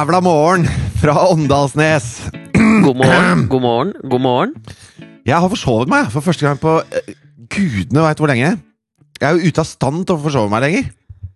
jævla 0.00 0.20
morgen 0.24 0.62
fra 1.00 1.12
Åndalsnes. 1.28 2.06
God 2.56 2.96
morgen, 2.96 3.40
god 3.52 3.60
morgen, 3.60 3.90
god 4.10 4.20
morgen. 4.24 4.52
Jeg 5.28 5.36
har 5.36 5.48
forsovet 5.52 5.90
meg 5.92 6.06
for 6.12 6.24
første 6.24 6.46
gang 6.46 6.60
på 6.60 6.78
eh, 6.80 7.10
gudene 7.52 8.04
veit 8.06 8.20
hvor 8.22 8.30
lenge. 8.30 8.54
Jeg 9.20 9.26
er 9.28 9.36
jo 9.36 9.50
ute 9.50 9.60
av 9.60 9.66
stand 9.68 10.06
til 10.08 10.16
å 10.16 10.22
forsove 10.22 10.48
meg 10.52 10.62
lenger. 10.64 10.86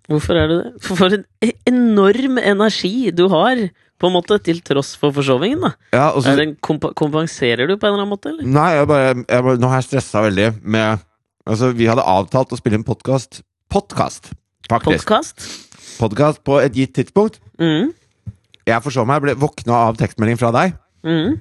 Hvorfor 0.08 0.38
er 0.40 0.48
du 0.48 0.54
det? 0.62 0.70
For, 0.86 0.96
for 0.96 1.12
en 1.16 1.26
e- 1.44 1.56
enorm 1.68 2.38
energi 2.40 3.10
du 3.12 3.26
har, 3.32 3.60
på 4.00 4.08
en 4.08 4.14
måte, 4.16 4.38
til 4.46 4.62
tross 4.64 4.94
for 5.00 5.12
forsovingen, 5.16 5.66
da. 5.66 5.72
Ja, 5.92 6.06
og 6.14 6.24
så, 6.24 6.32
Er 6.32 6.40
det 6.40 6.46
en 6.48 6.54
kompa 6.64 6.92
kompenserer 6.96 7.68
du 7.68 7.74
på 7.76 7.84
en 7.88 7.92
eller 7.92 8.06
annen 8.06 8.14
måte, 8.14 8.32
eller? 8.32 8.48
nei, 8.48 8.70
jeg 8.78 8.88
bare, 8.88 9.10
jeg 9.28 9.46
bare, 9.48 9.60
nå 9.60 9.72
har 9.74 9.82
jeg 9.82 9.90
stressa 9.90 10.22
veldig 10.24 10.48
med 10.62 11.04
Altså, 11.44 11.68
vi 11.76 11.84
hadde 11.90 12.00
avtalt 12.08 12.54
å 12.56 12.56
spille 12.56 12.78
en 12.80 12.86
podkast 12.86 13.42
Podkast, 13.68 14.30
faktisk. 14.72 15.04
Podkast? 15.04 15.44
Podkast 16.00 16.40
på 16.48 16.56
et 16.64 16.72
gitt 16.78 16.94
tidspunkt. 16.96 17.36
Mm, 17.60 17.90
Jeg 18.66 18.82
forså 18.82 19.04
meg, 19.06 19.20
ble 19.22 19.34
våkna 19.36 19.72
av 19.90 19.96
tekstmelding 20.00 20.38
fra 20.40 20.52
deg. 20.52 20.76
mm. 21.04 21.40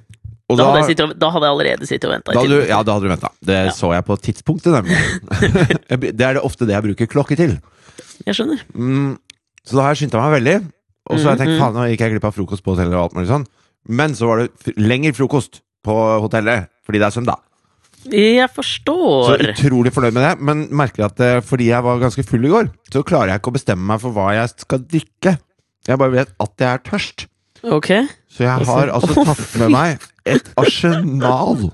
Og 0.52 0.58
Da, 0.60 0.64
hadde 0.76 1.02
og, 1.06 1.12
da 1.16 1.28
hadde 1.32 1.46
jeg 1.48 1.52
allerede 1.54 1.86
sittet 1.88 2.04
og 2.04 2.10
venta. 2.12 2.32
da 2.36 2.40
ja, 2.68 2.82
da 2.84 2.92
hadde 2.98 3.06
du 3.08 3.12
venta. 3.14 3.30
Det 3.40 3.54
Ja. 3.64 3.70
så 3.72 3.94
jeg 3.94 4.04
på 4.04 4.16
tidspunktet, 4.20 4.74
nemlig. 4.76 4.98
det 6.18 6.20
er 6.20 6.34
det 6.36 6.42
ofte 6.44 6.66
det 6.68 6.74
jeg 6.76 6.84
bruker 6.84 7.06
klokke 7.08 7.36
til. 7.38 7.54
Jeg 8.26 8.36
skjønner. 8.36 8.60
Mm, 8.76 9.14
så 9.64 9.78
da 9.78 9.86
har 9.86 9.94
jeg 9.94 10.02
skynda 10.04 10.20
meg 10.20 10.34
veldig. 10.36 10.56
Og 11.08 11.16
så 11.18 11.24
har 11.30 11.36
jeg 11.36 11.40
tenkt 11.46 11.56
Mhm. 11.56 11.62
faen, 11.64 11.74
nå 11.74 11.86
gikk 11.88 12.00
jeg 12.04 12.12
glipp 12.12 12.24
av 12.28 12.34
frokost 12.36 12.62
på 12.64 12.74
hotellet. 12.76 12.92
og 12.94 13.02
alt 13.08 13.14
mulig 13.16 13.28
sånn 13.32 13.46
Men 13.88 14.12
så 14.14 14.26
var 14.28 14.36
det 14.44 14.76
lengre 14.76 15.12
frokost 15.16 15.60
på 15.84 15.96
hotellet 16.20 16.68
fordi 16.84 16.98
det 17.00 17.06
er 17.08 17.16
søndag. 17.20 17.40
Jeg 18.12 18.48
forstår. 18.52 19.24
Så 19.24 19.38
utrolig 19.48 19.92
fornøyd 19.96 20.12
med 20.12 20.24
det. 20.28 20.40
Men 20.44 20.68
merker 20.76 21.06
at 21.06 21.20
eh, 21.20 21.40
fordi 21.40 21.68
jeg 21.72 21.82
var 21.82 21.98
ganske 22.00 22.24
full 22.24 22.44
i 22.44 22.48
går, 22.52 22.68
så 22.92 23.02
klarer 23.02 23.32
jeg 23.32 23.40
ikke 23.40 23.52
å 23.52 23.56
bestemme 23.56 23.80
meg 23.88 24.00
for 24.00 24.12
hva 24.12 24.32
jeg 24.36 24.48
skal 24.60 24.78
drikke. 24.80 25.38
Jeg 25.88 25.98
bare 26.00 26.12
vet 26.12 26.30
at 26.40 26.52
jeg 26.58 26.72
er 26.72 26.82
tørst. 26.90 27.26
Ok. 27.64 27.88
Så 28.30 28.44
jeg 28.44 28.50
har 28.68 28.90
altså 28.92 29.24
tatt 29.24 29.56
med 29.60 29.68
meg 29.72 29.98
et 30.26 30.48
arsenal. 30.60 31.70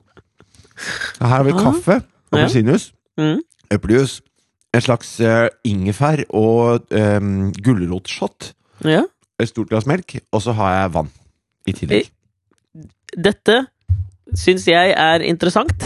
Her 1.20 1.27
har 1.34 1.42
vi 1.44 1.53
Ah. 1.53 1.62
kaffe, 1.62 2.00
appelsinjuice, 2.33 2.92
Mm. 3.19 3.41
eplejus, 3.70 4.20
en 4.75 4.81
slags 4.81 5.20
uh, 5.20 5.48
ingefær 5.64 6.22
og 6.31 6.86
um, 6.91 7.53
gulrotshot. 7.53 8.53
Ja. 8.84 9.03
et 9.41 9.48
stort 9.48 9.69
glass 9.69 9.86
melk, 9.86 10.19
og 10.33 10.42
så 10.42 10.53
har 10.53 10.72
jeg 10.83 10.92
vann 10.94 11.11
i 11.66 11.72
tillegg. 11.72 12.11
Dette 13.16 13.66
syns 14.36 14.66
jeg 14.69 14.92
er 14.97 15.20
interessant. 15.27 15.83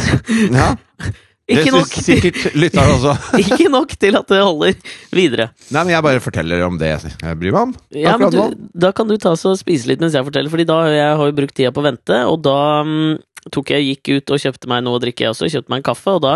Ja, 0.52 0.74
Ikke 1.44 1.72
nok, 1.74 1.90
syns 1.90 2.06
sikkert 2.08 2.54
lytteren 2.56 2.94
også. 2.94 3.14
ikke 3.42 3.68
nok 3.68 3.90
til 4.00 4.16
at 4.16 4.30
det 4.32 4.38
holder 4.40 4.78
videre. 5.12 5.50
Nei, 5.68 5.82
men 5.82 5.92
jeg 5.92 6.06
bare 6.06 6.22
forteller 6.24 6.64
om 6.64 6.78
det 6.80 6.88
jeg 6.94 7.36
bryr 7.40 7.52
meg 7.52 7.60
om. 7.60 7.74
Ja, 7.92 8.14
men 8.20 8.32
du, 8.32 8.40
da 8.72 8.94
kan 8.96 9.10
du 9.10 9.18
ta 9.20 9.34
så 9.36 9.52
spise 9.60 9.90
litt 9.90 10.00
mens 10.00 10.16
jeg 10.16 10.24
forteller, 10.24 10.52
Fordi 10.52 10.66
da 10.70 10.80
jeg 10.88 11.20
har 11.20 11.30
jo 11.30 11.36
brukt 11.36 11.56
tida 11.58 11.74
på 11.74 11.84
å 11.84 11.86
vente, 11.90 12.22
og 12.30 12.40
da 12.46 12.56
um, 12.88 13.18
tok 13.52 13.74
jeg, 13.74 13.90
gikk 13.90 14.14
ut 14.14 14.32
og 14.32 14.42
kjøpte 14.46 14.72
meg 14.72 14.86
noe 14.86 14.96
å 14.96 15.04
drikke, 15.04 15.26
jeg 15.26 15.34
også. 15.34 15.52
Kjøpte 15.52 15.74
meg 15.74 15.82
en 15.82 15.88
kaffe, 15.90 16.16
og 16.16 16.24
da 16.24 16.34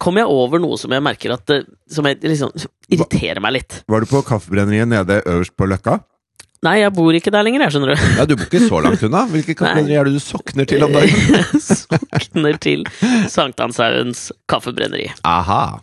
kom 0.00 0.22
jeg 0.22 0.32
over 0.32 0.62
noe 0.62 0.80
som 0.80 0.96
jeg 0.96 1.04
merker 1.04 1.36
at 1.36 1.58
Som 1.92 2.08
jeg, 2.08 2.22
liksom, 2.24 2.56
som 2.56 2.72
irriterer 2.88 3.44
meg 3.44 3.58
litt. 3.60 3.82
Var 3.92 4.04
du 4.04 4.08
på 4.08 4.24
kaffebrenneriet 4.24 4.88
nede 4.88 5.20
øverst 5.26 5.56
på 5.58 5.68
Løkka? 5.68 6.00
Nei, 6.64 6.78
jeg 6.80 6.92
bor 6.96 7.16
ikke 7.18 7.32
der 7.34 7.44
lenger, 7.44 7.66
jeg, 7.66 7.74
skjønner 7.74 7.92
du. 7.92 8.04
Ja, 8.16 8.24
Du 8.28 8.36
bor 8.38 8.46
ikke 8.48 8.62
så 8.64 8.78
langt 8.84 9.02
unna. 9.06 9.24
Hvilke 9.32 9.54
kaffebrenneri 9.58 9.98
er 10.00 10.08
det 10.08 10.14
du 10.16 10.22
sokner 10.24 10.68
til 10.68 10.84
om 10.86 10.94
dagen? 10.96 11.42
Sokner 11.72 12.56
til 12.62 12.86
Sankthanshaugens 13.32 14.30
kaffebrenneri. 14.50 15.10
Aha. 15.28 15.82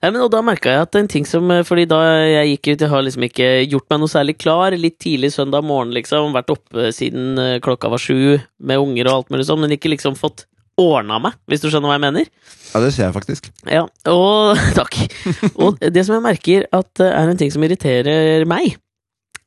Ja, 0.00 0.10
men, 0.12 0.20
og 0.22 0.30
da 0.30 0.42
merka 0.46 0.70
jeg 0.70 0.84
at 0.86 0.96
en 0.98 1.08
ting 1.10 1.24
som 1.26 1.50
Fordi 1.66 1.88
da 1.90 1.96
jeg 2.22 2.52
gikk 2.52 2.68
ut, 2.68 2.82
jeg 2.84 2.90
har 2.92 3.02
liksom 3.02 3.24
ikke 3.26 3.48
gjort 3.66 3.88
meg 3.90 4.02
noe 4.02 4.12
særlig 4.12 4.36
klar. 4.38 4.76
Litt 4.78 4.98
tidlig 5.02 5.32
søndag 5.34 5.66
morgen, 5.66 5.94
liksom. 5.96 6.34
Vært 6.36 6.52
oppe 6.54 6.90
siden 6.94 7.38
eh, 7.42 7.56
klokka 7.64 7.90
var 7.92 8.02
sju 8.02 8.36
med 8.62 8.82
unger 8.82 9.10
og 9.10 9.16
alt 9.16 9.34
mulig 9.34 9.48
sånn, 9.48 9.62
men 9.64 9.74
ikke 9.74 9.90
liksom 9.94 10.18
fått 10.18 10.46
ordna 10.76 11.16
meg, 11.24 11.36
hvis 11.48 11.62
du 11.62 11.70
skjønner 11.70 11.88
hva 11.88 11.96
jeg 11.96 12.04
mener. 12.04 12.26
Ja, 12.74 12.80
det 12.84 12.90
ser 12.92 13.06
jeg 13.06 13.14
faktisk. 13.16 13.46
Ja, 13.64 13.86
og 14.12 14.60
takk. 14.78 14.98
Og 15.56 15.78
det 15.80 16.02
som 16.04 16.18
jeg 16.18 16.26
merker 16.26 16.66
at 16.76 17.02
eh, 17.02 17.14
er 17.16 17.32
en 17.32 17.40
ting 17.40 17.52
som 17.54 17.64
irriterer 17.66 18.44
meg, 18.48 18.76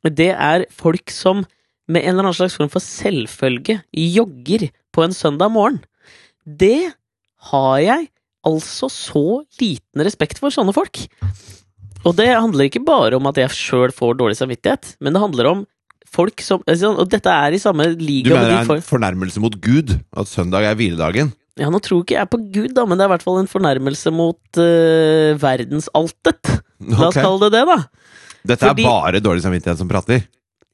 det 0.07 0.31
er 0.31 0.65
folk 0.71 1.11
som 1.11 1.43
med 1.89 2.05
en 2.05 2.13
eller 2.13 2.27
annen 2.27 2.37
slags 2.37 2.57
form 2.59 2.69
for 2.71 2.83
selvfølge 2.83 3.79
jogger 3.91 4.69
på 4.93 5.03
en 5.03 5.15
søndag 5.15 5.51
morgen. 5.51 5.81
Det 6.45 6.91
har 7.49 7.77
jeg 7.81 8.09
altså 8.47 8.89
så 8.93 9.25
liten 9.59 10.05
respekt 10.05 10.39
for 10.41 10.53
sånne 10.53 10.75
folk. 10.75 11.01
Og 12.07 12.15
det 12.15 12.29
handler 12.29 12.69
ikke 12.69 12.85
bare 12.85 13.17
om 13.17 13.27
at 13.27 13.41
jeg 13.41 13.55
sjøl 13.57 13.91
får 13.95 14.15
dårlig 14.21 14.37
samvittighet, 14.39 14.95
men 15.03 15.15
det 15.15 15.23
handler 15.23 15.49
om 15.49 15.65
folk 16.09 16.41
som 16.41 16.63
altså, 16.66 16.93
Og 16.97 17.09
dette 17.11 17.29
er 17.29 17.53
i 17.53 17.59
samme 17.61 17.91
Du 17.93 17.99
mener 18.01 18.47
det 18.47 18.55
er 18.63 18.71
en 18.79 18.81
fornærmelse 18.81 19.41
mot 19.43 19.53
Gud 19.61 19.93
at 20.17 20.31
søndag 20.31 20.66
er 20.66 20.77
hviledagen? 20.79 21.33
Ja, 21.59 21.67
nå 21.69 21.81
tror 21.83 22.05
ikke 22.05 22.16
jeg 22.16 22.31
på 22.31 22.39
Gud, 22.39 22.71
da, 22.77 22.85
men 22.87 22.97
det 22.97 23.03
er 23.03 23.09
i 23.09 23.13
hvert 23.17 23.25
fall 23.25 23.41
en 23.41 23.51
fornærmelse 23.51 24.13
mot 24.16 24.39
uh, 24.61 25.35
verdensaltet. 25.41 26.53
La 26.87 27.09
oss 27.09 27.17
okay. 27.17 27.25
kalle 27.25 27.49
det 27.49 27.57
det, 27.57 27.66
da. 27.67 27.98
Dette 28.49 28.65
fordi- 28.65 28.85
er 28.85 28.89
bare 28.89 29.21
dårlig 29.23 29.43
samvittighet 29.45 29.77
som 29.79 29.89
prater. 29.91 30.25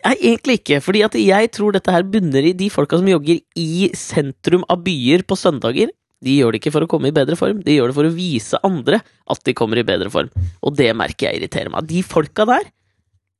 Nei, 0.06 0.16
egentlig 0.22 0.60
ikke. 0.62 0.82
fordi 0.86 1.02
at 1.04 1.16
jeg 1.18 1.52
tror 1.56 1.74
dette 1.74 1.92
her 1.92 2.04
bunner 2.04 2.46
i 2.46 2.54
de 2.54 2.68
folka 2.70 2.98
som 3.00 3.08
jogger 3.10 3.40
i 3.58 3.90
sentrum 3.98 4.64
av 4.70 4.84
byer 4.86 5.24
på 5.26 5.36
søndager. 5.40 5.90
De 6.24 6.36
gjør 6.40 6.54
det 6.54 6.62
ikke 6.62 6.72
for 6.74 6.86
å 6.86 6.88
komme 6.90 7.10
i 7.10 7.14
bedre 7.16 7.36
form, 7.38 7.60
de 7.66 7.76
gjør 7.76 7.90
det 7.92 7.96
for 7.98 8.08
å 8.08 8.14
vise 8.16 8.58
andre 8.64 9.02
at 9.30 9.44
de 9.44 9.54
kommer 9.58 9.78
i 9.82 9.84
bedre 9.86 10.10
form. 10.14 10.30
Og 10.64 10.76
det 10.78 10.92
merker 10.96 11.28
jeg 11.32 11.42
irriterer 11.42 11.70
meg. 11.74 11.86
De 11.90 12.02
folka 12.06 12.46
der 12.48 12.64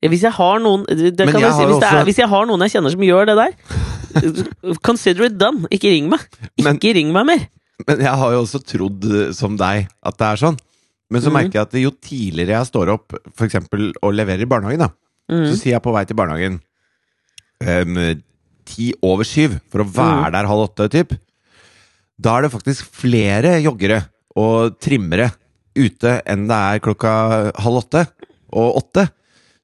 Hvis 0.06 0.22
jeg 0.22 0.34
har 0.38 0.60
noen 0.60 0.84
det 0.86 1.18
kan 1.18 1.40
jeg 1.42 1.54
si, 1.56 1.64
hvis, 1.66 1.76
også- 1.80 1.94
er, 2.02 2.04
hvis 2.06 2.18
jeg 2.20 2.28
har 2.30 2.46
noen 2.46 2.62
jeg 2.62 2.72
kjenner 2.76 2.92
som 2.92 3.02
gjør 3.02 3.26
det 3.26 3.36
der, 3.40 3.54
consider 4.86 5.26
it 5.26 5.38
done. 5.38 5.66
Ikke 5.72 5.90
ring 5.90 6.10
meg. 6.12 6.20
Men- 6.62 6.78
Ikke 6.78 6.94
ring 6.94 7.12
meg 7.14 7.26
mer. 7.26 7.48
Men 7.88 8.00
jeg 8.00 8.14
har 8.16 8.32
jo 8.32 8.42
også 8.44 8.62
trodd 8.64 9.04
eh, 9.04 9.32
som 9.34 9.58
deg 9.58 9.88
at 10.04 10.18
det 10.18 10.28
er 10.28 10.36
sånn. 10.40 10.58
Men 11.12 11.22
så 11.22 11.30
Mhm. 11.30 11.34
merker 11.38 11.54
jeg 11.60 11.62
at 11.68 11.74
jo 11.84 11.92
tidligere 11.92 12.58
jeg 12.58 12.66
står 12.72 12.90
opp 12.94 13.14
for 13.36 13.46
eksempel, 13.46 13.92
og 14.02 14.14
leverer 14.14 14.42
i 14.42 14.46
barnehagen, 14.50 14.80
da, 14.80 14.90
Mm. 15.30 15.46
så 15.52 15.56
sier 15.58 15.74
jeg 15.74 15.82
på 15.84 15.94
vei 15.94 16.06
til 16.06 16.16
barnehagen 16.16 16.62
um, 17.66 18.22
ti 18.66 18.94
over 19.02 19.24
syv 19.24 19.60
for 19.72 19.80
å 19.84 19.88
være 19.90 20.26
Mhm. 20.26 20.32
der 20.34 20.46
halv 20.48 20.70
åtte, 20.70 20.90
typ. 20.90 21.18
Da 22.20 22.38
er 22.38 22.42
det 22.44 22.52
faktisk 22.52 22.86
flere 22.92 23.62
joggere 23.64 24.08
og 24.36 24.80
trimmere 24.80 25.32
ute 25.76 26.22
enn 26.26 26.48
det 26.48 26.56
er 26.56 26.80
klokka 26.80 27.54
halv 27.56 27.84
åtte 27.84 28.08
og 28.54 28.76
åtte. 28.84 29.10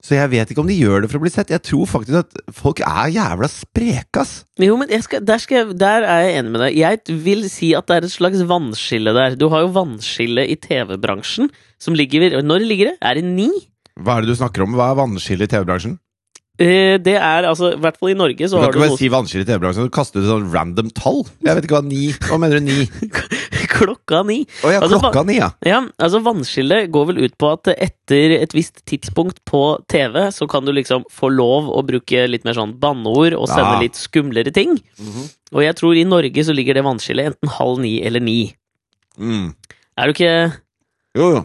Så 0.01 0.15
jeg 0.17 0.31
vet 0.31 0.49
ikke 0.49 0.63
om 0.63 0.69
de 0.69 0.75
gjør 0.75 1.03
det 1.03 1.11
for 1.11 1.19
å 1.19 1.23
bli 1.23 1.31
sett. 1.33 1.51
Jeg 1.53 1.61
tror 1.67 1.85
faktisk 1.89 2.23
at 2.23 2.39
folk 2.57 2.81
er 2.81 3.11
jævla 3.13 3.49
spreke, 3.51 4.23
ass. 4.23 4.33
Jo, 4.61 4.73
men 4.79 4.89
skal, 5.05 5.21
der, 5.25 5.41
skal 5.41 5.59
jeg, 5.59 5.75
der 5.81 6.07
er 6.09 6.23
jeg 6.25 6.39
enig 6.39 6.53
med 6.55 6.63
deg. 6.65 6.77
Jeg 6.79 7.17
vil 7.25 7.45
si 7.53 7.73
at 7.77 7.85
det 7.89 7.99
er 7.99 8.07
et 8.07 8.15
slags 8.15 8.41
vannskille 8.49 9.13
der. 9.17 9.37
Du 9.37 9.47
har 9.53 9.67
jo 9.67 9.73
vannskille 9.75 10.47
i 10.49 10.57
TV-bransjen 10.57 11.51
som 11.81 11.97
ligger 11.97 12.41
Når 12.41 12.65
ligger 12.65 12.91
det? 12.91 12.97
Er 13.01 13.19
det 13.19 13.25
ni? 13.29 13.49
Hva 14.01 14.17
er 14.17 14.25
det 14.25 14.33
du 14.33 14.39
snakker 14.39 14.65
om? 14.65 14.73
Hva 14.77 14.89
er 14.91 14.97
vannskille 15.03 15.45
i 15.45 15.51
TV-bransjen? 15.51 15.99
Eh, 16.61 16.97
det 17.01 17.15
er 17.15 17.47
altså 17.47 17.71
I 17.73 17.79
hvert 17.81 17.95
fall 17.97 18.11
i 18.11 18.17
Norge 18.17 18.43
Du 18.43 18.51
så 18.51 18.59
kan 18.59 18.65
har 18.65 18.73
ikke 18.73 18.81
du 18.81 18.83
bare 18.83 18.91
noe 18.91 18.99
si 18.99 19.07
vannskille 19.09 19.45
i 19.45 19.47
TV-bransjen 19.47 19.87
og 19.87 19.93
kaste 19.95 20.19
ut 20.19 20.25
et 20.25 20.29
sånn 20.29 20.49
random 20.53 20.91
tall. 20.97 21.23
Jeg 21.45 21.57
vet 21.57 21.67
ikke 21.67 21.77
hva 21.79 21.85
ni 21.87 22.11
Hva 22.27 22.37
mener 22.41 22.59
du 22.59 22.67
ni? 22.67 22.89
Klokka 23.71 24.21
ni. 24.27 24.41
Å 24.65 24.71
ja, 24.73 24.79
Altså, 24.83 24.99
klokka 24.99 25.23
ni, 25.27 25.37
ja. 25.39 25.47
Ja, 25.65 25.79
altså 26.01 26.19
Vannskillet 26.25 26.89
går 26.93 27.05
vel 27.11 27.21
ut 27.23 27.35
på 27.39 27.51
at 27.55 27.69
etter 27.73 28.35
et 28.37 28.53
visst 28.55 28.81
tidspunkt 28.89 29.39
på 29.47 29.61
TV, 29.91 30.27
så 30.35 30.47
kan 30.51 30.65
du 30.67 30.73
liksom 30.75 31.05
få 31.11 31.29
lov 31.31 31.69
å 31.71 31.83
bruke 31.87 32.25
litt 32.29 32.43
mer 32.47 32.57
sånn 32.57 32.75
banneord 32.81 33.37
og 33.39 33.47
sende 33.47 33.77
Ja. 33.77 33.79
litt 33.85 33.95
skumlere 33.99 34.51
ting. 34.53 34.75
Og 35.53 35.63
jeg 35.63 35.75
tror 35.79 35.95
i 35.95 36.03
Norge 36.07 36.43
så 36.47 36.53
ligger 36.55 36.75
det 36.77 36.83
vannskillet 36.87 37.31
enten 37.33 37.49
halv 37.57 37.79
ni 37.83 37.97
eller 38.03 38.19
ni. 38.23 38.53
Mm. 39.19 39.53
Er 39.97 40.07
du 40.07 40.13
ikke 40.15 40.35
Jo, 41.15 41.31
jo. 41.35 41.41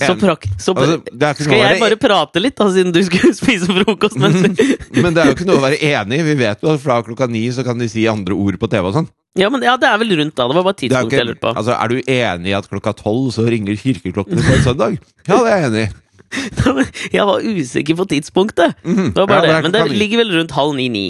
Så 0.00 0.14
prak... 0.18 0.46
Så 0.58 0.72
Altså, 0.74 0.96
er 1.14 1.34
ikke 1.36 1.44
Skal 1.46 1.60
jeg 1.60 1.80
bare 1.82 1.98
prate 2.02 2.40
litt, 2.42 2.56
da, 2.58 2.66
siden 2.74 2.94
du 2.94 2.98
skulle 3.06 3.30
spise 3.42 3.68
frokost? 3.70 4.16
Mens 4.18 4.40
Men 5.04 5.14
det 5.14 5.22
er 5.22 5.30
jo 5.30 5.36
ikke 5.36 5.46
noe 5.46 5.60
å 5.60 5.64
være 5.64 5.78
enig 5.86 6.18
i. 6.18 6.24
Vi 6.32 6.34
vet 6.40 6.64
jo 6.64 6.72
at 6.74 6.82
fra 6.82 6.96
klokka 7.06 7.28
ni 7.30 7.44
så 7.54 7.62
kan 7.66 7.78
de 7.78 7.86
si 7.92 8.06
andre 8.10 8.34
ord 8.34 8.58
på 8.58 8.70
TV 8.72 8.88
og 8.90 8.96
sånn. 8.96 9.08
ja, 9.38 9.48
men 9.50 9.62
ja, 9.66 9.76
det 9.78 9.86
er 9.90 9.98
vel 10.02 10.16
rundt 10.18 10.34
da. 10.38 10.48
Det 10.50 10.56
var 10.58 10.66
bare 10.66 10.80
tidspunktet 10.82 11.18
jeg 11.20 11.28
lurte 11.30 11.42
på. 11.46 11.52
altså, 11.54 11.76
er 11.78 11.94
du 11.94 12.00
enig 12.18 12.50
i 12.50 12.56
at 12.58 12.68
klokka 12.70 12.94
tolv 12.98 13.30
så 13.34 13.46
ringer 13.46 13.78
kirkeklokkene 13.78 14.42
på 14.42 14.56
en 14.58 14.64
søndag? 14.66 14.98
Ja, 15.28 15.38
det 15.38 15.52
er 15.54 15.56
jeg 15.62 15.70
enig 15.70 15.84
i. 15.86 15.92
Jeg 17.16 17.26
var 17.28 17.42
usikker 17.44 17.96
på 17.98 18.06
tidspunktet. 18.10 18.74
Mm, 18.84 19.12
Det 19.14 19.20
var 19.22 19.26
bare 19.30 19.46
Ja, 19.48 19.56
det. 19.60 19.62
Men 19.70 19.72
det 19.76 19.98
ligger 19.98 20.18
vel 20.22 20.32
rundt 20.38 20.54
halv 20.56 20.74
ni-ni. 20.78 21.04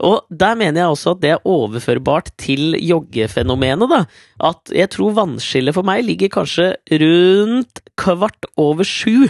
Og 0.00 0.24
der 0.30 0.54
mener 0.58 0.80
jeg 0.82 0.88
også 0.94 1.14
at 1.16 1.20
det 1.22 1.30
er 1.34 1.44
overførbart 1.48 2.30
til 2.40 2.74
joggefenomenet, 2.80 3.90
da. 3.90 4.00
At 4.50 4.72
jeg 4.74 4.90
tror 4.94 5.14
vannskillet 5.18 5.74
for 5.76 5.86
meg 5.86 6.04
ligger 6.06 6.28
kanskje 6.32 6.72
rundt 7.02 7.82
kvart 8.00 8.48
over 8.60 8.84
sju 8.86 9.28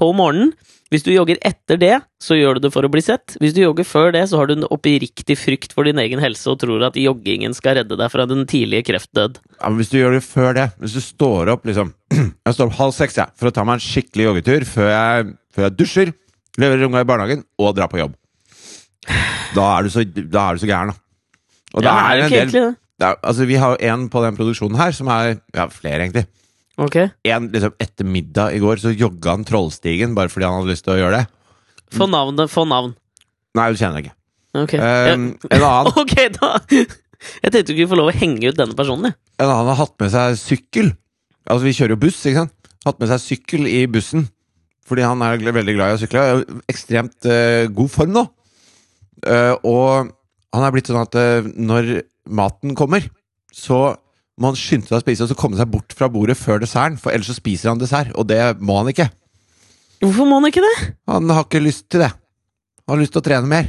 på 0.00 0.10
morgenen. 0.16 0.54
Hvis 0.90 1.04
du 1.06 1.12
jogger 1.12 1.38
etter 1.46 1.78
det, 1.78 1.92
så 2.18 2.34
gjør 2.34 2.56
du 2.58 2.64
det 2.64 2.72
for 2.74 2.82
å 2.82 2.90
bli 2.90 2.98
sett. 3.04 3.36
Hvis 3.38 3.52
du 3.54 3.60
jogger 3.62 3.86
før 3.86 4.08
det, 4.16 4.24
så 4.26 4.40
har 4.40 4.48
du 4.50 4.56
en 4.56 4.64
oppriktig 4.74 5.36
frykt 5.38 5.70
for 5.76 5.86
din 5.86 6.00
egen 6.02 6.18
helse 6.18 6.48
og 6.50 6.58
tror 6.64 6.82
at 6.88 6.96
joggingen 6.98 7.54
skal 7.54 7.76
redde 7.78 7.94
deg 8.00 8.10
fra 8.10 8.24
den 8.26 8.42
tidlige 8.50 8.88
kreftdød. 8.88 9.38
Ja, 9.60 9.68
men 9.70 9.78
Hvis 9.78 9.92
du 9.92 10.00
gjør 10.00 10.16
det 10.16 10.24
før 10.26 10.50
det 10.56 10.64
Hvis 10.82 10.96
du 10.98 11.02
står 11.04 11.52
opp 11.54 11.68
liksom 11.68 11.92
Jeg 12.16 12.56
står 12.56 12.72
opp 12.72 12.78
halv 12.80 12.96
seks 12.96 13.20
jeg, 13.20 13.30
for 13.38 13.52
å 13.52 13.54
ta 13.54 13.62
meg 13.68 13.78
en 13.78 13.84
skikkelig 13.86 14.26
joggetur 14.26 14.66
før 14.66 14.90
jeg, 14.90 15.30
før 15.54 15.66
jeg 15.68 15.76
dusjer, 15.78 16.12
leverer 16.58 16.88
unga 16.88 17.04
i 17.04 17.08
barnehagen 17.12 17.44
og 17.62 17.76
drar 17.78 17.92
på 17.92 18.00
jobb. 18.02 18.16
Da 19.54 19.68
er 19.76 19.86
du 19.86 19.92
så, 19.94 20.02
da 20.10 20.48
er 20.50 20.58
du 20.58 20.64
så 20.64 20.68
gæren, 20.70 20.90
da. 20.90 20.98
Og 21.76 21.84
Ja, 21.84 21.86
det 21.86 21.94
er 21.94 22.02
er 22.02 22.18
jo 22.18 22.26
ikke 22.26 22.34
del 22.34 22.42
egentlig 22.42 22.64
det. 22.66 22.74
er, 23.06 23.16
Altså, 23.30 23.46
vi 23.46 23.54
har 23.62 23.76
en 23.92 24.08
på 24.10 24.24
den 24.26 24.36
produksjonen 24.42 24.76
her 24.82 24.92
som 24.96 25.08
er 25.14 25.36
Ja, 25.54 25.68
flere, 25.70 26.02
egentlig. 26.02 26.26
Ok. 26.80 26.96
En 27.28 27.50
liksom 27.52 27.74
etter 27.82 28.08
middag 28.08 28.54
i 28.56 28.62
går 28.62 28.80
så 28.80 28.92
jogga 28.94 29.34
han 29.34 29.44
Trollstigen 29.48 30.16
bare 30.16 30.32
fordi 30.32 30.48
han 30.48 30.60
hadde 30.60 30.72
lyst 30.72 30.86
til 30.86 30.94
å 30.94 31.00
gjøre 31.02 31.20
det. 31.20 31.26
Få 31.92 32.06
navnet, 32.08 32.50
få 32.52 32.64
navn. 32.70 32.94
Nei, 33.58 33.68
du 33.72 33.80
kjenner 33.80 34.04
ikke. 34.04 34.14
Ok. 34.56 34.74
Um, 34.80 35.26
en 35.50 35.62
annen 35.62 35.92
ok, 36.02 36.14
da 36.34 36.48
Jeg 36.66 37.52
tenkte 37.52 37.68
du 37.68 37.76
kunne 37.76 37.90
få 37.92 37.98
lov 38.00 38.10
å 38.10 38.16
henge 38.16 38.50
ut 38.50 38.58
denne 38.58 38.76
personen, 38.78 39.10
jeg. 39.10 39.18
En 39.42 39.50
annen 39.50 39.70
har 39.72 39.80
hatt 39.82 39.96
med 40.00 40.12
seg 40.14 40.38
sykkel. 40.40 40.92
Altså, 41.44 41.64
vi 41.66 41.74
kjører 41.76 41.96
jo 41.96 42.02
buss, 42.06 42.20
ikke 42.24 42.44
sant? 42.44 42.70
Hatt 42.86 43.00
med 43.02 43.10
seg 43.10 43.22
sykkel 43.26 43.68
i 43.68 43.82
bussen. 43.92 44.24
Fordi 44.88 45.04
han 45.04 45.20
er 45.22 45.42
veldig 45.44 45.74
glad 45.76 45.92
i 45.92 45.98
å 45.98 46.00
sykle. 46.00 46.22
Ekstremt 46.70 47.28
uh, 47.28 47.68
god 47.76 47.92
form 47.92 48.14
nå. 48.16 48.24
Uh, 49.20 49.54
og 49.68 50.10
han 50.56 50.64
er 50.64 50.72
blitt 50.74 50.88
sånn 50.88 51.02
at 51.02 51.18
uh, 51.20 51.44
når 51.44 52.00
maten 52.32 52.72
kommer, 52.78 53.04
så 53.52 53.98
må 54.40 54.50
han 54.50 54.58
skynde 54.58 54.88
seg 54.88 54.98
å 54.98 55.02
spise 55.04 55.26
og 55.26 55.30
så 55.30 55.36
komme 55.38 55.58
seg 55.60 55.68
bort 55.70 55.92
fra 55.96 56.08
bordet 56.12 56.38
før 56.40 56.62
desserten, 56.62 56.96
for 57.00 57.12
ellers 57.12 57.28
så 57.30 57.36
spiser 57.36 57.70
han 57.74 57.80
dessert, 57.82 58.10
og 58.16 58.26
det 58.30 58.40
må 58.64 58.78
han 58.80 58.88
ikke. 58.92 59.10
Hvorfor 60.00 60.24
må 60.28 60.38
han 60.40 60.48
ikke 60.48 60.64
det? 60.64 60.76
Han 61.12 61.28
har 61.28 61.44
ikke 61.44 61.60
lyst 61.62 61.90
til 61.92 62.00
det. 62.06 62.10
Han 62.88 62.96
har 62.96 63.02
lyst 63.04 63.12
til 63.12 63.20
å 63.20 63.26
trene 63.26 63.50
mer. 63.50 63.68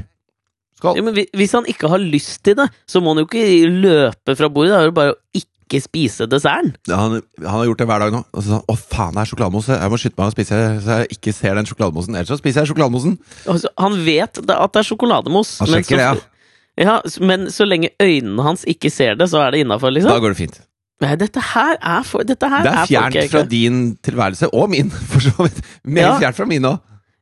Skål. 0.79 0.95
Ja, 0.97 1.03
men 1.06 1.18
Hvis 1.38 1.51
han 1.57 1.68
ikke 1.69 1.89
har 1.91 2.00
lyst 2.01 2.39
til 2.47 2.56
det, 2.57 2.69
så 2.89 3.01
må 3.03 3.12
han 3.13 3.19
jo 3.21 3.27
ikke 3.27 3.44
løpe 3.83 4.38
fra 4.39 4.47
bordet. 4.50 4.71
Det 4.71 4.79
er 4.79 4.88
jo 4.88 4.95
bare 4.95 5.13
å 5.13 5.19
ikke 5.38 5.81
spise 5.83 6.25
desserten. 6.31 6.71
Ja, 6.89 6.97
Han, 7.03 7.19
han 7.44 7.51
har 7.59 7.68
gjort 7.68 7.83
det 7.83 7.88
hver 7.91 8.01
dag 8.06 8.15
nå. 8.15 8.23
Og 8.31 8.41
så 8.41 8.47
sa 8.47 8.57
han, 8.62 8.65
Å, 8.71 8.77
faen, 8.79 9.13
det 9.19 9.21
er 9.25 9.29
sjokolademosse. 9.33 9.77
Jeg 9.83 9.91
må 9.94 10.00
skynde 10.01 10.18
meg 10.23 10.31
å 10.31 10.35
spise 10.38 10.62
så 10.88 10.97
jeg 11.03 11.12
ikke 11.19 11.35
ser 11.38 11.59
den 11.59 11.69
sjokolademosen. 11.69 12.18
Ellers 12.18 12.31
så 12.33 12.39
spiser 12.41 12.63
jeg 12.63 12.71
sjokolademosen. 12.71 13.19
Altså, 13.51 13.71
han 13.83 14.00
vet 14.07 14.41
at 14.41 14.47
det 14.50 14.81
er 14.81 14.88
sjokolademos. 14.89 15.53
Han 15.62 15.73
sjekker 15.75 15.91
så- 15.91 16.00
det, 16.00 16.07
ja. 16.07 16.31
Ja, 16.79 17.01
men 17.19 17.47
så 17.51 17.65
lenge 17.68 17.89
øynene 18.01 18.44
hans 18.45 18.63
ikke 18.69 18.89
ser 18.94 19.15
det, 19.19 19.27
så 19.29 19.41
er 19.44 19.51
det 19.51 19.65
innafor, 19.65 19.91
Da 19.91 19.97
liksom? 20.00 20.21
går 20.23 20.29
det 20.35 20.38
fint. 20.39 20.62
Nei, 21.01 21.15
dette 21.18 21.41
her 21.41 21.75
er 21.81 22.03
for 22.06 22.23
Dette 22.23 22.45
her 22.47 22.62
Det 22.63 22.71
er 22.71 22.85
fjernt 22.85 23.15
er 23.18 23.27
fra 23.31 23.41
din 23.50 23.95
tilværelse, 24.06 24.47
og 24.53 24.69
min, 24.69 24.89
for 25.12 25.19
så 25.25 25.33
vidt. 25.44 25.59
Mer 25.83 26.01
Ja. 26.12 26.19
fjernt 26.21 26.35
fra 26.38 26.45
min 26.45 26.63
òg. 26.69 26.79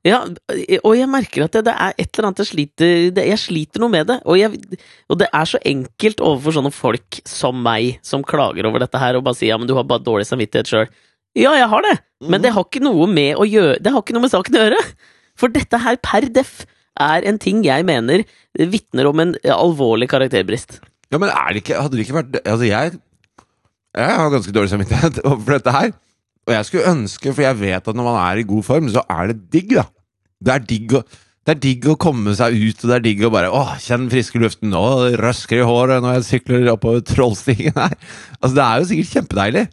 Ja, 0.07 0.21
og 0.83 0.93
jeg 0.95 1.09
merker 1.11 1.43
at 1.43 1.51
det, 1.57 1.65
det 1.67 1.73
er 1.75 1.93
et 1.99 2.07
eller 2.15 2.29
annet 2.29 2.39
jeg 2.39 2.47
sliter 2.53 3.11
det, 3.11 3.25
Jeg 3.27 3.37
sliter 3.41 3.81
noe 3.83 3.89
med 3.91 4.07
det. 4.07 4.21
Og, 4.25 4.37
jeg, 4.39 4.79
og 5.11 5.17
det 5.19 5.27
er 5.33 5.45
så 5.49 5.59
enkelt 5.67 6.21
overfor 6.23 6.55
sånne 6.55 6.71
folk 6.71 7.19
som 7.27 7.59
meg, 7.65 7.97
som 8.01 8.23
klager 8.23 8.65
over 8.69 8.79
dette 8.79 8.97
her 9.01 9.17
og 9.19 9.25
bare 9.27 9.35
sier 9.35 9.51
ja, 9.51 9.57
men 9.59 9.67
du 9.67 9.75
har 9.75 9.83
bare 9.83 10.03
dårlig 10.05 10.27
samvittighet 10.29 10.71
sjøl. 10.71 10.87
Ja, 11.35 11.51
jeg 11.59 11.67
har 11.71 11.83
det, 11.83 11.97
men 12.31 12.41
det 12.41 12.53
har 12.55 12.63
ikke 12.63 12.81
noe 12.81 13.05
med 13.11 13.35
å 13.37 13.43
gjøre 13.45 13.75
Det 13.83 13.91
har 13.93 14.01
ikke 14.01 14.15
noe 14.15 14.23
med 14.23 14.31
saken 14.31 14.55
å 14.55 14.63
gjøre. 14.63 14.79
For 15.39 15.51
dette 15.51 15.77
her 15.83 15.99
per 16.03 16.27
def 16.35 16.65
er 17.01 17.27
en 17.29 17.39
ting 17.41 17.61
jeg 17.65 17.85
mener 17.87 18.25
vitner 18.71 19.09
om 19.09 19.23
en 19.23 19.35
alvorlig 19.53 20.09
karakterbrist. 20.11 20.79
Ja, 21.09 21.17
men 21.21 21.31
er 21.33 21.53
det 21.53 21.63
ikke 21.63 21.79
Hadde 21.79 21.97
det 21.97 22.03
ikke 22.03 22.19
vært 22.19 22.35
Altså, 22.43 22.67
jeg 22.67 22.91
Jeg 23.97 24.17
har 24.19 24.29
ganske 24.29 24.53
dårlig 24.53 24.69
samvittighet 24.69 25.21
overfor 25.27 25.55
dette 25.55 25.73
her. 25.73 25.95
Og 26.45 26.53
jeg 26.53 26.67
skulle 26.67 26.91
ønske, 26.91 27.33
for 27.33 27.45
jeg 27.45 27.59
vet 27.59 27.89
at 27.89 27.97
når 27.97 28.05
man 28.05 28.19
er 28.21 28.41
i 28.41 28.45
god 28.49 28.63
form, 28.65 28.91
så 28.93 29.01
er 29.09 29.31
det 29.31 29.41
digg, 29.53 29.73
da. 29.77 29.87
Det 30.41 30.53
er 30.53 30.69
digg 30.69 30.95
å 30.99 31.03
det 31.47 31.55
er 31.55 31.61
digg 31.63 31.85
å 31.89 31.95
komme 31.97 32.33
seg 32.37 32.53
ut, 32.53 32.81
og 32.83 32.91
det 32.91 32.95
er 32.99 33.03
digg 33.07 33.21
å 33.25 33.31
bare 33.33 33.49
åh, 33.55 33.71
kjenne 33.81 34.11
friske 34.11 34.37
luften, 34.37 34.69
det 34.69 35.17
røsker 35.17 35.63
i 35.63 35.65
håret 35.65 36.03
når 36.03 36.19
jeg 36.19 36.25
sykler 36.27 36.67
oppover 36.75 37.01
Trollstigen 37.01 37.73
her. 37.73 37.95
Altså, 38.37 38.51
det 38.53 38.65
er 38.65 38.75
jo 38.75 38.89
sikkert 38.91 39.13
kjempedeilig. 39.15 39.63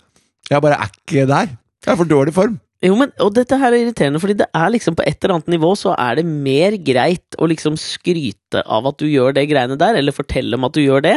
Jeg 0.48 0.64
bare 0.64 0.78
er 0.80 0.94
ikke 0.94 1.26
der. 1.28 1.50
Jeg 1.84 1.92
er 1.92 1.98
for 2.00 2.08
dårlig 2.08 2.32
form. 2.32 2.54
Jo, 2.84 2.92
men, 2.98 3.12
og 3.24 3.30
dette 3.32 3.56
her 3.56 3.72
er 3.72 3.86
irriterende, 3.86 4.20
fordi 4.20 4.34
det 4.42 4.46
er 4.52 4.72
liksom 4.74 4.96
på 4.98 5.04
et 5.08 5.16
eller 5.24 5.38
annet 5.38 5.54
nivå 5.54 5.70
så 5.80 5.94
er 5.96 6.18
det 6.18 6.26
mer 6.28 6.76
greit 6.84 7.38
å 7.40 7.48
liksom 7.48 7.78
skryte 7.80 8.60
av 8.62 8.88
at 8.90 8.98
du 9.00 9.06
gjør 9.08 9.32
det 9.38 9.46
greiene 9.48 9.78
der, 9.80 9.96
eller 9.96 10.12
fortelle 10.12 10.58
om 10.58 10.66
at 10.68 10.76
du 10.76 10.82
gjør 10.82 11.06
det, 11.06 11.14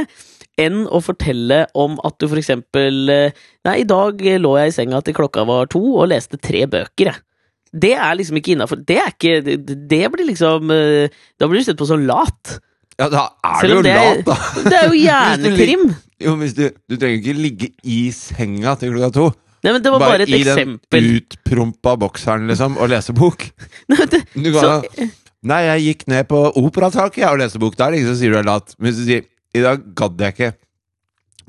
enn 0.59 0.85
å 0.87 1.01
fortelle 1.03 1.65
om 1.77 1.97
at 2.07 2.15
du 2.19 2.27
for 2.29 2.39
eksempel 2.39 3.11
eh, 3.11 3.35
Nei, 3.67 3.75
i 3.81 3.87
dag 3.87 4.23
lå 4.39 4.53
jeg 4.59 4.71
i 4.71 4.75
senga 4.75 5.01
til 5.03 5.15
klokka 5.17 5.43
var 5.47 5.67
to 5.71 5.81
og 5.99 6.09
leste 6.11 6.39
tre 6.39 6.63
bøker, 6.67 7.11
jeg. 7.11 7.23
Det 7.69 7.91
er 7.93 8.15
liksom 8.17 8.39
ikke 8.39 8.55
innafor. 8.55 8.79
Det 8.81 8.95
er 8.97 9.11
ikke 9.11 9.35
det, 9.45 9.99
blir 10.09 10.25
liksom 10.25 10.71
eh, 10.73 11.11
Da 11.37 11.45
blir 11.45 11.61
du 11.61 11.67
sett 11.67 11.77
på 11.77 11.85
som 11.85 12.01
lat. 12.01 12.55
Ja, 12.97 13.11
da 13.13 13.27
er 13.45 13.67
du 13.67 13.75
jo 13.75 13.83
er- 13.83 13.99
lat, 13.99 14.23
da. 14.25 14.37
Det 14.71 14.79
er 14.79 14.87
jo 14.89 14.97
hjernetrim! 14.97 15.83
Jo, 16.19 16.33
men 16.33 16.47
hvis 16.47 16.55
du, 16.57 16.65
du 16.89 16.97
trenger 16.97 17.19
ikke 17.21 17.37
ligge 17.37 17.69
i 17.87 17.99
senga 18.15 18.73
til 18.79 18.95
klokka 18.95 19.11
to. 19.15 19.27
Nei, 19.59 19.73
men 19.75 19.83
det 19.83 19.91
var 19.91 20.03
bare, 20.03 20.23
et 20.23 20.31
eksempel. 20.31 20.77
Bare 20.87 21.01
i 21.01 21.07
den 21.09 21.17
utprompa 21.19 21.95
bokseren, 21.99 22.47
liksom, 22.47 22.77
og 22.79 22.91
lese 22.93 23.15
bok. 23.17 23.43
Nei, 23.91 24.05
det, 24.11 24.21
Du 24.35 24.51
kan, 24.55 24.85
så, 24.85 25.09
Nei, 25.49 25.59
jeg 25.69 25.83
gikk 25.85 26.07
ned 26.11 26.27
på 26.27 26.39
operataket 26.59 27.23
og 27.29 27.39
leste 27.39 27.59
bok. 27.61 27.75
Da 27.79 27.87
er 27.87 27.95
det 27.95 28.01
ingen 28.01 28.11
som 28.11 28.19
sier 28.19 28.33
du 28.35 28.39
er 28.41 28.47
lat. 28.47 28.73
Men 28.77 28.89
hvis 28.89 28.99
du 28.99 29.05
sier 29.07 29.27
i 29.55 29.63
dag 29.63 29.81
gadd 29.97 30.19
jeg 30.21 30.35
ikke 30.35 30.49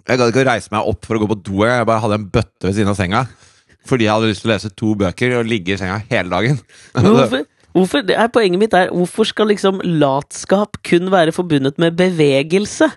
Jeg 0.09 0.19
gadd 0.21 0.31
ikke 0.31 0.43
å 0.43 0.49
reise 0.49 0.73
meg 0.73 0.87
opp 0.89 1.07
for 1.07 1.19
å 1.19 1.23
gå 1.23 1.29
på 1.31 1.39
do. 1.43 1.63
Jeg 1.67 1.89
bare 1.89 2.03
hadde 2.05 2.19
en 2.21 2.29
bøtte 2.33 2.69
ved 2.69 2.77
siden 2.79 2.93
av 2.93 2.99
senga. 2.99 3.25
Fordi 3.89 4.07
jeg 4.07 4.15
hadde 4.15 4.31
lyst 4.31 4.45
til 4.45 4.51
å 4.51 4.55
lese 4.55 4.71
to 4.79 4.95
bøker 4.99 5.35
og 5.41 5.51
ligge 5.51 5.75
i 5.75 5.81
senga 5.81 5.99
hele 6.11 6.31
dagen. 6.33 6.61
Men 6.95 7.11
Hvorfor, 7.17 7.45
hvorfor, 7.75 8.07
det 8.07 8.17
er 8.19 8.31
Poenget 8.33 8.63
mitt 8.63 8.77
er 8.79 8.95
hvorfor 8.95 9.29
skal 9.29 9.51
liksom 9.51 9.83
latskap 9.85 10.79
kun 10.87 11.11
være 11.13 11.35
forbundet 11.35 11.79
med 11.83 11.99
bevegelse? 11.99 12.91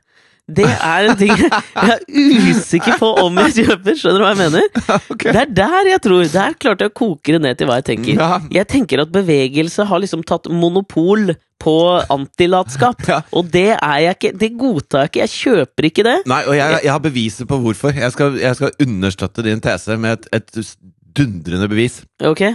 Det 0.51 0.66
er 0.68 1.06
en 1.07 1.16
ting 1.16 1.31
jeg 1.40 1.50
er 1.80 2.01
usikker 2.12 2.98
på 3.00 3.10
om 3.22 3.38
jeg 3.45 3.54
kjøper. 3.62 3.95
Skjønner 3.95 4.19
du 4.19 4.25
hva 4.25 4.31
jeg 4.34 4.42
mener? 4.42 4.66
Okay. 5.13 5.31
Det 5.31 5.40
er 5.40 5.51
der 5.56 5.88
jeg 5.88 6.01
tror 6.04 6.24
Der 6.34 6.56
klarte 6.60 6.86
jeg 6.86 6.92
å 6.92 6.95
koke 6.98 7.36
det 7.36 7.40
ned 7.44 7.57
til 7.60 7.69
hva 7.69 7.78
jeg 7.80 7.86
tenker. 7.94 8.18
Ja. 8.18 8.40
Jeg 8.51 8.68
tenker 8.72 9.04
at 9.04 9.13
bevegelse 9.13 9.86
har 9.88 10.01
liksom 10.04 10.24
tatt 10.28 10.50
monopol 10.51 11.31
på 11.63 11.75
antilatskap. 12.12 13.06
Ja. 13.07 13.22
Og 13.31 13.48
det 13.54 13.69
er 13.78 13.98
jeg 14.04 14.18
ikke 14.18 14.34
Det 14.42 14.51
godtar 14.60 15.06
jeg 15.06 15.13
ikke. 15.13 15.24
Jeg 15.24 15.34
kjøper 15.38 15.90
ikke 15.90 16.07
det. 16.10 16.18
Nei, 16.30 16.42
og 16.50 16.57
jeg, 16.60 16.80
jeg 16.89 16.92
har 16.92 17.04
beviset 17.07 17.48
på 17.48 17.62
hvorfor. 17.63 17.96
Jeg 17.96 18.16
skal, 18.16 18.36
jeg 18.42 18.60
skal 18.60 18.75
understøtte 18.84 19.48
din 19.48 19.63
tese 19.63 19.98
med 20.01 20.18
et, 20.18 20.30
et 20.42 20.75
dundrende 21.16 21.72
bevis. 21.72 22.01
Ok? 22.19 22.50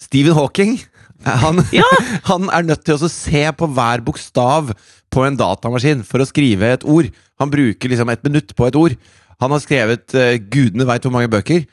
Stephen 0.00 0.36
Hawking 0.36 0.78
han, 1.24 1.62
Ja! 1.76 1.86
han 2.30 2.48
er 2.52 2.66
nødt 2.70 2.84
til 2.86 2.96
å 2.96 3.10
se 3.12 3.42
på 3.56 3.68
hver 3.76 4.02
bokstav 4.06 4.72
på 5.10 5.24
en 5.26 5.36
datamaskin 5.40 6.04
for 6.06 6.22
å 6.22 6.28
skrive 6.28 6.72
et 6.76 6.84
ord. 6.86 7.10
Han 7.42 7.50
bruker 7.52 7.90
liksom 7.92 8.12
et 8.12 8.22
minutt 8.26 8.54
på 8.56 8.68
et 8.68 8.76
ord. 8.78 8.94
Han 9.40 9.50
har 9.54 9.62
skrevet 9.64 10.14
uh, 10.14 10.36
gudene 10.52 10.86
veit 10.88 11.02
hvor 11.06 11.14
mange 11.14 11.30
bøker. 11.32 11.64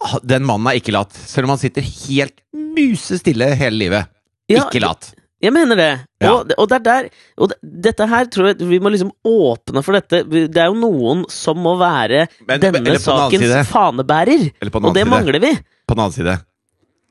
Ah, 0.00 0.18
Den 0.22 0.44
mannen 0.46 0.70
er 0.70 0.78
ikke 0.78 0.94
lat, 0.94 1.12
selv 1.12 1.48
om 1.48 1.56
han 1.56 1.60
sitter 1.62 1.82
helt 1.82 2.38
musestille 2.54 3.50
hele 3.58 3.80
livet. 3.82 4.10
Ja, 4.48 4.62
ikke 4.64 4.80
lat. 4.84 5.10
Jeg 5.42 5.52
mener 5.54 5.78
det. 5.78 5.88
Ja. 6.22 6.32
Og, 6.32 6.48
og 6.58 6.66
det 6.66 6.76
er 6.80 6.82
der 6.82 7.08
Og 7.38 7.50
det, 7.52 7.56
dette 7.84 8.06
her 8.10 8.26
tror 8.26 8.48
jeg 8.48 8.66
vi 8.66 8.80
må 8.82 8.90
liksom 8.90 9.12
åpne 9.28 9.82
for 9.86 9.94
dette. 9.94 10.24
Det 10.26 10.58
er 10.58 10.66
jo 10.72 10.78
noen 10.80 11.20
som 11.30 11.60
må 11.62 11.76
være 11.78 12.24
Men- 12.48 12.62
denne 12.64 12.96
sakens 12.98 13.44
side. 13.44 13.60
fanebærer. 13.70 14.48
Eller 14.58 14.72
på 14.74 14.80
den 14.82 14.88
Og 14.90 14.96
det 14.96 15.04
side. 15.04 15.12
mangler 15.12 15.38
vi. 15.44 15.52
På 15.86 15.94
den 15.94 16.02
annen 16.06 16.16
side. 16.16 16.34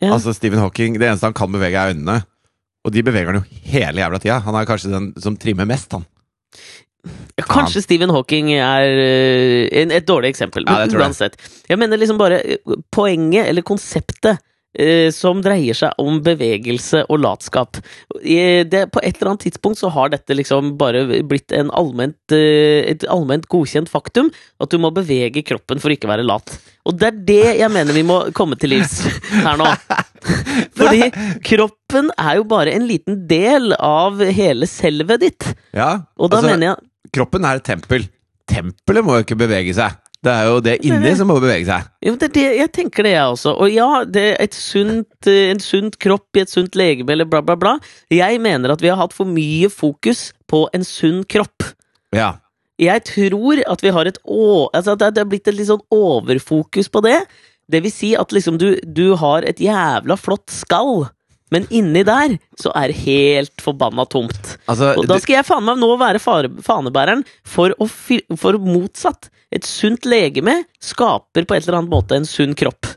Ja. 0.01 0.13
Altså 0.13 0.33
Stephen 0.33 0.59
Hawking, 0.61 0.99
Det 0.99 1.07
eneste 1.07 1.25
han 1.25 1.37
kan 1.37 1.51
bevege, 1.51 1.77
er 1.77 1.93
øynene. 1.93 2.21
Og 2.85 2.93
de 2.93 3.03
beveger 3.03 3.31
han 3.31 3.39
jo 3.41 3.43
hele 3.67 4.03
jævla 4.03 4.19
tida. 4.21 4.39
Han 4.45 4.55
er 4.55 4.67
kanskje 4.69 4.91
den 4.93 5.09
som 5.21 5.37
trimmer 5.37 5.67
mest, 5.67 5.91
han. 5.91 6.05
Kanskje 7.47 7.81
Stephen 7.81 8.11
Hawking 8.11 8.51
er 8.53 8.83
øh, 8.83 9.87
et 9.95 10.07
dårlig 10.07 10.29
eksempel, 10.33 10.65
men 10.67 10.75
ja, 10.75 10.85
jeg. 10.87 10.99
uansett. 10.99 11.37
Jeg 11.69 11.79
mener 11.79 11.99
liksom 11.99 12.17
bare 12.19 12.41
øh, 12.43 12.77
poenget, 12.91 13.47
eller 13.47 13.61
konseptet, 13.61 14.41
som 15.15 15.39
dreier 15.41 15.73
seg 15.73 15.95
om 16.01 16.19
bevegelse 16.21 17.03
og 17.09 17.21
latskap. 17.23 17.79
Det, 18.21 18.83
på 18.93 19.01
et 19.01 19.17
eller 19.17 19.31
annet 19.31 19.45
tidspunkt 19.47 19.79
så 19.79 19.89
har 19.93 20.11
dette 20.13 20.35
liksom 20.37 20.75
bare 20.77 21.05
blitt 21.25 21.53
en 21.55 21.71
allment, 21.73 22.19
øh, 22.35 22.83
et 22.85 23.05
allment 23.09 23.47
godkjent 23.49 23.89
faktum, 23.89 24.29
at 24.61 24.69
du 24.69 24.77
må 24.81 24.91
bevege 24.93 25.41
kroppen 25.47 25.81
for 25.81 25.89
å 25.89 25.97
ikke 25.97 26.11
være 26.11 26.27
lat. 26.27 26.53
Og 26.87 26.99
det 26.99 27.09
er 27.09 27.23
det 27.27 27.47
jeg 27.63 27.71
mener 27.73 27.95
vi 27.95 28.05
må 28.07 28.19
komme 28.37 28.57
til 28.59 28.75
livs 28.75 29.01
her 29.33 29.57
nå. 29.59 29.71
Fordi 30.77 31.09
kroppen 31.45 32.11
er 32.17 32.39
jo 32.39 32.45
bare 32.49 32.75
en 32.77 32.87
liten 32.89 33.23
del 33.29 33.73
av 33.73 34.21
hele 34.21 34.69
selvet 34.69 35.23
ditt. 35.23 35.49
Ja, 35.75 36.07
Og 36.17 36.31
da 36.31 36.41
altså, 36.41 36.53
mener 36.53 36.71
jeg 36.71 36.83
Kroppen 37.17 37.45
er 37.47 37.61
et 37.61 37.63
tempel. 37.63 38.03
Tempelet 38.51 39.05
må 39.05 39.15
jo 39.15 39.23
ikke 39.23 39.37
bevege 39.39 39.71
seg. 39.75 39.95
Det 40.27 40.33
er 40.33 40.49
jo 40.49 40.57
det 40.63 40.73
inni 40.85 41.13
som 41.15 41.29
må 41.31 41.37
bevege 41.39 41.67
seg. 41.67 41.87
Jo, 42.03 42.15
det 42.19 42.31
det, 42.35 42.45
jeg 42.59 42.71
tenker 42.75 43.07
det, 43.07 43.13
jeg 43.15 43.35
også. 43.35 43.53
Og 43.55 43.71
ja, 43.71 43.87
det 44.03 44.25
er 44.33 44.41
et 44.43 44.57
sunt, 44.57 45.29
eh, 45.29 45.53
en 45.53 45.61
sunt 45.63 45.95
kropp 46.03 46.37
i 46.37 46.43
et 46.43 46.51
sunt 46.51 46.75
legeme, 46.79 47.15
eller 47.15 47.29
bla, 47.29 47.41
bla, 47.45 47.55
bla. 47.59 47.77
Jeg 48.13 48.41
mener 48.43 48.75
at 48.75 48.83
vi 48.83 48.91
har 48.91 48.99
hatt 48.99 49.15
for 49.15 49.29
mye 49.29 49.71
fokus 49.71 50.31
på 50.51 50.65
en 50.75 50.83
sunn 50.87 51.23
kropp. 51.29 51.71
Ja. 52.15 52.35
Jeg 52.77 53.05
tror 53.09 53.63
at 53.65 53.81
vi 53.81 53.93
har 53.93 54.09
et 54.09 54.19
å... 54.23 54.67
Altså 54.75 54.97
det 54.99 55.15
er 55.17 55.29
blitt 55.29 55.47
et 55.49 55.57
litt 55.57 55.69
sånn 55.71 55.83
overfokus 55.93 56.91
på 56.93 57.01
det. 57.05 57.21
Det 57.67 57.81
vil 57.83 57.93
si 57.93 58.13
at 58.15 58.31
liksom 58.35 58.59
du, 58.61 58.75
du 58.83 59.15
har 59.19 59.47
et 59.47 59.59
jævla 59.59 60.15
flott 60.19 60.51
skall, 60.53 61.07
men 61.51 61.65
inni 61.73 62.03
der 62.07 62.37
så 62.59 62.71
er 62.75 62.91
det 62.91 63.01
helt 63.05 63.63
forbanna 63.63 64.05
tomt. 64.11 64.55
Altså, 64.67 64.93
Og 64.99 65.07
da 65.09 65.17
skal 65.23 65.39
jeg 65.39 65.47
faen 65.47 65.65
meg 65.67 65.79
nå 65.79 65.89
være 65.99 66.21
fanebæreren 66.21 67.25
for, 67.47 67.75
for 68.39 68.59
motsatt. 68.61 69.31
Et 69.55 69.63
sunt 69.63 70.03
legeme 70.09 70.57
skaper 70.83 71.45
på 71.47 71.55
et 71.55 71.63
eller 71.67 71.79
annet 71.79 71.91
måte 71.93 72.17
en 72.17 72.25
sunn 72.27 72.55
kropp. 72.57 72.89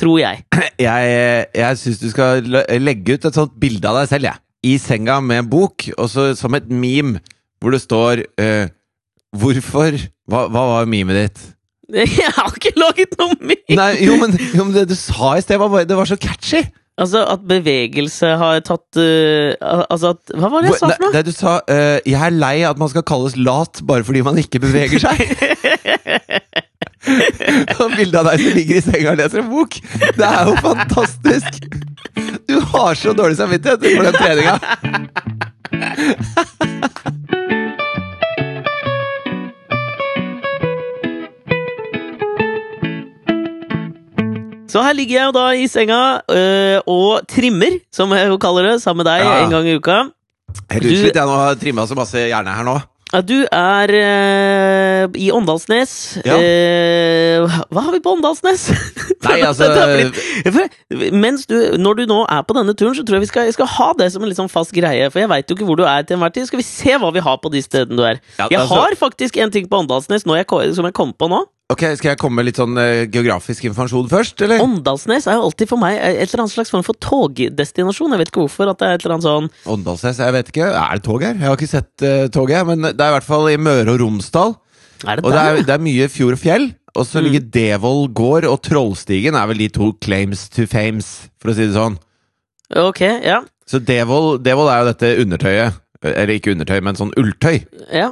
Tror 0.00 0.18
jeg. 0.22 0.42
Jeg, 0.82 1.46
jeg 1.54 1.78
syns 1.78 1.98
du 2.00 2.08
skal 2.10 2.40
legge 2.82 3.14
ut 3.14 3.26
et 3.28 3.36
sånt 3.36 3.52
bilde 3.60 3.86
av 3.86 4.00
deg 4.00 4.08
selv, 4.10 4.26
jeg. 4.26 4.40
I 4.66 4.72
senga 4.80 5.18
med 5.22 5.42
en 5.44 5.50
bok, 5.52 5.84
og 5.94 6.08
så 6.10 6.24
som 6.38 6.54
et 6.58 6.66
meme, 6.70 7.20
hvor 7.62 7.74
det 7.74 7.82
står 7.84 8.22
uh, 8.40 8.66
Hvorfor 9.36 9.94
hva, 10.30 10.46
hva 10.50 10.62
var 10.72 10.88
memet 10.90 11.18
ditt? 11.20 11.42
Jeg 11.92 12.32
har 12.34 12.50
ikke 12.56 12.72
laget 12.80 13.14
noe 13.20 13.36
meme! 13.38 13.76
Nei, 13.78 13.90
jo, 14.06 14.16
men, 14.20 14.34
jo, 14.56 14.64
men 14.64 14.74
det 14.74 14.86
du 14.90 14.96
sa 14.98 15.34
i 15.38 15.44
sted, 15.44 15.60
var, 15.60 15.70
bare- 15.72 15.86
det 15.88 15.98
var 15.98 16.08
så 16.08 16.18
catchy! 16.20 16.64
Altså, 17.00 17.22
at 17.24 17.44
bevegelse 17.48 18.34
har 18.36 18.58
tatt 18.66 18.98
uh, 19.00 19.54
Altså 19.88 20.12
at 20.12 20.32
Hva 20.36 20.50
var 20.52 20.60
det 20.60 20.74
jeg 20.74 20.80
sa 20.82 20.90
for 20.90 21.06
noe? 21.06 21.12
det 21.14 21.22
du 21.24 21.32
sa 21.32 21.54
uh, 21.64 21.98
Jeg 22.04 22.18
er 22.20 22.36
lei 22.36 22.58
at 22.68 22.76
man 22.80 22.92
skal 22.92 23.06
kalles 23.08 23.38
lat 23.40 23.80
bare 23.88 24.04
fordi 24.04 24.20
man 24.26 24.36
ikke 24.42 24.60
beveger 24.60 25.00
seg. 25.00 25.16
Og 27.82 27.96
bildet 27.96 28.18
av 28.20 28.28
deg 28.30 28.42
som 28.42 28.58
ligger 28.58 28.78
i 28.78 28.84
senga 28.84 29.14
og 29.14 29.18
leser 29.20 29.42
en 29.42 29.50
bok. 29.52 29.78
Det 30.18 30.28
er 30.28 30.50
jo 30.50 30.54
fantastisk! 30.62 31.50
Du 32.48 32.56
har 32.74 32.98
så 32.98 33.14
dårlig 33.16 33.36
samvittighet 33.40 33.80
for 33.96 34.02
den 34.08 34.14
treninga. 34.20 34.56
Så 44.72 44.80
her 44.86 44.94
ligger 44.96 45.18
jeg 45.18 45.26
jo 45.28 45.34
da 45.36 45.46
i 45.52 45.66
senga 45.68 46.00
øh, 46.32 46.78
og 46.88 47.26
trimmer, 47.28 47.76
som 47.92 48.12
jeg 48.16 48.38
kaller 48.40 48.70
det, 48.70 48.78
sammen 48.84 49.04
med 49.04 49.10
deg 49.12 49.26
Ja. 49.26 49.34
en 49.44 49.50
gang 49.52 49.68
i 49.68 49.76
uka. 49.76 49.98
Helt 50.72 50.82
Du- 50.82 50.88
utslitt. 50.94 51.14
Jeg 51.16 51.28
nå 51.28 51.36
har 51.36 51.60
trimma 51.60 51.84
så 51.88 51.96
masse 51.98 52.16
hjerne 52.28 52.54
her 52.56 52.64
nå. 52.64 52.78
Ja, 53.12 53.20
Du 53.20 53.44
er 53.52 53.90
øh, 53.92 55.08
i 55.20 55.26
Åndalsnes. 55.30 55.90
Ja. 56.24 56.38
Eh, 56.40 57.44
hva 57.68 57.82
har 57.84 57.92
vi 57.92 58.00
på 58.00 58.14
Åndalsnes? 58.16 58.70
Nei, 59.26 59.42
altså 59.48 59.68
Mens 61.12 61.44
du, 61.50 61.56
når 61.76 61.98
du 62.00 62.06
nå 62.08 62.22
er 62.24 62.40
på 62.48 62.56
denne 62.56 62.72
turen, 62.72 62.96
så 62.96 63.04
tror 63.04 63.18
jeg 63.18 63.26
vi 63.26 63.30
skal, 63.32 63.52
skal 63.52 63.68
ha 63.74 63.90
det 63.98 64.08
som 64.14 64.24
en 64.24 64.30
litt 64.32 64.40
sånn 64.40 64.48
fast 64.52 64.72
greie. 64.72 65.10
For 65.12 65.20
jeg 65.20 65.28
veit 65.28 65.50
jo 65.52 65.58
ikke 65.58 65.68
hvor 65.68 65.76
du 65.80 65.84
er 65.84 66.06
til 66.08 66.16
enhver 66.16 66.32
tid. 66.32 66.48
Skal 66.48 66.62
vi 66.62 66.66
se 66.68 66.96
hva 67.02 67.12
vi 67.12 67.20
har 67.28 67.36
på 67.42 67.52
de 67.52 67.60
stedene 67.64 68.00
du 68.00 68.04
er. 68.08 68.22
Ja, 68.38 68.48
Jeg 68.48 68.60
altså- 68.62 68.80
har 68.80 68.96
faktisk 68.96 69.36
en 69.44 69.50
ting 69.52 69.68
på 69.68 69.82
Åndalsnes 69.84 70.24
jeg, 70.24 70.74
som 70.74 70.84
jeg 70.88 70.94
kom 70.96 71.12
på 71.12 71.28
nå. 71.28 71.44
Ok, 71.70 71.82
Skal 71.96 72.10
jeg 72.12 72.18
komme 72.20 72.36
med 72.36 72.44
litt 72.50 72.58
sånn 72.60 72.76
eh, 72.76 73.06
geografisk 73.08 73.64
informasjon 73.64 74.08
først, 74.10 74.42
eller? 74.44 74.60
Åndalsnes 74.60 75.24
er 75.30 75.38
jo 75.38 75.44
alltid 75.46 75.70
for 75.70 75.80
meg 75.80 75.94
et 75.96 76.26
eller 76.26 76.42
annet 76.44 76.52
slags 76.52 76.70
form 76.74 76.82
for 76.84 76.98
togdestinasjon. 77.00 78.12
Jeg 78.12 78.20
vet 78.20 78.28
ikke 78.32 78.42
hvorfor. 78.44 78.68
at 78.74 78.78
det 78.82 78.88
er 78.88 78.98
et 78.98 79.06
eller 79.06 79.14
annet 79.16 79.28
sånn 79.28 79.48
Åndalsnes, 79.76 80.20
jeg 80.20 80.34
vet 80.36 80.50
ikke. 80.52 80.68
Er 80.68 80.98
det 81.00 81.04
tog 81.06 81.22
her? 81.24 81.32
Jeg 81.38 81.48
har 81.48 81.56
ikke 81.56 81.70
sett 81.70 82.04
uh, 82.04 82.26
toget, 82.34 82.66
men 82.68 82.82
det 82.90 83.00
er 83.00 83.14
i 83.14 83.16
hvert 83.16 83.24
fall 83.30 83.48
i 83.48 83.56
Møre 83.56 83.94
og 83.94 84.02
Romsdal. 84.04 84.56
Er 85.06 85.16
det 85.16 85.24
Og 85.24 85.32
det 85.32 85.38
der? 85.38 85.56
er, 85.56 85.64
det 85.70 85.74
er 85.78 85.82
mye 85.88 86.08
fjord 86.12 86.36
og 86.36 86.42
fjell. 86.44 86.68
Og 86.92 87.06
så 87.08 87.22
Mm. 87.22 87.24
ligger 87.24 87.46
Devold 87.56 88.12
gård 88.14 88.44
og 88.44 88.60
Trollstigen 88.62 89.34
er 89.34 89.46
vel 89.48 89.58
de 89.64 89.68
to 89.72 89.92
claims 90.04 90.48
to 90.52 90.66
fames, 90.68 91.30
for 91.40 91.50
å 91.50 91.54
si 91.56 91.64
det 91.64 91.72
sånn. 91.74 91.96
Ok, 92.76 93.00
ja. 93.24 93.40
Så 93.66 93.80
Devold, 93.80 94.42
Devold 94.44 94.68
er 94.68 94.82
jo 94.82 94.90
dette 94.92 95.16
undertøyet. 95.24 95.78
Eller 96.04 96.34
ikke 96.36 96.52
undertøy, 96.52 96.80
men 96.82 96.96
sånn 96.98 97.14
ulltøy. 97.16 97.62
Ja. 97.94 98.10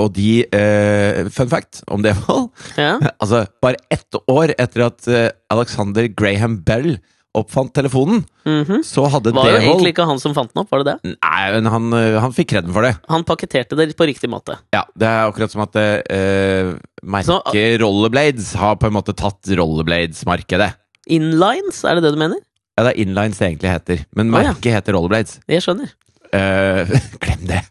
Og 0.00 0.10
de 0.16 0.42
eh, 0.54 1.24
Fun 1.34 1.50
fact 1.50 1.82
om 1.92 2.02
Devold 2.02 2.50
ja. 2.80 2.96
Altså, 3.18 3.44
bare 3.62 3.78
ett 3.94 4.18
år 4.30 4.54
etter 4.58 4.86
at 4.88 5.10
eh, 5.10 5.28
Alexander 5.54 6.08
Graham 6.10 6.60
Bell 6.66 6.96
oppfant 7.34 7.72
telefonen, 7.74 8.20
mhm. 8.46 8.84
så 8.86 9.08
hadde 9.10 9.32
Var 9.34 9.48
det 9.48 9.56
Devold 9.56 9.66
egentlig 9.66 9.92
ikke 9.96 10.06
han 10.06 10.20
som 10.22 10.36
fant 10.36 10.52
den 10.52 10.62
opp, 10.62 10.68
var 10.70 10.84
det 10.84 10.92
det? 10.92 11.14
Nei, 11.16 11.40
men 11.56 11.66
han, 11.72 11.88
eh, 11.98 12.18
han 12.22 12.34
fikk 12.34 12.52
kreden 12.52 12.74
for 12.74 12.86
det. 12.86 12.92
Han 13.10 13.26
pakketerte 13.26 13.78
det 13.78 13.88
på 13.98 14.06
riktig 14.06 14.30
måte. 14.30 14.54
Ja, 14.74 14.84
Det 14.94 15.08
er 15.08 15.26
akkurat 15.26 15.50
som 15.50 15.64
at 15.66 15.74
eh, 15.82 16.74
merket 17.02 17.80
Rollerblades 17.82 18.52
har 18.60 18.78
på 18.78 18.86
en 18.86 18.94
måte 18.94 19.16
tatt 19.18 19.50
Rollerblades-markedet. 19.50 20.70
Inlines, 21.10 21.82
er 21.82 21.98
det 21.98 22.06
det 22.06 22.14
du 22.14 22.22
mener? 22.22 22.38
Ja, 22.78 22.86
det 22.86 22.94
er 22.94 23.02
Inlines 23.02 23.42
det 23.42 23.50
egentlig 23.50 23.74
heter, 23.74 24.06
men 24.14 24.30
Å, 24.30 24.46
ja. 24.52 24.54
heter 24.78 24.94
Rollerblades. 24.94 25.40
Jeg 25.50 25.66
skjønner. 25.66 25.90
Eh, 26.34 26.94
glem 27.22 27.46
det! 27.48 27.62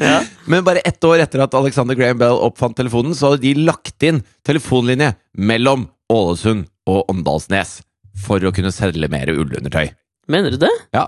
Ja. 0.00 0.22
Men 0.46 0.64
bare 0.64 0.82
ett 0.84 1.04
år 1.04 1.20
etter 1.22 1.42
at 1.44 1.54
Alexander 1.54 1.94
Graham 1.94 2.18
Bell 2.18 2.38
oppfant 2.42 2.76
telefonen, 2.78 3.14
så 3.14 3.30
hadde 3.30 3.44
de 3.44 3.66
lagt 3.68 4.02
inn 4.06 4.22
telefonlinje 4.46 5.12
mellom 5.38 5.86
Ålesund 6.10 6.66
og 6.90 7.10
Åndalsnes 7.12 7.80
for 8.24 8.42
å 8.42 8.52
kunne 8.54 8.72
selge 8.74 9.10
mer 9.12 9.30
ullundertøy. 9.30 9.92
Mener 10.30 10.54
du 10.54 10.60
det? 10.64 10.72
Ja. 10.96 11.06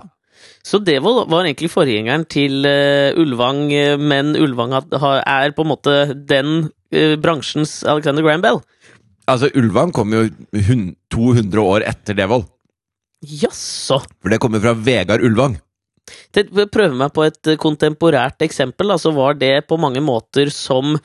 Så 0.63 0.79
Devold 0.83 1.27
var 1.31 1.43
egentlig 1.43 1.71
forgjengeren 1.73 2.23
til 2.31 2.63
uh, 2.67 3.11
Ulvang, 3.19 3.65
eh, 3.75 3.99
men 3.99 4.33
Ulvang 4.39 4.77
er 4.77 5.55
på 5.55 5.65
en 5.65 5.71
måte 5.71 5.97
den 6.15 6.69
uh, 6.95 7.15
bransjens 7.19 7.81
Alexander 7.83 8.23
Graham 8.23 8.45
Bell. 8.45 8.61
Altså, 9.27 9.49
Ulvang 9.59 9.91
kom 9.95 10.13
jo 10.15 10.27
200 10.53 11.63
år 11.63 11.87
etter 11.87 12.15
Devold. 12.17 12.47
Jaså! 13.23 14.01
For 14.21 14.33
det 14.33 14.41
kommer 14.43 14.61
fra 14.63 14.75
Vegard 14.75 15.23
Ulvang. 15.23 15.57
Jeg 16.35 16.49
Prøver 16.51 16.95
meg 16.99 17.13
på 17.15 17.23
et 17.25 17.47
eh, 17.47 17.59
kontemporært 17.59 18.43
eksempel, 18.43 18.91
så 18.99 19.13
var 19.15 19.37
det 19.39 19.67
på 19.69 19.79
mange 19.79 20.03
måter 20.03 20.51
som 20.51 20.97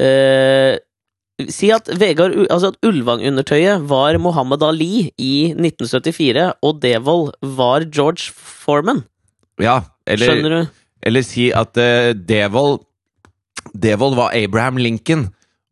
eh, 0.00 0.78
Si 1.46 1.68
at, 1.70 1.86
Vegard, 2.00 2.32
altså 2.50 2.72
at 2.72 2.80
Ulvang-undertøyet 2.82 3.84
var 3.86 4.16
Mohammed 4.18 4.64
Ali 4.66 5.12
i 5.22 5.52
1974, 5.54 6.48
og 6.66 6.80
Devold 6.82 7.28
var 7.54 7.86
George 7.94 8.32
Foreman. 8.34 9.04
Ja, 9.62 9.84
eller, 10.02 10.32
Skjønner 10.32 10.56
du? 10.56 10.80
eller 11.06 11.22
si 11.22 11.52
at 11.54 11.78
uh, 11.78 12.10
Devold 12.10 12.80
Devold 13.70 14.16
var 14.18 14.34
Abraham 14.34 14.82
Lincoln, 14.82 15.28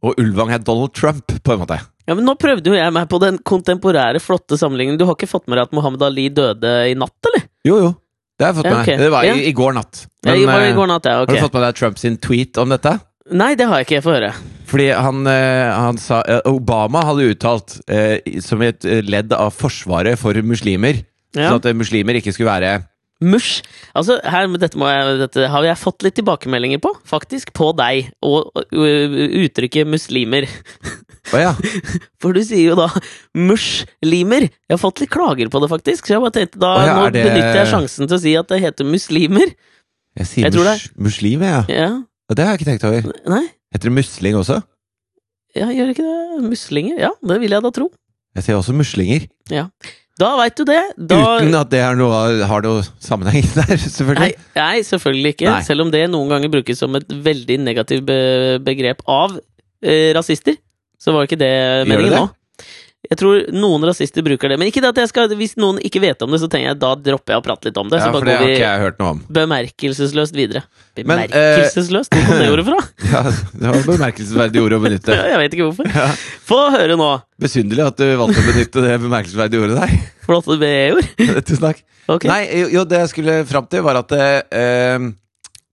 og 0.06 0.14
Ulvang 0.22 0.52
er 0.54 0.62
Donald 0.62 0.94
Trump, 0.94 1.34
på 1.42 1.56
en 1.56 1.64
måte. 1.64 1.80
Ja, 2.06 2.14
men 2.14 2.26
Nå 2.26 2.36
prøvde 2.38 2.70
jo 2.70 2.76
jeg 2.76 2.94
meg 2.94 3.08
på 3.10 3.18
den 3.22 3.38
kontemporære, 3.42 4.20
flotte 4.22 4.58
sammenligningen. 4.58 4.98
Du 5.00 5.06
har 5.08 5.16
ikke 5.18 5.28
fått 5.30 5.48
med 5.50 5.58
deg 5.58 5.68
at 5.68 5.76
Mohammed 5.76 6.04
Ali 6.06 6.28
døde 6.30 6.74
i 6.90 6.94
natt, 6.98 7.16
eller? 7.30 7.46
Jo, 7.66 7.78
jo. 7.82 7.94
Det 8.36 8.44
har 8.44 8.52
jeg 8.52 8.58
fått 8.58 8.68
med 8.68 8.76
Ja, 8.76 8.82
okay. 8.84 8.98
Det 9.00 9.10
var 9.14 9.26
i, 9.26 9.36
i 9.48 9.52
går 9.56 9.76
natt. 9.78 10.02
Ja, 10.26 10.34
i, 10.36 10.44
eh, 10.44 10.72
går 10.76 10.90
natt, 10.92 11.08
ja. 11.08 11.18
Har 11.22 11.30
du 11.30 11.38
fått 11.40 11.56
med 11.56 11.64
deg 11.66 11.78
Trumps 11.78 12.04
tweet 12.22 12.60
om 12.62 12.74
dette? 12.74 12.92
Nei, 13.32 13.54
det 13.58 13.66
har 13.66 13.80
jeg 13.80 13.88
ikke. 13.88 13.96
Jeg 13.96 14.04
får 14.06 14.18
høre. 14.20 14.32
Fordi 14.70 14.88
han, 14.92 15.22
eh, 15.30 15.70
han 15.72 15.98
sa 15.98 16.20
eh, 16.30 16.42
Obama 16.50 17.02
hadde 17.08 17.30
uttalt, 17.32 17.78
som 18.44 18.62
et 18.62 18.86
ledd 19.06 19.32
av 19.34 19.54
forsvaret 19.56 20.20
for 20.20 20.38
muslimer, 20.46 21.02
Ja. 21.36 21.50
sånn 21.50 21.64
at 21.64 21.74
muslimer 21.76 22.16
ikke 22.20 22.32
skulle 22.32 22.52
være 22.52 22.76
Mush. 23.24 23.62
Altså, 23.96 24.18
her, 24.28 24.46
dette, 24.60 24.76
jeg, 24.76 25.18
dette 25.22 25.46
har 25.48 25.64
jeg 25.64 25.80
fått 25.80 26.04
litt 26.04 26.18
tilbakemeldinger 26.18 26.82
på, 26.84 26.92
faktisk. 27.08 27.54
På 27.56 27.70
deg. 27.72 28.10
Og 28.20 28.52
og 28.52 28.66
uttrykket 28.76 29.88
muslimer. 29.88 30.44
Å 31.34 31.40
ja. 31.42 31.52
For 32.22 32.36
du 32.36 32.42
sier 32.46 32.70
jo 32.72 32.76
da 32.78 32.86
muslimer. 33.34 34.46
Jeg 34.50 34.74
har 34.74 34.82
fått 34.82 35.02
litt 35.02 35.12
klager 35.14 35.50
på 35.52 35.62
det, 35.62 35.70
faktisk. 35.72 36.06
Så 36.06 36.16
jeg 36.16 36.22
bare 36.24 36.36
tenkte 36.36 36.60
da, 36.62 36.72
oh, 36.76 36.86
ja, 36.86 36.94
nå 37.00 37.08
det- 37.14 37.24
benytter 37.26 37.60
jeg 37.62 37.72
sjansen 37.72 38.06
til 38.10 38.18
å 38.18 38.22
si 38.22 38.36
at 38.38 38.52
det 38.52 38.60
heter 38.64 38.88
muslimer. 38.88 39.52
Jeg 40.16 40.30
sier 40.30 40.46
Jeg 40.48 40.54
mus 40.56 40.86
muslim, 41.08 41.42
jeg, 41.44 41.66
ja. 41.68 41.76
Ja. 41.76 41.90
Og 42.30 42.36
Det 42.38 42.44
har 42.46 42.54
jeg 42.56 42.62
ikke 42.62 42.70
tenkt 42.72 42.86
over. 42.88 43.12
Nei? 43.28 43.44
Heter 43.74 43.90
det 43.90 43.96
musling 43.98 44.38
også? 44.38 44.62
Ja, 45.56 45.68
gjør 45.72 45.92
ikke 45.92 46.04
det? 46.06 46.42
Muslinger? 46.50 46.98
Ja, 47.00 47.12
det 47.24 47.38
vil 47.40 47.54
jeg 47.54 47.64
da 47.64 47.70
tro. 47.72 47.90
Jeg 48.36 48.44
sier 48.44 48.58
også 48.58 48.74
muslinger. 48.76 49.28
Da 50.16 50.30
veit 50.38 50.56
du 50.56 50.64
det. 50.68 50.80
Da, 50.96 51.18
Uten 51.36 51.56
at 51.58 51.70
det 51.72 51.80
er 51.84 51.96
noe, 51.98 52.20
har 52.48 52.64
noe 52.64 52.84
sammenheng 53.04 53.44
der, 53.56 53.68
Nei, 53.68 53.78
selvfølgelig. 53.82 54.36
nei, 54.56 54.76
selvfølgelig 54.88 55.32
ikke. 55.36 55.48
Nei. 55.50 55.64
Selv 55.68 55.84
om 55.84 55.92
det 55.92 56.06
noen 56.12 56.32
ganger 56.32 56.52
brukes 56.52 56.80
som 56.80 56.96
et 56.96 57.12
veldig 57.26 57.58
negativt 57.66 58.08
begrep 58.64 59.04
av 59.12 59.36
eh, 59.84 60.12
rasister. 60.16 60.56
Så 61.06 61.14
var 61.14 61.28
ikke 61.28 61.38
det 61.38 61.52
ikke 61.54 61.86
det 61.86 61.92
meningen 61.94 62.16
det? 62.16 62.24
nå. 62.24 62.32
Jeg 63.06 63.18
tror 63.20 63.42
noen 63.54 63.84
rasister 63.86 64.24
bruker 64.26 64.50
det. 64.50 64.56
Men 64.58 64.66
ikke 64.66 64.80
det 64.82 64.88
at 64.90 64.96
jeg 64.98 65.10
skal, 65.12 65.30
hvis 65.38 65.52
noen 65.60 65.76
ikke 65.84 66.00
vet 66.02 66.22
om 66.24 66.32
det, 66.34 66.40
så 66.42 66.48
tenker 66.50 66.72
jeg 66.72 66.78
da 66.82 66.88
dropper 66.98 67.36
jeg 67.36 67.38
å 67.38 67.44
prate 67.44 67.68
litt 67.68 67.76
om 67.78 67.90
det. 67.92 68.00
Ja, 68.00 68.08
så 68.08 68.14
bare 68.16 68.26
det 68.26 68.32
går 68.32 68.40
har 68.40 68.48
vi 68.48 68.54
ikke 68.56 68.64
jeg 68.64 68.82
hørt 68.82 68.98
noe 68.98 69.10
om. 69.14 69.20
bemerkelsesløst 69.36 70.34
videre. 70.34 70.62
Men, 70.98 71.22
uh, 71.22 71.36
Bemerkelsesløst? 71.36 72.10
Hvor 72.16 72.26
kom 72.26 72.40
det 72.42 72.48
ordet 72.56 72.64
fra? 72.66 72.80
Ja, 73.12 73.22
Det 73.30 73.68
var 73.68 73.78
et 73.78 73.86
bemerkelsesverdig 73.92 74.64
ord 74.64 74.74
å 74.74 74.80
benytte. 74.82 75.18
jeg 75.32 75.42
vet 75.44 75.54
ikke 75.54 75.68
hvorfor. 75.68 75.92
Ja. 75.94 76.08
Få 76.50 76.58
høre 76.74 76.96
nå! 76.98 77.10
Besynderlig 77.46 77.86
at 77.86 78.02
du 78.02 78.08
valgte 78.24 78.42
å 78.42 78.48
benytte 78.48 78.84
det 78.88 78.96
bemerkelsesverdige 79.04 79.62
ordet 79.68 79.78
der. 79.84 79.94
Flotte 80.26 80.58
B-ord. 80.64 81.12
Tusen 81.46 81.62
takk. 81.68 81.84
Okay. 82.06 82.30
Nei, 82.30 82.42
jo, 82.74 82.82
det 82.90 83.04
jeg 83.04 83.12
skulle 83.14 83.38
fram 83.46 83.70
til, 83.70 83.86
var 83.86 84.00
at 84.02 84.16
eh, 84.18 85.06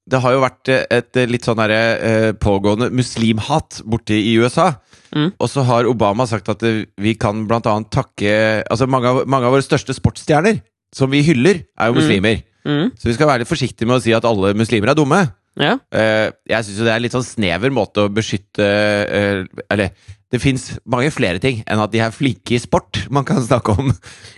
det 0.09 0.19
har 0.19 0.33
jo 0.35 0.41
vært 0.43 0.69
et 0.91 1.19
litt 1.31 1.45
sånn 1.47 1.59
derre 1.61 1.81
eh, 2.03 2.31
pågående 2.35 2.89
muslimhat 2.91 3.81
borte 3.87 4.17
i 4.17 4.33
USA. 4.41 4.73
Mm. 5.15 5.29
Og 5.39 5.47
så 5.49 5.63
har 5.67 5.87
Obama 5.87 6.25
sagt 6.27 6.49
at 6.51 6.63
eh, 6.67 6.81
vi 6.99 7.13
kan 7.15 7.45
blant 7.47 7.67
annet 7.69 7.91
takke 7.93 8.33
Altså, 8.67 8.87
mange 8.89 9.07
av, 9.11 9.21
mange 9.29 9.45
av 9.47 9.53
våre 9.55 9.63
største 9.63 9.93
sportsstjerner, 9.95 10.59
som 10.93 11.09
vi 11.13 11.21
hyller, 11.23 11.63
er 11.79 11.87
jo 11.91 11.93
Mm. 11.95 12.01
muslimer. 12.01 12.43
Mm, 12.65 12.91
Så 12.97 13.09
vi 13.09 13.13
skal 13.13 13.27
være 13.27 13.39
litt 13.43 13.49
forsiktige 13.51 13.87
med 13.87 13.97
å 13.99 14.03
si 14.03 14.13
at 14.15 14.23
alle 14.25 14.53
muslimer 14.55 14.89
er 14.91 14.95
dumme. 14.95 15.21
ja. 15.59 15.77
Eh, 15.91 16.31
jeg 16.49 16.63
syns 16.65 16.77
jo 16.79 16.83
det 16.85 16.91
er 16.93 16.95
en 16.97 17.03
litt 17.03 17.11
sånn 17.15 17.23
snever 17.27 17.69
måte 17.71 18.03
å 18.07 18.09
beskytte 18.09 18.63
eh, 18.65 19.43
Eller 19.69 19.91
det 20.33 20.39
fins 20.41 20.63
mange 20.89 21.11
flere 21.13 21.37
ting 21.41 21.59
enn 21.69 21.81
at 21.83 21.91
de 21.93 22.01
er 22.01 22.13
flinke 22.13 22.55
i 22.55 22.61
sport 22.61 23.03
man 23.13 23.25
kan 23.27 23.37
snakke 23.43 23.75
om. 23.77 23.91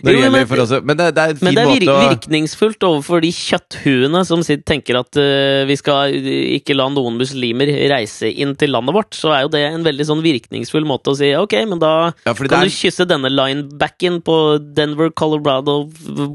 Jo, 0.04 0.30
men- 0.30 0.46
for 0.46 0.60
også, 0.62 0.82
men 0.84 0.98
det, 0.98 1.06
det 1.16 1.22
er 1.22 1.32
en 1.32 1.38
fin 1.40 1.46
Men 1.48 1.56
det 1.56 1.62
er 1.64 1.70
vir 1.72 1.92
å 1.92 1.96
virkningsfullt 2.10 2.84
overfor 2.86 3.22
de 3.24 3.30
kjøtthuene 3.32 4.20
som 4.28 4.42
tenker 4.44 4.98
at 5.00 5.18
uh, 5.20 5.64
vi 5.68 5.76
skal 5.80 6.12
ikke 6.56 6.76
la 6.76 6.88
noen 6.92 7.16
muslimer 7.20 7.70
reise 7.90 8.28
inn 8.28 8.54
til 8.58 8.74
landet 8.74 8.94
vårt. 8.96 9.16
Så 9.16 9.32
er 9.34 9.46
jo 9.46 9.52
det 9.54 9.62
en 9.70 9.86
veldig 9.86 10.06
sånn 10.08 10.22
virkningsfull 10.24 10.86
måte 10.88 11.14
å 11.14 11.16
si 11.18 11.32
ok, 11.36 11.56
men 11.72 11.80
da 11.82 11.92
Ja, 12.26 12.34
kan 12.36 12.60
er... 12.60 12.68
du 12.68 12.74
kysse 12.76 13.06
denne 13.08 13.30
linebacken 13.32 14.20
på 14.26 14.36
Denver, 14.76 15.10
Colorado, 15.16 15.78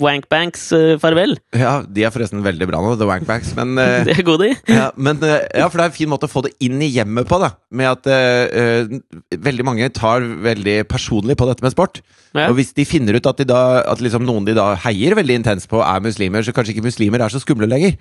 Wankbanks 0.02 0.68
uh, 0.74 0.96
farvel. 1.02 1.38
Ja, 1.56 1.82
de 1.86 2.06
er 2.08 2.14
forresten 2.14 2.42
veldig 2.46 2.68
bra 2.70 2.82
nå, 2.84 2.96
The 3.00 3.08
Wankbanks, 3.10 3.54
men 3.60 3.76
uh, 3.78 4.02
Det 4.08 4.18
er 4.18 4.26
gode, 4.28 4.50
de. 4.50 4.74
ja, 4.74 4.90
men, 4.98 5.22
eh, 5.24 5.46
ja, 5.62 5.70
for 5.70 5.78
det 5.80 5.86
er 5.86 5.92
en 5.94 5.98
fin 6.00 6.10
måte 6.12 6.28
å 6.30 6.32
få 6.32 6.46
det 6.48 6.56
inn 6.64 6.82
i 6.82 6.90
hjemmet 6.92 7.30
på, 7.30 7.38
da. 7.42 7.54
Med 7.78 7.92
at 7.92 8.10
eh, 8.12 8.90
eh, 8.90 9.40
veldig 9.52 9.68
mange 9.68 9.92
tar 9.94 10.24
veldig 10.24 10.80
personlig 10.90 11.38
på 11.40 11.48
dette 11.50 11.64
med 11.66 11.76
sport. 11.76 12.02
Ja. 12.32 12.48
Og 12.48 12.58
hvis 12.60 12.74
de 12.78 12.88
finner 12.88 13.18
ut 13.20 13.28
at, 13.28 13.42
de 13.42 13.48
da, 13.50 13.84
at 13.92 14.02
liksom 14.04 14.26
noen 14.28 14.48
de 14.48 14.56
da 14.58 14.72
heier 14.86 15.18
veldig 15.20 15.42
intenst 15.42 15.70
på, 15.72 15.84
er 15.84 16.04
muslimer, 16.04 16.46
så 16.46 16.56
kanskje 16.56 16.78
ikke 16.78 16.88
muslimer 16.88 17.24
er 17.24 17.34
så 17.34 17.42
skumle 17.44 17.70
lenger. 17.70 17.98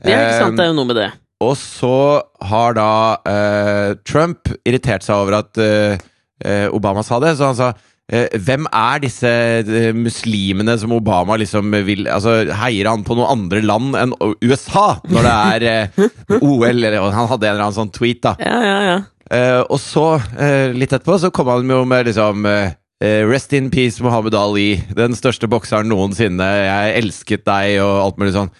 Det 0.00 0.14
er 0.14 0.30
ikke 0.30 0.46
sant, 0.46 0.56
det 0.56 0.64
er 0.64 0.72
jo 0.72 0.78
noe 0.78 0.88
med 0.88 1.00
det. 1.00 1.10
og 1.44 1.54
så 1.60 2.20
har 2.50 2.74
da 2.76 2.92
uh, 3.20 3.92
Trump 4.08 4.48
irritert 4.64 5.04
seg 5.04 5.16
over 5.16 5.40
at 5.42 5.60
uh, 5.60 5.96
Obama 6.72 7.04
sa 7.04 7.20
det, 7.20 7.34
så 7.36 7.50
han 7.50 7.56
sa 7.58 7.66
eh, 8.08 8.32
hvem 8.40 8.64
er 8.72 9.02
disse 9.02 9.30
muslimene 9.92 10.72
som 10.80 10.94
Obama 10.96 11.36
liksom 11.36 11.68
vil 11.84 12.08
Altså, 12.08 12.46
heier 12.62 12.88
han 12.88 13.04
på 13.04 13.12
noen 13.18 13.28
andre 13.34 13.60
land 13.60 13.98
enn 14.00 14.14
USA 14.40 14.86
når 15.04 15.28
det 15.28 15.34
er 15.36 16.38
OL? 16.40 16.64
Eller, 16.70 16.96
og 17.02 17.12
han 17.12 17.28
hadde 17.28 17.50
en 17.50 17.52
eller 17.52 17.66
annen 17.66 17.76
sånn 17.76 17.92
tweet, 17.92 18.22
da. 18.24 18.32
Ja, 18.40 18.56
ja, 18.64 18.78
ja. 18.88 18.96
Eh, 19.30 19.60
og 19.70 19.78
så, 19.78 20.06
uh, 20.18 20.72
litt 20.74 20.90
etterpå, 20.90 21.18
så 21.22 21.30
kom 21.34 21.50
han 21.52 21.68
jo 21.70 21.84
med 21.88 22.08
liksom 22.10 22.46
eh, 22.50 22.72
Rest 23.30 23.54
in 23.56 23.70
peace, 23.72 24.02
Muhammad 24.04 24.34
Ali. 24.36 24.82
Den 24.96 25.14
største 25.16 25.48
bokseren 25.48 25.88
noensinne. 25.88 26.48
Jeg 26.66 26.98
elsket 26.98 27.46
deg, 27.46 27.78
og 27.80 27.94
alt 28.02 28.18
mulig 28.20 28.34
sånn. 28.34 28.50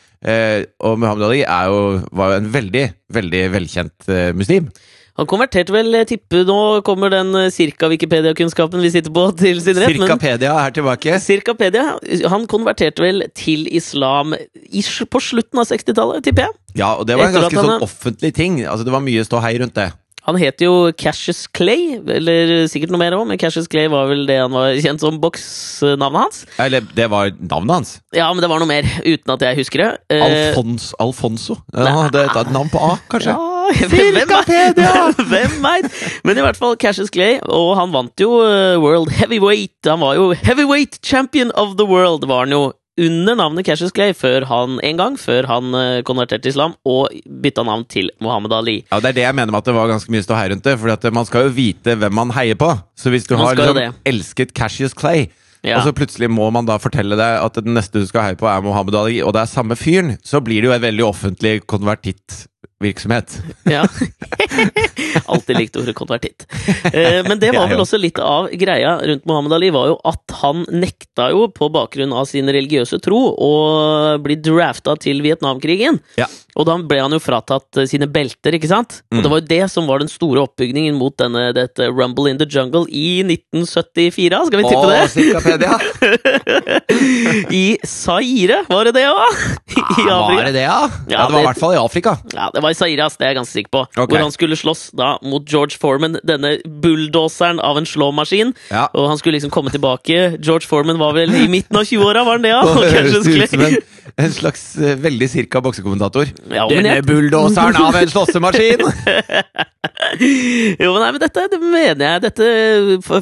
Og 0.80 0.94
Muhammad 0.96 1.26
Ali 1.26 1.42
er 1.42 1.68
jo, 1.68 1.82
var 2.16 2.32
jo 2.32 2.38
en 2.40 2.48
veldig, 2.54 2.86
veldig 3.12 3.42
velkjent 3.52 4.08
muslim. 4.38 4.70
Han 5.20 5.28
konverterte 5.28 5.74
vel, 5.74 5.92
jeg 5.92 6.08
tipper 6.14 6.48
nå 6.48 6.56
kommer 6.88 7.12
den 7.12 7.36
cirka 7.52 7.90
Wikipedia-kunnskapen 7.92 8.80
vi 8.80 8.94
sitter 8.96 9.12
på, 9.12 9.26
til 9.42 9.60
sin 9.60 9.76
rett. 9.76 9.92
Cirkapedia 9.92 10.56
er 10.56 10.76
tilbake. 10.80 11.20
Circapedia. 11.20 11.98
Han 12.32 12.48
konverterte 12.48 13.04
vel 13.04 13.26
til 13.36 13.68
islam 13.68 14.32
på 14.32 15.26
slutten 15.28 15.60
av 15.60 15.68
60-tallet, 15.68 16.24
tipper 16.24 16.48
jeg. 16.48 16.60
Ja, 16.80 16.94
og 16.94 17.04
det 17.10 17.20
var 17.20 17.28
en 17.28 17.42
ganske 17.42 17.60
sånn 17.60 17.84
offentlig 17.90 18.32
ting. 18.40 18.62
Altså, 18.64 18.88
det 18.88 18.96
var 18.96 19.04
mye 19.04 19.28
ståhei 19.28 19.58
rundt 19.60 19.76
det. 19.76 19.90
Han 20.30 20.38
het 20.38 20.62
jo 20.62 20.92
Cassius 20.94 21.48
Clay, 21.50 21.96
eller 22.14 22.68
sikkert 22.70 22.92
noe 22.94 23.00
mer 23.02 23.16
òg, 23.16 23.24
men 23.26 23.38
Cassius 23.40 23.66
Clay 23.70 23.88
var 23.90 24.06
vel 24.06 24.22
det 24.28 24.36
han 24.38 24.52
var 24.54 24.76
kjent 24.78 25.02
som 25.02 25.16
boksnavnet 25.18 26.20
hans. 26.22 26.44
Eller, 26.62 26.84
det 26.94 27.08
var 27.10 27.32
navnet 27.40 27.74
hans. 27.74 27.90
Ja, 28.14 28.28
men 28.30 28.44
det 28.44 28.50
var 28.52 28.62
noe 28.62 28.70
mer, 28.70 28.86
uten 29.02 29.34
at 29.34 29.42
jeg 29.42 29.58
husker 29.58 29.82
det. 29.82 29.90
Eh, 30.14 30.22
Alfons, 30.22 30.92
Alfonso. 31.02 31.58
Ja, 31.74 32.06
det 32.14 32.28
et, 32.28 32.38
et 32.44 32.52
navn 32.54 32.70
på 32.70 32.78
A, 32.78 32.92
kanskje. 33.10 33.34
Ja? 33.34 33.50
Hvem 33.90 35.58
veit? 35.66 35.90
Men 36.26 36.38
i 36.38 36.44
hvert 36.46 36.58
fall 36.58 36.78
Cassius 36.78 37.10
Clay, 37.10 37.40
og 37.50 37.74
han 37.78 37.90
vant 37.94 38.22
jo 38.22 38.40
eh, 38.46 38.78
World 38.78 39.10
Heavyweight. 39.18 39.78
Han 39.90 40.02
var 40.02 40.14
jo 40.18 40.30
Heavyweight 40.38 41.00
Champion 41.06 41.50
of 41.58 41.74
the 41.78 41.86
World, 41.90 42.26
var 42.30 42.46
han 42.46 42.54
jo 42.54 42.68
under 42.98 43.36
navnet 43.38 43.66
Cassius 43.66 43.92
Clay 43.94 44.12
før 44.16 44.44
han 44.50 44.78
en 44.84 44.96
gang, 44.98 45.16
før 45.20 45.46
han 45.48 45.74
eh, 45.74 46.00
konverterte 46.06 46.42
til 46.46 46.54
islam 46.54 46.74
og 46.88 47.12
bytta 47.42 47.62
navn 47.64 47.84
til 47.88 48.10
Muhammad 48.20 48.52
Ali. 48.52 48.78
Ja, 48.90 49.00
Det 49.00 49.12
er 49.12 49.18
det 49.20 49.22
jeg 49.28 49.34
mener 49.38 49.52
med 49.54 49.62
at 49.62 49.70
det 49.70 49.74
var 49.76 49.88
ganske 49.88 50.10
mye 50.12 50.24
ståhei 50.26 50.48
rundt 50.50 50.64
det. 50.66 50.78
For 50.80 51.10
man 51.14 51.28
skal 51.28 51.46
jo 51.48 51.54
vite 51.56 51.94
hvem 51.96 52.12
man 52.14 52.30
heier 52.36 52.58
på. 52.60 52.72
Så 52.98 53.10
hvis 53.14 53.26
du 53.28 53.36
Man 53.36 53.46
har 53.46 53.56
liksom 53.56 53.94
elsket 54.04 54.54
Cassius 54.54 54.94
Clay, 54.94 55.28
Ja. 55.62 55.76
og 55.76 55.84
så 55.84 55.92
plutselig 55.92 56.30
må 56.32 56.50
man 56.50 56.64
da 56.64 56.78
fortelle 56.80 57.16
deg 57.20 57.44
at 57.44 57.52
den 57.60 57.74
neste 57.76 58.00
du 58.00 58.06
skal 58.08 58.22
heie 58.22 58.36
på, 58.40 58.46
er 58.48 58.62
Mohammed 58.64 58.94
Ali, 58.96 59.18
og 59.20 59.34
det 59.36 59.42
er 59.42 59.50
samme 59.50 59.76
fyren, 59.76 60.14
så 60.24 60.40
blir 60.40 60.62
det 60.62 60.70
jo 60.70 60.72
en 60.72 60.80
veldig 60.80 61.04
offentlig 61.04 61.60
konvertittvirksomhet. 62.64 63.42
Ja. 63.64 63.84
Alltid 65.26 65.56
likt 65.56 65.76
ordet 65.76 65.94
konvertitt. 65.94 66.46
Eh, 66.92 67.20
men 67.28 67.38
det 67.38 67.52
var 67.54 67.68
vel 67.68 67.80
også 67.82 67.98
litt 68.00 68.18
av 68.18 68.48
greia 68.56 68.96
rundt 69.06 69.24
Muhammad 69.28 69.52
Ali, 69.56 69.70
var 69.74 69.88
jo 69.92 69.96
at 70.08 70.34
han 70.40 70.64
nekta 70.72 71.30
jo, 71.32 71.46
på 71.52 71.68
bakgrunn 71.72 72.12
av 72.16 72.24
sin 72.28 72.48
religiøse 72.50 73.00
tro, 73.04 73.18
å 73.36 73.50
bli 74.22 74.36
drafta 74.40 74.96
til 75.00 75.20
Vietnamkrigen. 75.24 76.00
Ja. 76.20 76.26
Og 76.58 76.66
da 76.66 76.76
ble 76.82 77.00
han 77.00 77.12
jo 77.14 77.20
fratatt 77.22 77.80
eh, 77.80 77.88
sine 77.90 78.08
belter, 78.10 78.56
ikke 78.58 78.70
sant? 78.70 79.00
Og 79.10 79.20
Mm. 79.20 79.22
det 79.24 79.30
var 79.30 79.40
jo 79.40 79.46
det 79.50 79.64
som 79.70 79.86
var 79.90 79.98
den 80.00 80.08
store 80.08 80.40
oppbygningen 80.46 80.94
mot 80.96 81.12
denne, 81.20 81.50
dette 81.52 81.88
Rumble 81.90 82.30
in 82.30 82.38
the 82.40 82.46
Jungle 82.48 82.86
i 82.88 83.20
1974. 83.26 84.46
Skal 84.48 84.62
vi 84.62 84.64
tippe 84.70 84.88
det? 84.88 85.00
det? 85.00 85.10
Circapedia! 85.12 85.74
I 87.50 87.78
Zaire, 87.86 88.62
var 88.68 88.84
det 88.88 88.94
det 88.96 89.04
òg? 89.10 89.20
Ah, 89.20 90.26
var 90.30 90.44
det 90.48 90.52
det, 90.56 90.64
ja? 90.64 90.80
Ja, 91.10 91.26
det 91.26 91.34
var 91.34 91.40
i 91.42 91.46
hvert 91.50 91.60
fall 91.60 91.74
i 91.74 91.80
Afrika. 91.80 92.16
Ja, 92.34 92.48
det 92.54 92.62
var 92.64 92.74
i 92.74 92.78
Sairas, 92.78 93.16
det 93.18 93.26
er 93.26 93.34
jeg 93.34 93.40
ganske 93.40 93.56
sikker 93.58 93.72
på. 93.74 93.84
Okay. 93.90 94.06
Hvor 94.14 94.24
han 94.24 94.34
skulle 94.34 94.58
slåss 94.58 94.90
da 94.96 95.12
mot 95.22 95.46
George 95.48 95.78
Foreman, 95.80 96.18
denne 96.26 96.56
bulldoseren 96.82 97.60
av 97.60 97.78
en 97.80 97.88
slåmaskin. 97.88 98.54
Ja. 98.70 98.86
Og 98.94 99.08
han 99.12 99.20
skulle 99.20 99.38
liksom 99.38 99.52
komme 99.54 99.72
tilbake. 99.74 100.36
George 100.38 100.68
Foreman 100.68 101.00
var 101.00 101.16
vel 101.16 101.34
i 101.34 101.46
midten 101.50 101.76
av 101.76 101.88
20-åra, 101.88 102.24
var 102.26 102.38
han 102.38 102.46
det? 102.46 102.54
Ja? 102.54 102.62
Og 102.66 102.84
høres 102.96 103.26
det 103.26 103.36
ut 103.36 103.54
som 103.54 103.64
en, 103.66 103.78
en 104.18 104.32
slags 104.32 104.62
eh, 104.78 104.96
veldig 104.98 105.28
cirka 105.30 105.60
boksekommentator. 105.62 106.30
Ja, 106.50 106.66
men 106.66 106.76
Denne 106.80 106.94
jeg- 106.98 107.06
bulldoseren 107.06 107.76
av 107.76 107.94
en 108.00 108.08
slåssemaskin! 108.08 108.84
Jo, 110.80 110.90
men 110.92 111.00
nei, 111.02 111.10
men 111.14 111.20
dette 111.22 111.44
det 111.52 111.58
mener 111.62 112.02
jeg. 112.04 112.22
Dette, 112.24 112.46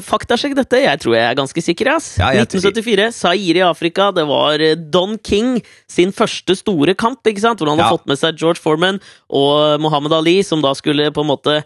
faktasjekk 0.03 0.55
dette. 0.57 0.79
Jeg 0.83 0.99
tror 1.03 1.15
jeg 1.15 1.23
er 1.27 1.37
ganske 1.37 1.63
sikker. 1.63 1.89
ass. 1.95 2.07
Ja, 2.19 2.31
1974, 2.33 3.09
Zaire 3.15 3.61
i 3.61 3.65
Afrika. 3.65 4.09
Det 4.15 4.25
var 4.29 4.59
eh, 4.63 4.75
Don 4.75 5.17
King 5.23 5.59
sin 5.91 6.11
første 6.15 6.55
store 6.59 6.95
kamp, 6.99 7.21
ikke 7.29 7.43
sant? 7.43 7.59
hvor 7.61 7.71
han 7.71 7.79
Ja. 7.83 7.89
fått 7.93 8.07
med 8.09 8.19
seg 8.19 8.37
George 8.39 8.59
Foreman 8.63 8.99
og 9.29 9.79
Mohammed 9.83 10.13
Ali, 10.17 10.39
som 10.43 10.61
da 10.65 10.73
skulle 10.77 11.11
på 11.15 11.21
en 11.23 11.31
måte 11.31 11.59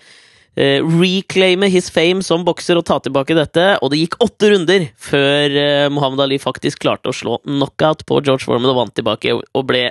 reclaime 0.56 1.68
his 1.72 1.90
fame 1.90 2.24
som 2.26 2.44
bokser 2.46 2.78
og 2.78 2.86
ta 2.86 3.00
tilbake 3.04 3.36
dette. 3.38 3.66
Og 3.82 3.94
det 3.94 4.02
gikk 4.04 4.20
åtte 4.24 4.52
runder 4.54 4.88
før 5.02 5.58
eh, 5.60 5.88
Muhammad 5.94 6.26
Ali 6.28 6.40
faktisk 6.42 6.84
klarte 6.86 7.10
å 7.10 7.16
slå 7.16 7.40
knockout 7.48 8.06
på 8.10 8.22
George 8.22 8.46
Foreman 8.46 8.74
og 8.74 8.82
vant 8.84 8.96
tilbake 8.98 9.34
og 9.34 9.64
ble 9.70 9.88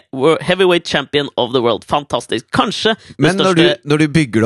heavyweight 0.47 0.89
champion 0.89 1.31
of 1.37 1.53
the 1.57 1.63
world. 1.63 1.87
Fantastisk. 1.89 2.47
Kanskje 2.55 2.95
det 2.95 3.17
Men 3.19 3.41
største 3.41 3.69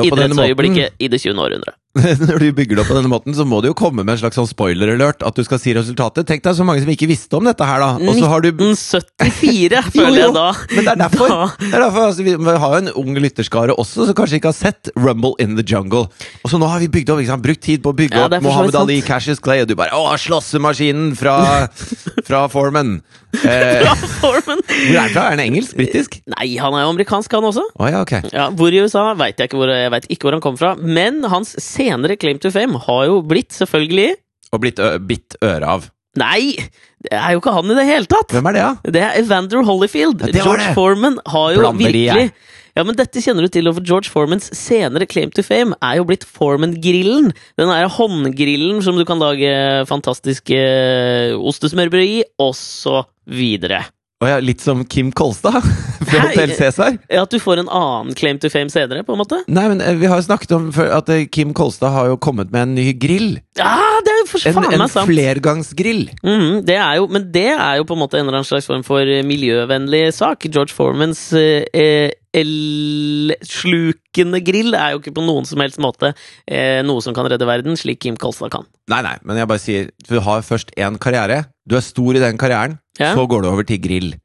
idrettsøyeblikket 0.07 0.97
i 0.97 1.11
det 1.11 1.21
20. 1.21 1.37
århundre. 1.37 1.77
Når 2.27 2.39
du 2.41 2.47
bygger 2.55 2.77
det 2.77 2.83
opp 2.83 2.91
på 2.91 2.97
denne 2.97 3.11
måten, 3.11 3.35
så 3.37 3.45
må 3.47 3.59
du 3.63 3.69
jo 3.69 3.75
komme 3.77 4.03
med 4.05 4.15
en 4.15 4.21
slags 4.21 4.37
sånn 4.39 4.49
spoiler-alert. 4.49 5.23
At 5.25 5.37
du 5.37 5.43
skal 5.47 5.59
si 5.61 5.73
resultatet. 5.77 6.27
Tenk 6.29 6.43
deg 6.45 6.57
så 6.57 6.65
mange 6.67 6.83
som 6.83 6.91
ikke 6.93 7.09
visste 7.09 7.39
om 7.39 7.47
dette 7.47 7.65
her, 7.67 7.83
da. 7.83 7.89
Og 8.01 8.17
så 8.19 8.29
har 8.31 8.43
du 8.45 8.49
1974, 8.51 9.81
føler 9.97 10.21
jeg 10.25 10.35
da. 10.35 10.45
Men 10.73 10.87
det 10.87 10.93
er 10.93 11.01
derfor. 11.03 11.33
Det 11.61 11.71
er 11.71 11.85
derfor 11.85 12.07
altså, 12.09 12.25
vi, 12.27 12.35
vi 12.37 12.57
har 12.63 12.75
jo 12.75 12.81
en 12.83 12.91
ung 13.03 13.19
lytterskare 13.23 13.75
også, 13.77 14.07
som 14.09 14.17
kanskje 14.17 14.39
ikke 14.41 14.51
har 14.53 14.57
sett 14.57 14.91
Rumble 14.97 15.33
in 15.43 15.57
the 15.59 15.65
Jungle. 15.67 16.07
Og 16.43 16.51
så 16.51 16.59
nå 16.61 16.69
har 16.71 16.83
vi 16.83 16.91
bygd 16.97 17.13
opp, 17.13 17.23
ikke 17.23 17.33
sant? 17.33 17.45
brukt 17.47 17.63
tid 17.67 17.83
på 17.85 17.93
å 17.93 17.97
bygge 17.97 18.17
Ja, 18.17 18.27
opp 18.29 18.43
Mohammed 18.45 18.77
Ali. 18.79 18.99
Cassius 19.05 19.41
Clay, 19.43 19.63
og 19.63 19.69
du 19.71 19.75
bare 19.79 19.95
Å, 19.97 20.15
slåssemaskinen 20.21 21.13
fra, 21.19 21.37
fra 22.27 22.45
Foreman. 22.51 22.99
Eh, 23.43 23.81
Ja, 23.87 23.93
hvor 24.21 24.37
er 24.37 24.45
han 24.47 24.61
fra? 24.65 25.25
Er 25.27 25.35
han 25.35 25.43
engelsk? 25.43 25.75
Britisk? 25.77 26.17
Nei, 26.33 26.47
han 26.61 26.73
er 26.77 26.85
jo 26.85 26.93
amerikansk, 26.93 27.31
han 27.37 27.47
også. 27.49 27.65
Oh, 27.77 27.89
ja, 27.91 28.01
okay. 28.01 28.21
Ja, 28.33 28.47
Hvor 28.49 28.73
i 28.73 28.79
USA 28.83 29.11
vet 29.19 29.37
jeg 29.39 29.51
ikke 29.51 29.59
hvor, 29.59 29.71
jeg 29.73 29.91
vet 29.93 30.07
ikke 30.09 30.27
hvor 30.27 30.37
han 30.37 30.43
kommer 30.43 30.61
fra. 30.61 30.73
Men 30.79 31.21
hans 31.29 31.53
senere 31.61 32.17
claim 32.19 32.39
to 32.43 32.51
fame 32.53 32.79
har 32.87 33.05
jo 33.09 33.21
blitt, 33.27 33.53
selvfølgelig 33.57 34.15
Og 34.55 34.61
blitt 34.63 34.81
bitt 35.07 35.37
øret 35.43 35.67
av. 35.67 35.87
Nei! 36.17 36.55
Det 37.03 37.13
er 37.13 37.35
jo 37.35 37.41
ikke 37.43 37.53
han 37.53 37.69
i 37.69 37.75
det 37.77 37.85
hele 37.85 38.09
tatt! 38.09 38.31
Hvem 38.33 38.47
er 38.49 38.55
det, 38.57 38.61
da? 38.65 38.91
Det 38.95 39.01
er 39.05 39.17
Evander 39.21 39.61
Holyfield. 39.67 40.23
Ja, 40.25 40.31
det 40.33 40.41
George. 40.41 40.71
Foreman 40.73 41.19
har 41.29 41.51
jo 41.53 41.59
Blander 41.61 41.91
de, 41.91 41.91
virkelig 41.93 42.23
jeg. 42.25 42.31
Ja, 42.77 42.85
men 42.85 42.97
Dette 42.97 43.21
kjenner 43.23 43.47
du 43.47 43.51
til, 43.51 43.65
og 43.69 43.79
for 43.79 43.89
George 43.89 44.11
Formans 44.13 44.51
senere 44.53 45.07
claim 45.09 45.31
to 45.33 45.41
fame 45.45 45.73
er 45.81 45.97
jo 45.97 46.05
blitt 46.05 46.27
Foreman-grillen. 46.29 47.31
Den 47.57 47.73
der 47.73 47.89
håndgrillen 47.89 48.83
som 48.85 48.99
du 48.99 49.05
kan 49.07 49.21
lage 49.21 49.49
fantastiske 49.89 50.57
eh, 50.61 51.33
ostesmørbrød 51.33 52.05
i, 52.05 52.19
og 52.37 52.53
så 52.57 53.07
videre. 53.25 53.87
Å 54.17 54.25
ja, 54.25 54.39
litt 54.41 54.63
som 54.65 54.79
Kim 54.89 55.11
Kolstad 55.13 55.61
fra. 56.09 56.21
Hotell 56.23 56.49
Cæsar. 56.57 56.95
Ja, 57.05 57.21
At 57.27 57.33
du 57.33 57.37
får 57.37 57.59
en 57.61 57.67
annen 57.69 58.15
claim 58.17 58.39
to 58.41 58.49
fame 58.49 58.71
senere, 58.73 59.03
på 59.05 59.13
en 59.13 59.19
måte? 59.21 59.43
Nei, 59.45 59.67
men 59.69 59.81
eh, 59.83 59.93
vi 59.99 60.09
har 60.09 60.17
jo 60.17 60.25
snakket 60.25 60.55
om 60.57 60.71
at 60.73 61.11
eh, 61.13 61.27
Kim 61.29 61.53
Kolstad 61.57 61.93
har 61.93 62.09
jo 62.09 62.17
kommet 62.17 62.49
med 62.53 62.61
en 62.65 62.73
ny 62.79 62.87
grill. 62.97 63.35
Ja, 63.59 63.75
det 64.01 64.15
er 64.15 64.19
jo 64.23 64.27
for 64.31 64.41
faen 64.41 64.73
en 64.73 64.81
meg 64.81 64.89
sant! 64.89 65.05
flergangsgrill. 65.11 66.07
Mhm, 66.25 66.63
det 66.65 66.79
er 66.81 66.97
jo, 66.97 67.05
men 67.13 67.29
det 67.35 67.45
er 67.53 67.77
jo 67.77 67.85
på 67.89 67.93
en 67.97 68.01
måte 68.01 68.17
en 68.17 68.25
eller 68.25 68.39
annen 68.39 68.49
slags 68.49 68.65
form 68.71 68.81
for 68.87 69.05
eh, 69.05 69.21
miljøvennlig 69.27 70.07
sak. 70.17 70.49
George 70.49 70.73
Formans 70.73 71.21
eh, 71.37 72.09
elslukende 72.37 74.41
grill 74.45 74.73
er 74.77 74.93
jo 74.95 74.99
ikke 75.03 75.13
på 75.17 75.23
noen 75.25 75.45
som 75.49 75.61
helst 75.61 75.79
måte 75.83 76.11
eh, 76.49 76.81
noe 76.85 77.01
som 77.05 77.13
kan 77.17 77.27
redde 77.29 77.45
verden, 77.49 77.77
slik 77.77 78.01
Kim 78.05 78.17
Kolstad 78.17 78.49
kan. 78.53 78.65
Nei, 78.89 79.01
nei, 79.05 79.15
men 79.27 79.37
jeg 79.41 79.49
bare 79.49 79.61
sier 79.61 79.89
Du 80.09 80.17
har 80.25 80.41
først 80.45 80.69
én 80.79 80.97
karriere. 81.01 81.43
Du 81.67 81.75
er 81.75 81.83
stor 81.83 82.15
i 82.15 82.23
den 82.23 82.37
karrieren, 82.39 82.77
Ja. 82.99 83.13
så 83.13 83.27
går 83.29 83.43
du 83.43 83.49
over 83.51 83.63
til 83.67 83.77
grill. 83.83 84.15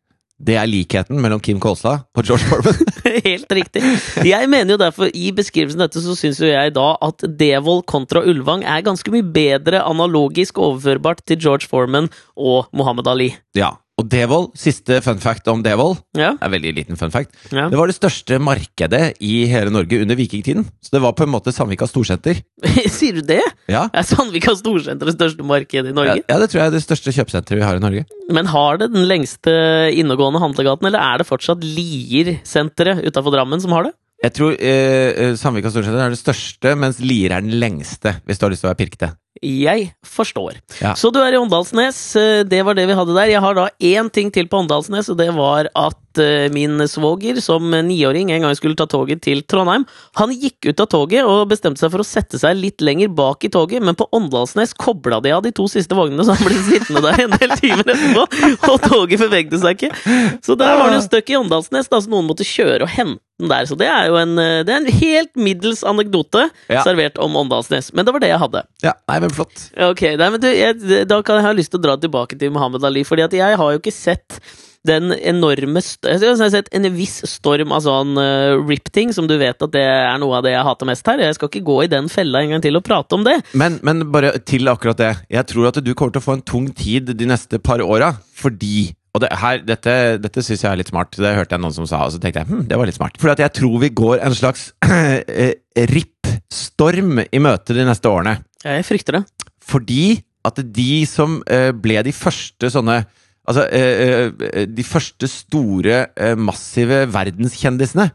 det 0.42 0.56
er 0.58 0.66
likheten 0.66 1.20
mellom 1.22 1.38
Kim 1.40 1.60
Kolstad 1.62 2.00
og 2.18 2.24
George 2.26 2.42
Foreman. 2.50 2.74
Helt 3.28 3.52
riktig. 3.54 3.82
Jeg 4.26 4.48
mener 4.50 4.74
jo 4.74 4.78
derfor, 4.80 5.06
i 5.14 5.30
beskrivelsen 5.30 5.80
av 5.84 5.86
dette, 5.90 6.02
så 6.02 6.16
syns 6.18 6.40
jo 6.42 6.48
jeg 6.50 6.72
da 6.74 6.96
at 7.00 7.22
Devold 7.38 7.84
kontra 7.86 8.24
Ulvang 8.26 8.64
er 8.66 8.82
ganske 8.82 9.12
mye 9.14 9.22
bedre 9.22 9.84
analogisk 9.86 10.58
overførbart 10.58 11.22
til 11.26 11.38
George 11.38 11.68
Foreman 11.70 12.08
og 12.36 12.66
Muhammad 12.74 13.06
Ali. 13.12 13.36
ja, 13.54 13.70
Og 14.00 14.06
Devold, 14.08 14.46
siste 14.56 14.96
fun 15.04 15.18
fact 15.20 15.46
om 15.52 15.60
Devold, 15.62 15.98
Ja, 16.16 16.30
er 16.32 16.46
en 16.48 16.52
veldig 16.54 16.70
liten 16.78 16.96
fun 16.96 17.10
fact, 17.12 17.34
ja. 17.52 17.66
det 17.68 17.76
var 17.76 17.90
det 17.90 17.94
største 17.98 18.38
markedet 18.40 19.18
i 19.20 19.44
hele 19.50 19.68
Norge 19.74 19.98
under 20.00 20.16
vikingtiden. 20.16 20.64
Så 20.80 20.94
det 20.94 21.02
var 21.04 21.12
på 21.18 21.26
en 21.26 21.32
måte 21.34 21.52
Sandvika 21.52 21.84
storsenter. 21.90 22.40
Sier 22.96 23.20
du 23.20 23.26
det? 23.28 23.42
Ja, 23.68 23.84
Er 23.92 24.06
Sandvika 24.08 24.54
Storsenter 24.56 25.10
det 25.10 25.14
største 25.18 25.44
markedet 25.44 25.92
i 25.92 25.96
Norge? 25.96 26.22
ja 26.24 26.38
det 26.40 26.48
tror 26.50 26.62
jeg 26.62 26.70
er 26.72 26.76
det 26.78 26.82
største 26.86 27.12
kjøpesenteret 27.12 27.60
vi 27.60 27.66
har 27.68 27.76
i 27.76 27.84
Norge. 27.84 28.06
Men 28.32 28.48
har 28.48 28.80
det 28.80 28.88
den 28.94 29.04
lengste 29.10 29.52
innegående 29.92 30.40
handlegaten, 30.40 30.88
eller 30.88 31.02
er 31.12 31.20
det 31.20 31.28
fortsatt 31.28 31.60
Lier-senteret 31.62 33.04
utafor 33.06 33.34
Drammen 33.36 33.60
som 33.62 33.74
har 33.76 33.88
det? 33.90 33.92
Jeg 34.22 34.36
tror 34.36 34.52
eh, 34.54 35.08
eh, 35.18 35.32
Sandvika 35.38 35.70
storsenter 35.72 36.04
er 36.04 36.12
det 36.14 36.20
største, 36.20 36.76
mens 36.78 37.00
Lier 37.02 37.34
er 37.34 37.42
den 37.42 37.56
lengste, 37.58 38.16
hvis 38.24 38.38
du 38.38 38.44
har 38.46 38.52
lyst 38.54 38.62
til 38.62 38.70
å 38.70 38.72
være 38.72 38.80
pirkete. 38.84 39.08
Jeg 39.40 39.94
forstår. 40.04 40.58
Ja. 40.82 40.92
Så 40.94 41.08
du 41.12 41.18
er 41.22 41.32
i 41.32 41.38
Åndalsnes. 41.40 41.98
eh, 42.20 42.42
Det 42.44 42.60
var 42.64 42.74
det 42.74 42.86
vi 42.86 42.94
hadde 42.98 43.14
der. 43.16 43.30
Jeg 43.32 43.40
har 43.40 43.54
da 43.54 43.68
én 43.80 44.10
ting 44.12 44.30
til 44.30 44.46
på 44.46 44.58
Åndalsnes, 44.60 45.08
og 45.08 45.16
det 45.16 45.30
var 45.34 45.70
at 45.74 46.11
eh, 46.20 46.48
min 46.52 46.76
svoger 46.88 47.40
som 47.40 47.70
niåring 47.70 48.30
en 48.34 48.42
gang 48.46 48.56
skulle 48.58 48.76
ta 48.78 48.86
toget 48.90 49.22
til 49.24 49.42
Trondheim. 49.48 49.86
Han 50.20 50.32
gikk 50.34 50.68
ut 50.72 50.80
av 50.84 50.90
toget 50.92 51.24
og 51.24 51.48
bestemte 51.52 51.80
seg 51.80 51.92
for 51.94 52.02
å 52.04 52.06
sette 52.06 52.40
seg 52.40 52.56
litt 52.58 52.80
lenger 52.84 53.08
bak 53.16 53.44
i 53.44 53.50
toget, 53.52 53.82
men 53.84 53.96
på 53.98 54.08
Åndalsnes 54.12 54.74
kobla 54.74 55.20
de 55.24 55.32
av 55.32 55.42
de 55.46 55.52
to 55.56 55.68
siste 55.70 55.96
vognene, 55.96 56.24
så 56.26 56.36
han 56.36 56.46
ble 56.48 56.58
sittende 56.68 57.02
der 57.06 57.24
en 57.26 57.36
del 57.38 57.56
timer 57.60 57.92
etterpå, 57.94 58.26
og 58.72 58.86
toget 58.88 59.20
bevegde 59.24 59.60
seg 59.62 59.78
ikke. 59.78 59.92
Så 60.44 60.56
der 60.58 60.76
var 60.80 60.90
det 60.92 61.00
jo 61.00 61.04
støkk 61.08 61.30
i 61.34 61.38
Åndalsnes, 61.40 61.88
da, 61.92 62.00
så 62.04 62.12
noen 62.12 62.28
måtte 62.28 62.46
kjøre 62.46 62.86
og 62.86 62.92
hente 62.92 63.20
der. 63.42 63.64
Så 63.66 63.74
det 63.74 63.88
er 63.90 64.06
jo 64.06 64.18
en, 64.20 64.36
eh, 64.38 64.60
det 64.62 64.70
er 64.70 64.82
en 64.84 64.92
helt 65.00 65.32
middels 65.34 65.80
anekdote 65.88 66.44
Ja. 66.70 66.82
servert 66.86 67.18
om 67.18 67.34
Åndalsnes. 67.40 67.88
Men 67.92 68.06
det 68.06 68.12
var 68.14 68.20
det 68.22 68.28
jeg 68.30 68.38
hadde. 68.38 68.62
Ja, 68.84 68.92
nei, 69.10 69.18
men 69.24 69.30
flott. 69.34 69.64
Ok, 69.90 70.02
nei, 70.20 70.28
men 70.30 70.38
du, 70.40 70.46
jeg, 70.46 71.06
Da 71.10 71.18
kan 71.26 71.40
jeg 71.40 71.44
ha 71.48 71.52
lyst 71.56 71.72
til 71.72 71.80
å 71.80 71.82
dra 71.82 71.96
tilbake 71.98 72.38
til 72.38 72.52
Muhammad 72.54 72.84
Ali, 72.86 73.02
fordi 73.02 73.24
at 73.24 73.32
jeg 73.34 73.56
har 73.58 73.72
jo 73.74 73.80
ikke 73.80 73.92
sett 73.94 74.38
den 74.86 75.12
enorme 75.14 75.80
Jeg 75.82 76.20
har 76.38 76.50
sett 76.50 76.70
en 76.74 76.88
viss 76.94 77.20
storm 77.30 77.74
av 77.74 77.84
sånn 77.84 78.16
uh, 78.18 78.58
rip-ting, 78.66 79.12
som 79.14 79.28
du 79.30 79.36
vet 79.40 79.62
at 79.62 79.74
det 79.74 79.82
er 79.82 80.16
noe 80.22 80.40
av 80.40 80.46
det 80.46 80.54
jeg 80.56 80.66
hater 80.66 80.88
mest 80.90 81.06
her. 81.06 81.22
Jeg 81.22 81.36
skal 81.38 81.50
ikke 81.50 81.66
gå 81.68 81.76
i 81.84 81.90
den 81.92 82.10
fella 82.12 82.42
en 82.42 82.56
gang 82.56 82.64
til 82.64 82.78
og 82.78 82.84
prate 82.86 83.18
om 83.18 83.26
det. 83.26 83.38
Men, 83.58 83.78
men 83.86 84.08
bare 84.14 84.34
til 84.42 84.70
akkurat 84.72 84.98
det. 84.98 85.12
Jeg 85.30 85.48
tror 85.52 85.70
at 85.70 85.78
du 85.78 85.92
kommer 85.94 86.16
til 86.16 86.22
å 86.22 86.26
få 86.26 86.36
en 86.38 86.44
tung 86.52 86.66
tid 86.74 87.14
de 87.14 87.30
neste 87.30 87.62
par 87.62 87.84
åra, 87.84 88.14
fordi 88.34 88.90
og 89.12 89.20
det 89.20 89.28
her, 89.36 89.58
dette, 89.60 89.94
dette 90.24 90.40
syns 90.40 90.62
jeg 90.64 90.70
er 90.70 90.78
litt 90.80 90.88
smart. 90.88 91.12
Det 91.20 91.34
hørte 91.36 91.52
jeg 91.52 91.60
noen 91.60 91.74
som 91.76 91.86
sa, 91.88 92.00
og 92.06 92.14
så 92.14 92.20
tenkte 92.20 92.40
jeg 92.40 92.48
hm, 92.48 92.62
det 92.70 92.78
var 92.80 92.88
litt 92.88 92.96
smart. 92.96 93.18
At 93.20 93.42
jeg 93.44 93.54
tror 93.58 93.74
vi 93.82 93.92
går 93.92 94.22
en 94.24 94.36
slags 94.36 94.70
rippstorm 95.92 97.20
i 97.20 97.42
møte 97.44 97.76
de 97.76 97.84
neste 97.84 98.08
årene. 98.08 98.38
Jeg 98.64 98.86
frykter 98.88 99.20
det. 99.20 99.24
Fordi 99.68 100.16
at 100.48 100.58
de 100.74 100.92
som 101.06 101.36
eh, 101.44 101.70
ble 101.76 102.00
de 102.06 102.14
første 102.16 102.72
sånne 102.72 103.02
Altså, 103.48 103.64
eh, 103.74 104.30
eh, 104.30 104.66
de 104.70 104.84
første 104.86 105.26
store, 105.26 106.06
eh, 106.16 106.36
massive 106.38 107.06
verdenskjendisene 107.10 108.10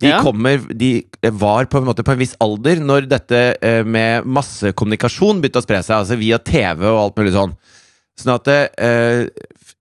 de 0.00 0.08
Ja. 0.08 0.20
kommer 0.22 0.58
De 0.74 1.04
var 1.22 1.66
på 1.66 1.78
en 1.78 1.86
måte 1.86 2.02
på 2.02 2.12
en 2.12 2.18
viss 2.18 2.34
alder 2.42 2.80
når 2.82 3.06
dette 3.08 3.56
eh, 3.62 3.84
med 3.84 4.26
massekommunikasjon 4.26 5.40
begynte 5.40 5.62
å 5.62 5.66
spre 5.66 5.82
seg, 5.82 6.00
altså 6.00 6.18
via 6.18 6.38
TV 6.42 6.82
og 6.90 6.98
alt 6.98 7.20
mulig 7.20 7.34
sånn. 7.36 7.54
Sånn 8.18 8.34
at 8.34 8.50
eh, 8.50 9.26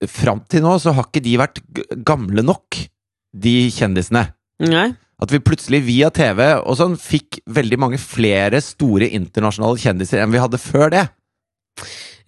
fram 0.09 0.43
til 0.49 0.61
nå 0.65 0.75
så 0.81 0.93
har 0.93 1.09
ikke 1.09 1.23
de 1.25 1.37
vært 1.41 1.61
gamle 2.05 2.45
nok, 2.45 2.77
de 3.33 3.55
kjendisene. 3.73 4.27
Nei. 4.61 4.91
At 5.23 5.31
vi 5.33 5.39
plutselig 5.41 5.81
via 5.87 6.09
TV 6.13 6.45
og 6.59 6.77
sånn 6.77 6.97
fikk 6.99 7.39
veldig 7.49 7.79
mange 7.81 7.97
flere 8.01 8.59
store 8.61 9.07
internasjonale 9.09 9.81
kjendiser 9.81 10.21
enn 10.21 10.33
vi 10.33 10.41
hadde 10.41 10.61
før 10.61 10.93
det. 10.93 11.07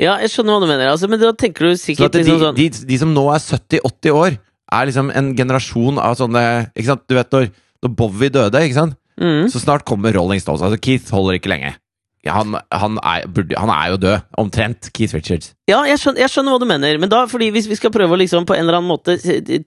Ja, 0.02 0.18
jeg 0.20 0.34
skjønner 0.34 0.58
hva 0.58 0.66
du 0.66 0.70
mener. 0.70 0.90
Altså, 0.92 1.08
men 1.12 1.22
da 1.22 1.32
tenker 1.38 1.70
du 1.70 1.76
Så 1.76 1.86
sikkert 1.92 2.12
at 2.12 2.18
de, 2.18 2.26
liksom 2.26 2.42
sånn 2.44 2.58
de, 2.60 2.68
de 2.90 3.00
som 3.00 3.14
nå 3.16 3.24
er 3.32 3.44
70-80 3.44 4.20
år, 4.20 4.38
er 4.76 4.90
liksom 4.90 5.12
en 5.14 5.32
generasjon 5.38 6.02
av 6.02 6.18
sånne 6.20 6.42
Ikke 6.74 6.90
sant, 6.90 7.04
du 7.08 7.16
vet 7.16 7.32
når, 7.32 7.50
når 7.86 7.96
Bowie 8.02 8.34
døde, 8.34 8.64
ikke 8.66 8.82
sant? 8.82 9.00
mm. 9.22 9.48
Så 9.54 9.62
snart 9.64 9.86
kommer 9.88 10.16
Rolling 10.16 10.42
Stones. 10.44 10.64
Altså 10.66 10.80
Keith 10.82 11.14
holder 11.16 11.40
ikke 11.40 11.54
lenge. 11.54 11.76
Ja, 12.26 12.40
han, 12.40 12.56
han, 12.74 12.96
er, 13.06 13.28
han 13.54 13.70
er 13.70 13.92
jo 13.94 13.98
død. 14.02 14.24
Omtrent. 14.42 14.88
Keith 14.98 15.14
Richards. 15.14 15.52
Ja, 15.70 15.84
jeg 15.86 16.00
skjønner, 16.02 16.24
jeg 16.24 16.32
skjønner 16.34 16.56
hva 16.56 16.62
du 16.64 16.66
mener, 16.66 16.98
men 16.98 17.12
da, 17.12 17.20
fordi 17.30 17.52
hvis 17.54 17.68
vi 17.70 17.78
skal 17.78 17.94
prøve 17.94 18.18
å 18.18 18.18
liksom 18.18 18.48
på 18.50 18.56
en 18.56 18.64
eller 18.64 18.80
annen 18.80 18.90
måte 18.90 19.14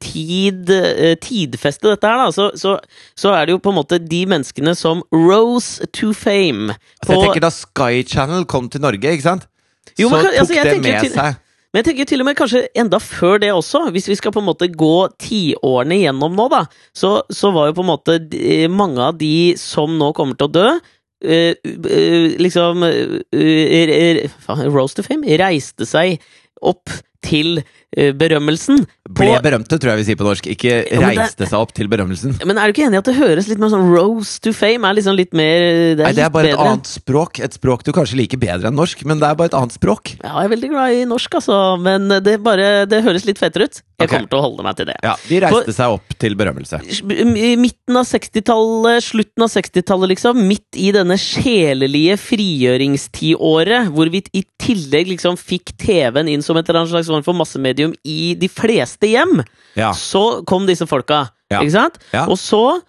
tid, 0.02 0.72
eh, 0.74 1.14
tidfeste 1.22 1.86
dette 1.92 2.10
her, 2.10 2.18
da, 2.18 2.32
så, 2.34 2.48
så, 2.58 2.74
så 3.18 3.36
er 3.38 3.46
det 3.46 3.54
jo 3.54 3.60
på 3.62 3.70
en 3.70 3.78
måte 3.78 4.00
de 4.02 4.24
menneskene 4.34 4.74
som 4.78 5.04
rose 5.14 5.86
to 5.94 6.10
fame. 6.10 6.74
Altså, 6.98 7.14
jeg 7.14 7.28
tenker 7.28 7.46
Da 7.46 7.52
Sky 7.54 8.02
Channel 8.10 8.42
kom 8.50 8.66
til 8.72 8.82
Norge, 8.82 9.14
ikke 9.14 9.28
sant? 9.28 9.46
Jo, 9.96 10.08
så 10.10 10.22
kan- 10.22 10.32
altså, 10.34 10.54
tok 10.54 10.64
det 10.64 10.82
med 10.82 11.00
til- 11.00 11.12
seg. 11.12 11.36
Men 11.68 11.82
jeg 11.82 11.84
tenker 11.84 12.06
til 12.08 12.20
og 12.20 12.26
med 12.26 12.36
kanskje 12.36 12.66
enda 12.74 12.98
før 12.98 13.40
det 13.40 13.50
også, 13.52 13.90
hvis 13.92 14.08
vi 14.08 14.14
skal 14.16 14.32
på 14.32 14.40
en 14.40 14.46
måte 14.48 14.70
gå 14.72 15.08
tiårene 15.20 16.00
gjennom 16.00 16.34
nå, 16.34 16.48
da, 16.48 16.62
så, 16.96 17.22
så 17.28 17.52
var 17.52 17.68
jo 17.68 17.74
på 17.76 17.84
en 17.84 17.90
måte 17.92 18.16
de, 18.30 18.68
mange 18.72 18.98
av 18.98 19.18
de 19.18 19.54
som 19.60 19.98
nå 19.98 20.14
kommer 20.16 20.38
til 20.38 20.48
å 20.48 20.52
dø, 20.52 20.70
Uh, 21.18 21.50
uh, 21.66 22.36
liksom 22.38 22.84
uh, 22.86 23.18
eh, 23.34 24.28
Rose 24.70 24.94
to 24.94 25.02
fame 25.02 25.26
reiste 25.40 25.82
seg 25.82 26.20
opp 26.62 26.92
til 27.26 27.58
eh, 27.58 27.64
berømmelsen. 27.94 28.82
Ble 29.08 29.30
på- 29.36 29.42
berømte, 29.46 29.78
tror 29.78 29.94
jeg 29.94 30.02
vi 30.02 30.08
sier 30.10 30.18
på 30.20 30.26
norsk. 30.26 30.50
Ikke 30.50 30.72
Ja, 30.90 31.00
men 31.00 31.14
det- 31.14 31.18
reiste 31.18 31.46
seg 31.46 31.58
opp 31.58 31.72
til 31.72 31.88
berømmelsen. 31.88 32.44
Men 32.44 32.58
er 32.58 32.66
du 32.66 32.72
ikke 32.74 32.86
enig 32.86 32.94
i 32.94 32.98
at 32.98 33.04
det 33.04 33.16
høres 33.16 33.48
litt 33.48 33.58
mer 33.58 33.68
sånn 33.68 33.88
Rose 33.88 34.40
to 34.40 34.52
fame? 34.52 34.84
Er 34.84 34.94
liksom 34.94 35.16
litt 35.16 35.32
mer 35.32 35.94
Det 35.96 36.00
er, 36.00 36.04
Nei, 36.04 36.12
det 36.12 36.24
er 36.24 36.30
bare 36.30 36.48
bare 36.48 36.52
et 36.52 36.72
annet 36.72 36.88
språk. 36.88 37.40
Et 37.44 37.52
språk 37.52 37.84
du 37.86 37.92
kanskje 37.92 38.18
liker 38.20 38.40
bedre 38.40 38.70
enn 38.70 38.76
norsk, 38.76 39.04
men 39.08 39.20
det 39.20 39.28
er 39.28 39.34
bare 39.38 39.50
et 39.52 39.58
annet 39.58 39.74
språk. 39.76 40.14
Ja, 40.22 40.40
jeg 40.40 40.48
er 40.48 40.54
veldig 40.54 40.70
glad 40.72 40.96
i 40.96 41.04
norsk, 41.08 41.38
altså, 41.40 41.58
men 41.80 42.08
det, 42.24 42.36
bare, 42.44 42.86
det 42.88 43.02
høres 43.04 43.26
litt 43.28 43.40
fettere 43.40 43.68
ut. 43.68 43.82
Jeg 43.98 44.06
okay. 44.06 44.14
kommer 44.14 44.30
til 44.30 44.38
å 44.38 44.42
holde 44.44 44.62
meg 44.62 44.76
til 44.78 44.86
det. 44.86 44.96
Ja, 45.02 45.14
De 45.28 45.40
reiste 45.42 45.74
seg 45.74 45.94
opp 45.96 46.14
til 46.22 46.36
berømmelse. 46.38 46.78
I 46.78 47.56
midten 47.58 47.98
av 47.98 48.06
60-tallet, 48.06 49.02
slutten 49.02 49.42
av 49.42 49.50
60-tallet, 49.50 50.12
liksom, 50.14 50.42
midt 50.48 50.78
i 50.78 50.92
denne 50.94 51.16
sjelelige 51.18 52.18
frigjøringstiåret, 52.22 53.90
hvor 53.94 54.10
vi 54.12 54.22
i 54.38 54.44
tillegg 54.62 55.10
liksom 55.14 55.38
fikk 55.40 55.74
TV-en 55.80 56.30
inn 56.30 56.44
som 56.46 56.56
et 56.58 56.68
eller 56.68 56.84
annet 56.84 56.94
slags 56.94 57.10
form 57.10 57.26
for 57.26 57.34
massemedium 57.78 57.94
i 58.04 58.34
de 58.38 58.48
fleste 58.48 59.06
hjem, 59.08 59.42
Ja, 59.76 59.92
så 59.92 60.44
kom 60.46 60.66
disse 60.66 60.86
folka. 60.86 61.30
Ja. 61.50 61.60
Ikke 61.62 61.72
sant? 61.72 61.98
Ja. 62.12 62.26
Og 62.28 62.36
så 62.38 62.80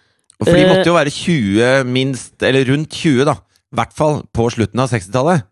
For 0.42 0.52
de 0.54 0.62
Eh, 0.64 0.68
måtte 0.68 0.86
jo 0.88 0.94
være 0.94 1.10
20 1.10 1.84
minst, 1.84 2.42
eller 2.42 2.64
rundt 2.64 2.90
20, 2.90 3.24
da. 3.26 3.32
I 3.72 3.76
hvert 3.76 3.92
fall 3.94 4.22
på 4.32 4.50
slutten 4.50 4.80
av 4.80 4.88
60-tallet. 4.88 5.42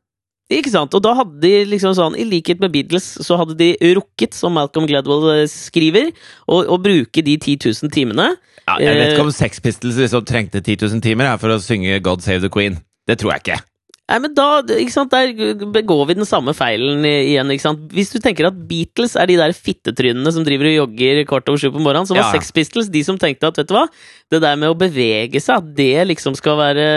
Ikke 0.51 0.71
sant? 0.71 0.95
Og 0.95 1.03
da 1.03 1.13
hadde 1.15 1.41
de 1.43 1.65
liksom 1.69 1.93
sånn, 1.95 2.17
i 2.17 2.25
likhet 2.25 2.59
med 2.59 2.73
Beatles, 2.73 3.05
så 3.21 3.37
hadde 3.37 3.55
de 3.55 3.77
rukket, 3.95 4.33
som 4.33 4.55
Malcolm 4.55 4.87
Gladwell 4.89 5.43
eh, 5.43 5.47
skriver, 5.47 6.09
å, 6.49 6.63
å 6.65 6.79
bruke 6.81 7.21
de 7.23 7.37
10 7.37 7.69
000 7.85 7.91
timene. 7.93 8.31
Ja, 8.67 8.79
jeg 8.81 8.97
vet 8.97 9.09
Eh, 9.09 9.13
ikke 9.13 9.27
om 9.29 9.33
Sex 9.33 9.61
Pistols 9.61 9.97
liksom 10.01 10.25
trengte 10.25 10.63
10 10.65 10.89
000 10.89 11.01
timer 11.05 11.29
her 11.29 11.37
for 11.39 11.53
å 11.53 11.61
synge 11.61 12.01
God 12.03 12.23
Save 12.25 12.41
the 12.41 12.49
Queen. 12.49 12.81
Det 13.07 13.19
tror 13.21 13.33
jeg 13.37 13.45
ikke. 13.45 13.61
Nei, 14.09 14.17
men 14.25 14.33
da, 14.33 14.63
ikke 14.65 14.93
sant, 14.95 15.11
Der 15.13 15.35
begår 15.69 16.07
vi 16.09 16.15
den 16.17 16.25
samme 16.29 16.55
feilen 16.57 17.05
igjen. 17.05 17.51
ikke 17.53 17.65
sant? 17.67 17.83
Hvis 17.93 18.09
du 18.15 18.17
tenker 18.25 18.49
at 18.49 18.57
Beatles 18.71 19.13
er 19.21 19.29
de 19.29 19.37
der 19.37 19.53
fittetrynene 19.53 20.33
som 20.33 20.47
driver 20.47 20.71
og 20.71 20.77
jogger 20.79 21.21
kvart 21.29 21.51
over 21.53 21.61
sju 21.61 21.69
på 21.75 21.83
morgenen, 21.85 22.09
så 22.09 22.17
var 22.17 22.25
Ja. 22.25 22.31
Sex 22.33 22.49
Pistols 22.57 22.89
de 22.89 23.03
som 23.05 23.19
tenkte 23.21 23.51
at 23.51 23.61
vet 23.61 23.69
du 23.69 23.75
hva, 23.77 23.85
det 24.33 24.41
der 24.41 24.57
med 24.57 24.73
å 24.73 24.79
bevege 24.81 25.41
seg, 25.45 25.61
at 25.61 25.75
det 25.77 26.07
liksom 26.09 26.35
skal 26.41 26.57
være 26.57 26.89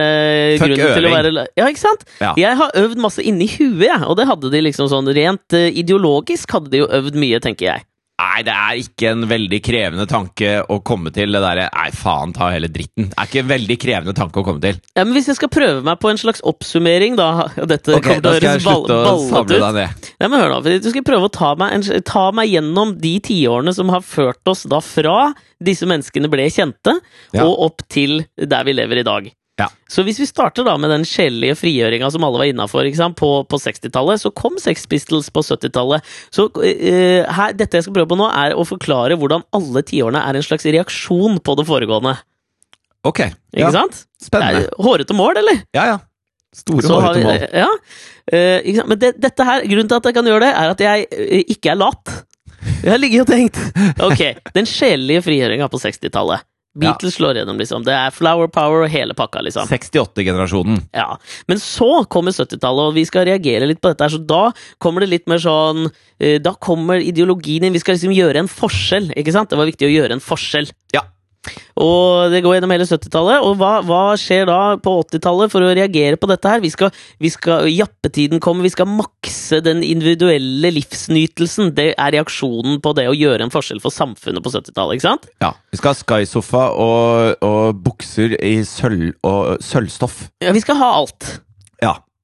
Fuck 0.58 0.72
grunnen 0.72 0.96
til 0.96 1.06
å 1.10 1.12
være 1.12 1.48
Ja, 1.60 1.68
ikke 1.68 1.84
sant? 1.84 2.08
Ja. 2.22 2.34
Jeg 2.38 2.56
har 2.64 2.72
øvd 2.80 2.98
masse 3.04 3.20
inni 3.22 3.48
huet, 3.58 3.88
jeg, 3.92 4.04
og 4.08 4.16
det 4.16 4.28
hadde 4.32 4.52
de 4.52 4.62
liksom 4.64 4.88
sånn 4.88 5.12
rent 5.12 5.54
eh, 5.54 5.68
ideologisk 5.84 6.52
hadde 6.56 6.72
de 6.72 6.86
jo 6.86 6.88
øvd 6.88 7.20
mye, 7.20 7.40
tenker 7.44 7.74
jeg. 7.74 7.84
Nei, 8.22 8.42
det 8.46 8.54
er 8.54 8.80
ikke 8.82 9.12
en 9.16 9.26
veldig 9.30 9.60
krevende 9.66 10.06
tanke 10.10 10.52
å 10.62 10.78
komme 10.86 11.14
til 11.16 11.34
det 11.34 11.42
derre 11.42 11.68
Nei, 11.74 11.88
faen 11.96 12.34
ta 12.36 12.52
hele 12.54 12.70
dritten. 12.72 13.10
Det 13.10 13.18
er 13.18 13.30
ikke 13.30 13.42
en 13.42 13.50
veldig 13.50 13.78
krevende 13.82 14.16
tanke 14.18 14.42
å 14.42 14.46
komme 14.46 14.62
til. 14.64 14.78
Ja, 14.94 15.06
men 15.06 15.16
Hvis 15.18 15.32
jeg 15.32 15.40
skal 15.40 15.52
prøve 15.54 15.82
meg 15.86 16.00
på 16.04 16.12
en 16.12 16.22
slags 16.22 16.44
oppsummering, 16.48 17.18
da 17.20 17.48
Dette 17.58 17.98
okay, 17.98 18.20
kommer 18.22 18.22
til 18.22 18.32
å 18.32 18.52
høres 18.52 18.68
ball, 18.68 18.86
slutte 18.86 19.00
å 19.02 19.18
samle 19.26 19.60
ut. 19.62 20.12
Nei, 20.22 20.30
men 20.30 20.38
hør 20.38 20.56
nå, 20.56 20.62
Du 20.86 20.90
skal 20.94 21.08
prøve 21.08 21.30
å 21.30 21.34
ta 21.34 21.54
meg, 21.60 21.76
en, 21.80 22.06
ta 22.08 22.28
meg 22.36 22.54
gjennom 22.54 22.96
de 23.02 23.16
tiårene 23.26 23.74
som 23.76 23.92
har 23.94 24.06
ført 24.06 24.54
oss 24.54 24.68
da 24.70 24.82
fra 24.86 25.32
disse 25.62 25.88
menneskene 25.90 26.30
ble 26.32 26.48
kjente, 26.54 26.98
Ja. 27.34 27.46
og 27.46 27.60
opp 27.68 27.86
til 27.90 28.26
der 28.38 28.66
vi 28.68 28.74
lever 28.76 29.02
i 29.02 29.08
dag. 29.08 29.30
Ja. 29.60 29.68
Så 29.92 30.04
hvis 30.08 30.20
vi 30.22 30.26
starter 30.30 30.66
da 30.66 30.74
med 30.80 30.90
den 30.94 31.04
sjelelige 31.08 31.58
frigjøringa 31.60 32.10
som 32.14 32.24
alle 32.26 32.40
var 32.42 32.50
innafor 32.50 32.88
på, 33.18 33.30
på 33.46 33.60
60-tallet, 33.62 34.22
så 34.24 34.32
kom 34.32 34.58
Sex 34.62 34.88
Pistols 34.90 35.30
på 35.30 35.44
70-tallet. 35.44 36.06
Så 36.34 36.48
uh, 36.48 37.22
her, 37.28 37.54
dette 37.58 37.78
jeg 37.78 37.86
skal 37.86 37.98
prøve 37.98 38.12
på 38.14 38.20
nå, 38.20 38.30
er 38.32 38.56
å 38.56 38.66
forklare 38.68 39.18
hvordan 39.20 39.44
alle 39.54 39.84
tiårene 39.86 40.24
er 40.24 40.40
en 40.40 40.46
slags 40.46 40.66
reaksjon 40.66 41.42
på 41.44 41.58
det 41.60 41.68
foregående. 41.70 42.16
Ok. 43.08 43.26
Ikke 43.52 43.66
Ja, 43.66 43.74
sant? 43.74 44.06
Det 44.22 44.30
spennende. 44.30 44.66
er 44.70 44.82
hårete 44.86 45.18
mål, 45.18 45.42
eller? 45.42 45.62
Ja, 45.76 45.86
ja. 45.94 46.00
Store, 46.56 46.84
hårete 46.88 47.24
mål. 47.26 47.46
Ja. 47.56 47.70
Uh? 48.32 48.84
Men 48.88 49.00
det, 49.02 49.16
dette 49.24 49.46
her, 49.48 49.64
grunnen 49.66 49.90
til 49.92 50.00
at 50.02 50.10
jeg 50.10 50.18
kan 50.18 50.28
gjøre 50.30 50.46
det, 50.46 50.52
er 50.58 50.74
at 50.76 50.86
jeg 50.86 51.08
uh, 51.12 51.40
ikke 51.56 51.74
er 51.74 51.82
lat. 51.82 52.16
Jeg 52.82 52.94
har 52.94 53.02
ligget 53.02 53.24
og 53.26 53.30
tenkt. 53.32 53.58
Ok, 54.06 54.22
den 54.54 54.68
sjelelige 54.70 55.24
frigjøringa 55.26 55.70
på 55.72 55.80
60-tallet. 55.82 56.46
Ja. 56.72 56.80
Beatles 56.80 57.18
slår 57.18 57.36
gjennom, 57.36 57.58
liksom. 57.60 57.84
Det 57.84 57.92
er 57.92 58.14
flower 58.16 58.48
power 58.48 58.86
og 58.86 58.90
hele 58.94 59.12
pakka, 59.18 59.42
liksom. 59.44 59.68
68-generasjonen. 59.68 60.78
Ja, 60.96 61.18
Men 61.52 61.60
så 61.60 62.06
kommer 62.08 62.32
70-tallet, 62.32 62.86
og 62.88 62.96
vi 62.96 63.04
skal 63.06 63.26
reagere 63.28 63.68
litt 63.68 63.82
på 63.84 63.92
dette. 63.92 64.08
her, 64.08 64.14
Så 64.14 64.22
da 64.24 64.54
kommer 64.80 65.04
det 65.04 65.10
litt 65.12 65.28
mer 65.28 65.42
sånn 65.44 65.90
eh, 66.20 66.40
Da 66.40 66.54
kommer 66.54 67.04
ideologien 67.04 67.66
inn. 67.68 67.74
Vi 67.76 67.82
skal 67.84 67.98
liksom 68.00 68.16
gjøre 68.16 68.40
en 68.46 68.48
forskjell, 68.52 69.12
ikke 69.20 69.34
sant? 69.36 69.50
Det 69.52 69.60
var 69.60 69.68
viktig 69.68 69.90
å 69.90 69.92
gjøre 69.92 70.16
en 70.16 70.24
forskjell. 70.24 70.72
Ja. 70.96 71.04
Og 71.82 72.32
det 72.34 72.42
går 72.44 72.58
gjennom 72.58 72.74
hele 72.74 72.86
70-tallet. 72.86 73.46
Og 73.46 73.56
hva, 73.60 73.72
hva 73.86 74.02
skjer 74.20 74.46
da 74.50 74.60
på 74.82 74.94
80-tallet 75.02 75.54
for 75.54 75.66
å 75.66 75.74
reagere 75.74 76.20
på 76.22 76.30
dette 76.30 76.52
her? 76.52 76.62
Vi 76.64 76.72
skal, 76.74 76.92
vi 77.22 77.32
skal, 77.34 77.68
Jappetiden 77.72 78.42
kommer, 78.44 78.68
vi 78.68 78.74
skal 78.74 78.90
makse 78.90 79.62
den 79.66 79.82
individuelle 79.86 80.74
livsnytelsen. 80.78 81.74
Det 81.78 81.92
er 81.96 82.16
reaksjonen 82.18 82.82
på 82.84 82.96
det 82.98 83.08
å 83.10 83.18
gjøre 83.18 83.48
en 83.48 83.54
forskjell 83.54 83.82
for 83.84 83.94
samfunnet 83.96 84.46
på 84.46 84.54
70-tallet, 84.54 85.00
ikke 85.00 85.10
sant? 85.10 85.30
Ja. 85.44 85.54
Vi 85.72 85.80
skal 85.80 85.94
ha 85.94 86.02
Sky-sofa 86.02 86.66
og, 86.76 87.46
og 87.48 87.86
bukser 87.86 88.36
i 88.38 88.60
sølv 88.68 89.16
og 89.28 89.64
sølvstoff. 89.64 90.28
Ja, 90.44 90.54
vi 90.54 90.64
skal 90.64 90.78
ha 90.82 90.94
alt. 91.02 91.34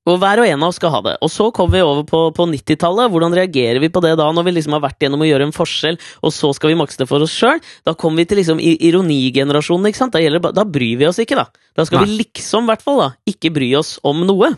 Og 0.08 0.20
hver 0.22 0.42
og 0.42 0.48
en 0.48 0.62
av 0.64 0.72
oss 0.72 0.78
skal 0.80 0.94
ha 0.94 1.02
det. 1.04 1.16
Og 1.26 1.32
så 1.32 1.50
kommer 1.56 1.78
vi 1.78 1.84
over 1.84 2.06
på, 2.08 2.22
på 2.36 2.48
90-tallet. 2.48 3.12
Hvordan 3.12 3.36
reagerer 3.36 3.82
vi 3.84 3.90
på 3.92 4.04
det 4.06 4.14
da, 4.20 4.30
når 4.32 4.48
vi 4.48 4.54
liksom 4.56 4.78
har 4.78 4.84
vært 4.86 5.04
gjennom 5.04 5.26
å 5.26 5.28
gjøre 5.28 5.50
en 5.50 5.56
forskjell, 5.56 6.00
og 6.24 6.34
så 6.36 6.54
skal 6.56 6.72
vi 6.72 6.80
makse 6.80 7.02
det 7.02 7.10
for 7.10 7.24
oss 7.26 7.36
sjøl? 7.36 7.60
Da 7.88 7.96
kommer 8.00 8.24
vi 8.24 8.30
til 8.32 8.42
liksom 8.42 8.62
ironigenerasjonen, 8.64 9.90
ikke 9.92 10.02
sant? 10.04 10.16
Da, 10.16 10.24
det 10.24 10.54
da 10.56 10.68
bryr 10.68 11.02
vi 11.02 11.10
oss 11.10 11.20
ikke, 11.24 11.40
da. 11.40 11.50
Da 11.78 11.88
skal 11.88 12.02
Nei. 12.02 12.08
vi 12.08 12.22
liksom, 12.24 12.66
i 12.66 12.72
hvert 12.72 12.86
fall, 12.86 13.04
da, 13.04 13.10
ikke 13.34 13.52
bry 13.58 13.74
oss 13.80 13.98
om 14.08 14.24
noe. 14.28 14.54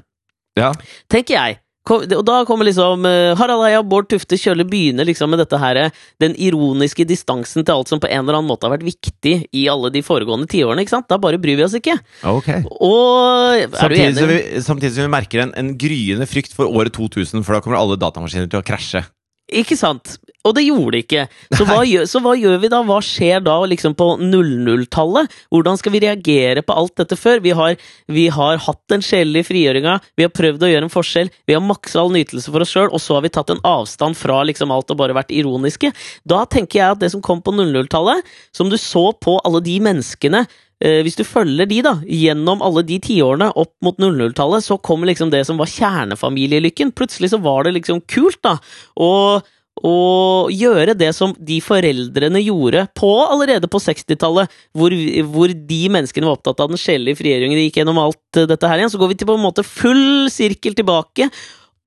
Ja. 0.59 0.73
Tenker 1.11 1.37
jeg. 1.37 1.59
Og 1.89 2.25
da 2.27 2.37
kommer 2.47 2.67
liksom 2.67 3.05
eh, 3.09 3.33
Harald 3.39 3.65
Eia 3.67 3.81
Bård 3.85 4.09
Tufte 4.11 4.37
Kjølle 4.39 4.65
begynner 4.69 5.07
liksom 5.07 5.31
med 5.33 5.41
dette 5.43 5.59
her, 5.61 5.79
eh, 5.85 5.99
den 6.21 6.35
ironiske 6.37 7.05
distansen 7.09 7.65
til 7.65 7.75
alt 7.75 7.91
som 7.91 8.01
på 8.01 8.09
en 8.09 8.23
eller 8.23 8.39
annen 8.39 8.49
måte 8.49 8.67
har 8.67 8.75
vært 8.75 8.87
viktig 8.87 9.35
i 9.55 9.65
alle 9.71 9.91
de 9.93 10.03
foregående 10.05 10.49
tiårene. 10.51 10.85
ikke 10.85 10.95
sant? 10.97 11.09
Da 11.11 11.19
bare 11.21 11.41
bryr 11.41 11.59
vi 11.59 11.65
oss 11.67 11.77
ikke. 11.77 11.97
Ok. 12.23 12.49
Og 12.79 13.75
Samtidig 13.75 14.15
som, 14.17 14.29
vi, 14.31 14.41
samtidig 14.65 14.95
som 14.95 15.07
vi 15.07 15.13
merker 15.13 15.45
en, 15.45 15.55
en 15.57 15.73
gryende 15.79 16.29
frykt 16.29 16.55
for 16.55 16.69
året 16.69 16.93
2000, 16.95 17.45
for 17.45 17.55
da 17.57 17.63
kommer 17.65 17.79
alle 17.79 17.99
datamaskiner 17.99 18.49
til 18.51 18.61
å 18.61 18.65
krasje. 18.65 19.03
Ikke 19.49 19.77
sant? 19.79 20.17
Og 20.47 20.53
det 20.55 20.63
gjorde 20.63 20.93
det 20.95 21.01
ikke. 21.03 21.23
Så 21.57 21.65
hva, 21.67 21.81
gjør, 21.83 22.05
så 22.07 22.21
hva 22.23 22.31
gjør 22.39 22.61
vi 22.61 22.69
da? 22.71 22.79
Hva 22.87 22.99
skjer 23.03 23.41
da 23.43 23.57
liksom 23.67 23.95
på 23.99 24.07
00-tallet? 24.21 25.33
Hvordan 25.51 25.79
skal 25.79 25.93
vi 25.93 26.01
reagere 26.05 26.63
på 26.63 26.77
alt 26.79 26.95
dette 27.01 27.17
før? 27.19 27.41
Vi 27.43 27.51
har, 27.57 27.75
vi 28.07 28.29
har 28.31 28.61
hatt 28.63 28.79
den 28.91 29.03
sjelelige 29.03 29.49
frigjøringa, 29.49 29.97
vi 30.15 30.25
har 30.25 30.31
prøvd 30.31 30.63
å 30.63 30.71
gjøre 30.71 30.87
en 30.87 30.93
forskjell, 30.93 31.31
vi 31.49 31.57
har 31.57 31.65
maksa 31.65 31.99
all 32.01 32.13
nytelse 32.15 32.53
for 32.53 32.63
oss 32.63 32.71
sjøl, 32.71 32.87
og 32.87 33.03
så 33.03 33.17
har 33.17 33.27
vi 33.27 33.33
tatt 33.35 33.51
en 33.51 33.61
avstand 33.67 34.17
fra 34.19 34.39
liksom 34.47 34.71
alt 34.73 34.95
og 34.95 35.01
bare 35.01 35.17
vært 35.17 35.35
ironiske. 35.35 35.91
Da 36.23 36.45
tenker 36.47 36.81
jeg 36.81 36.95
at 36.95 37.03
det 37.03 37.11
som 37.13 37.25
kom 37.25 37.43
på 37.43 37.53
00-tallet, 37.59 38.23
som 38.55 38.71
du 38.71 38.79
så 38.79 39.09
på 39.19 39.37
alle 39.43 39.63
de 39.65 39.75
menneskene 39.83 40.45
hvis 40.79 41.17
du 41.19 41.25
følger 41.27 41.67
de 41.67 41.81
da, 41.83 41.91
gjennom 42.07 42.61
alle 42.63 42.85
de 42.87 43.01
tiårene 43.03 43.49
opp 43.59 43.73
mot 43.83 43.97
00-tallet, 43.99 44.63
så 44.63 44.77
kommer 44.79 45.09
liksom 45.09 45.27
det 45.33 45.41
som 45.49 45.59
var 45.59 45.67
kjernefamilielykken. 45.67 46.93
Plutselig 46.95 47.33
så 47.33 47.39
var 47.43 47.67
det 47.67 47.73
liksom 47.75 47.99
kult, 48.07 48.39
da. 48.47 48.53
Og 48.95 49.43
å 49.85 50.49
gjøre 50.51 50.95
det 50.97 51.11
som 51.15 51.33
de 51.35 51.59
foreldrene 51.63 52.41
gjorde 52.43 52.85
på 52.97 53.11
allerede 53.25 53.69
på 53.71 53.81
60-tallet, 53.81 54.51
hvor, 54.75 54.95
hvor 55.31 55.53
de 55.53 55.81
menneskene 55.91 56.27
var 56.27 56.39
opptatt 56.39 56.63
av 56.63 56.73
den 56.73 56.81
sjelelige 56.81 57.21
frigjøringen, 57.21 57.57
de 57.59 57.67
gikk 57.67 57.79
gjennom 57.81 58.01
alt 58.01 58.39
eh, 58.39 58.47
dette 58.49 58.69
her 58.69 58.81
igjen, 58.81 58.91
så 58.91 58.99
går 59.01 59.13
vi 59.13 59.19
til 59.21 59.29
på 59.29 59.37
en 59.37 59.45
måte 59.45 59.65
full 59.67 60.27
sirkel 60.33 60.75
tilbake, 60.77 61.29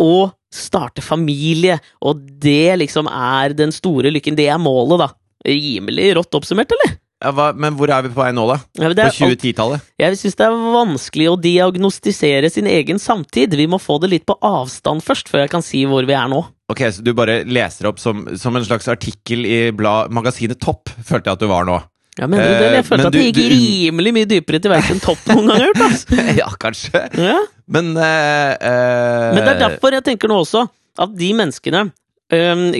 og 0.02 0.32
starte 0.52 1.04
familie, 1.04 1.78
og 2.04 2.24
det 2.42 2.74
liksom 2.80 3.08
er 3.08 3.54
den 3.56 3.72
store 3.74 4.12
lykken, 4.12 4.36
det 4.38 4.48
er 4.52 4.60
målet, 4.60 5.06
da. 5.06 5.12
Rimelig 5.48 6.12
rått 6.18 6.38
oppsummert, 6.38 6.72
eller? 6.76 6.96
Ja, 7.22 7.30
hva, 7.36 7.52
men 7.54 7.76
hvor 7.78 7.90
er 7.94 8.02
vi 8.02 8.10
på 8.10 8.18
vei 8.18 8.32
nå, 8.34 8.44
da? 8.50 8.56
Ja, 8.80 8.88
På 8.90 9.04
er 9.06 9.14
2010-tallet? 9.14 9.84
jeg 10.02 10.16
syns 10.18 10.34
det 10.40 10.46
er 10.48 10.56
vanskelig 10.74 11.28
å 11.30 11.36
diagnostisere 11.38 12.50
sin 12.50 12.66
egen 12.66 12.98
samtid. 12.98 13.54
Vi 13.58 13.66
må 13.70 13.78
få 13.82 14.00
det 14.02 14.10
litt 14.10 14.26
på 14.26 14.34
avstand 14.42 15.04
først, 15.06 15.30
før 15.30 15.44
jeg 15.44 15.52
kan 15.54 15.62
si 15.62 15.84
hvor 15.86 16.02
vi 16.08 16.16
er 16.18 16.26
nå. 16.32 16.42
Ok, 16.72 16.82
så 16.90 17.04
du 17.04 17.12
bare 17.14 17.42
leser 17.46 17.86
opp 17.90 18.00
som, 18.02 18.24
som 18.40 18.56
en 18.58 18.66
slags 18.66 18.88
artikkel 18.90 19.46
i 19.46 19.58
blad, 19.76 20.10
magasinet 20.14 20.58
Topp, 20.62 20.90
følte 21.04 21.30
jeg 21.30 21.38
at 21.38 21.44
du 21.44 21.50
var 21.50 21.66
nå. 21.68 21.78
Ja, 22.18 22.26
mener 22.28 22.44
du 22.44 22.52
det? 22.60 22.66
Eh, 22.68 22.74
Jeg 22.76 22.84
følte 22.90 23.06
uh, 23.06 23.08
at 23.08 23.14
det 23.16 23.24
gikk 23.24 23.38
du- 23.38 23.52
rimelig 23.54 24.12
mye 24.18 24.28
dypere 24.28 24.60
til 24.60 24.72
verks 24.74 24.90
enn 24.92 25.00
topp 25.00 25.22
noen 25.30 25.48
ganger. 25.48 25.70
gjort, 25.70 25.84
Altså. 25.86 26.26
ja, 26.42 26.48
kanskje. 26.60 27.04
Ja. 27.22 27.38
Men 27.72 27.92
uh, 27.96 28.02
uh, 28.02 29.28
Men 29.32 29.40
det 29.46 29.52
er 29.54 29.60
derfor 29.68 29.96
jeg 29.96 30.04
tenker 30.10 30.28
nå 30.28 30.42
også 30.42 30.66
at 31.00 31.14
de 31.16 31.30
menneskene 31.38 31.86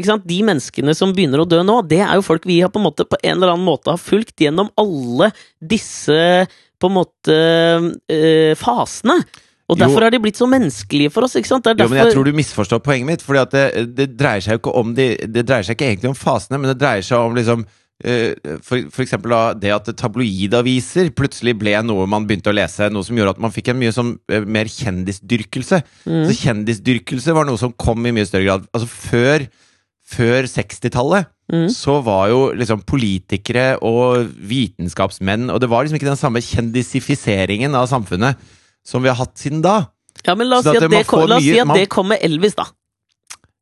sant? 0.07 0.27
De 0.29 0.41
menneskene 0.47 0.95
som 0.97 1.13
begynner 1.15 1.43
å 1.43 1.49
dø 1.49 1.61
nå, 1.67 1.81
det 1.89 2.01
er 2.05 2.17
jo 2.17 2.25
folk 2.27 2.47
vi 2.49 2.61
har 2.63 2.73
på 2.73 2.81
en 2.81 2.87
måte 2.89 3.07
på 3.09 3.19
en 3.21 3.37
eller 3.37 3.53
annen 3.55 3.67
måte 3.69 3.93
har 3.93 4.01
fulgt 4.01 4.41
gjennom 4.41 4.71
alle 4.81 5.33
disse 5.61 6.47
på 6.83 6.91
en 6.91 6.97
måte 6.97 7.39
uh, 8.11 8.55
fasene. 8.59 9.21
Og 9.71 9.79
Jo. 9.79 9.85
derfor 9.85 10.05
har 10.05 10.13
de 10.13 10.19
blitt 10.21 10.37
så 10.41 10.49
menneskelige 10.51 11.13
for 11.15 11.25
oss. 11.25 11.37
ikke 11.39 11.49
sant? 11.49 11.65
Det 11.65 11.77
er 11.77 11.85
Jo, 11.85 11.89
men 11.93 12.03
jeg 12.03 12.13
tror 12.17 12.27
du 12.27 12.33
misforstår 12.37 12.83
poenget 12.85 13.07
mitt. 13.07 13.23
Fordi 13.23 13.45
det, 13.53 13.95
det 13.97 14.09
dreier 14.19 14.43
seg 14.45 14.57
jo 14.57 14.61
ikke 14.61 14.75
om 14.81 14.91
de, 14.97 15.07
Det 15.25 15.47
dreier 15.49 15.65
seg 15.65 15.79
ikke 15.79 15.89
egentlig 15.93 16.11
om 16.11 16.19
fasene, 16.19 16.59
men 16.59 16.73
det 16.73 16.81
dreier 16.83 17.07
seg 17.07 17.23
om 17.23 17.39
liksom 17.39 17.65
eh, 18.05 18.57
for, 18.63 19.29
da, 19.29 19.41
det 19.55 19.73
at 19.75 19.91
tabloidaviser 19.97 21.11
plutselig 21.17 21.55
ble 21.59 21.75
noe 21.87 22.07
man 22.11 22.27
begynte 22.29 22.53
å 22.53 22.57
lese. 22.57 22.91
Noe 22.93 23.05
som 23.07 23.17
gjorde 23.17 23.37
at 23.37 23.43
man 23.43 23.55
fikk 23.55 23.69
en 23.73 23.79
mye 23.81 23.93
sånn 23.95 24.15
mer 24.47 24.71
kjendisdyrkelse. 24.71 25.83
Mm. 26.07 26.25
Så 26.29 26.39
kjendisdyrkelse 26.43 27.35
var 27.37 27.49
noe 27.49 27.61
som 27.61 27.73
kom 27.73 28.05
i 28.07 28.15
mye 28.15 28.27
større 28.29 28.49
grad. 28.49 28.67
Altså 28.73 28.89
før, 28.91 29.47
før 30.17 30.51
60-tallet 30.51 31.31
Mm. 31.53 31.67
så 31.69 31.99
var 32.01 32.29
jo 32.31 32.53
liksom 32.57 32.81
politikere 32.89 33.75
og 33.85 34.29
vitenskapsmenn 34.49 35.51
Og 35.53 35.59
det 35.61 35.69
var 35.69 35.83
liksom 35.85 35.99
ikke 35.99 36.09
den 36.09 36.17
samme 36.17 36.41
kjendisifiseringen 36.41 37.75
av 37.77 37.89
samfunnet 37.91 38.39
som 38.87 39.03
vi 39.03 39.11
har 39.11 39.19
hatt 39.19 39.35
siden 39.37 39.61
da. 39.61 39.89
Ja, 40.25 40.35
men 40.39 40.49
la 40.49 40.63
oss 40.63 40.65
si 40.65 40.73
at 40.79 40.87
det, 40.91 41.03
kom, 41.11 41.27
la 41.29 41.37
oss 41.37 41.45
si 41.45 41.59
at 41.59 41.67
man- 41.67 41.77
det 41.77 41.89
kom 41.93 42.09
med 42.09 42.23
Elvis, 42.23 42.55
da. 42.57 42.65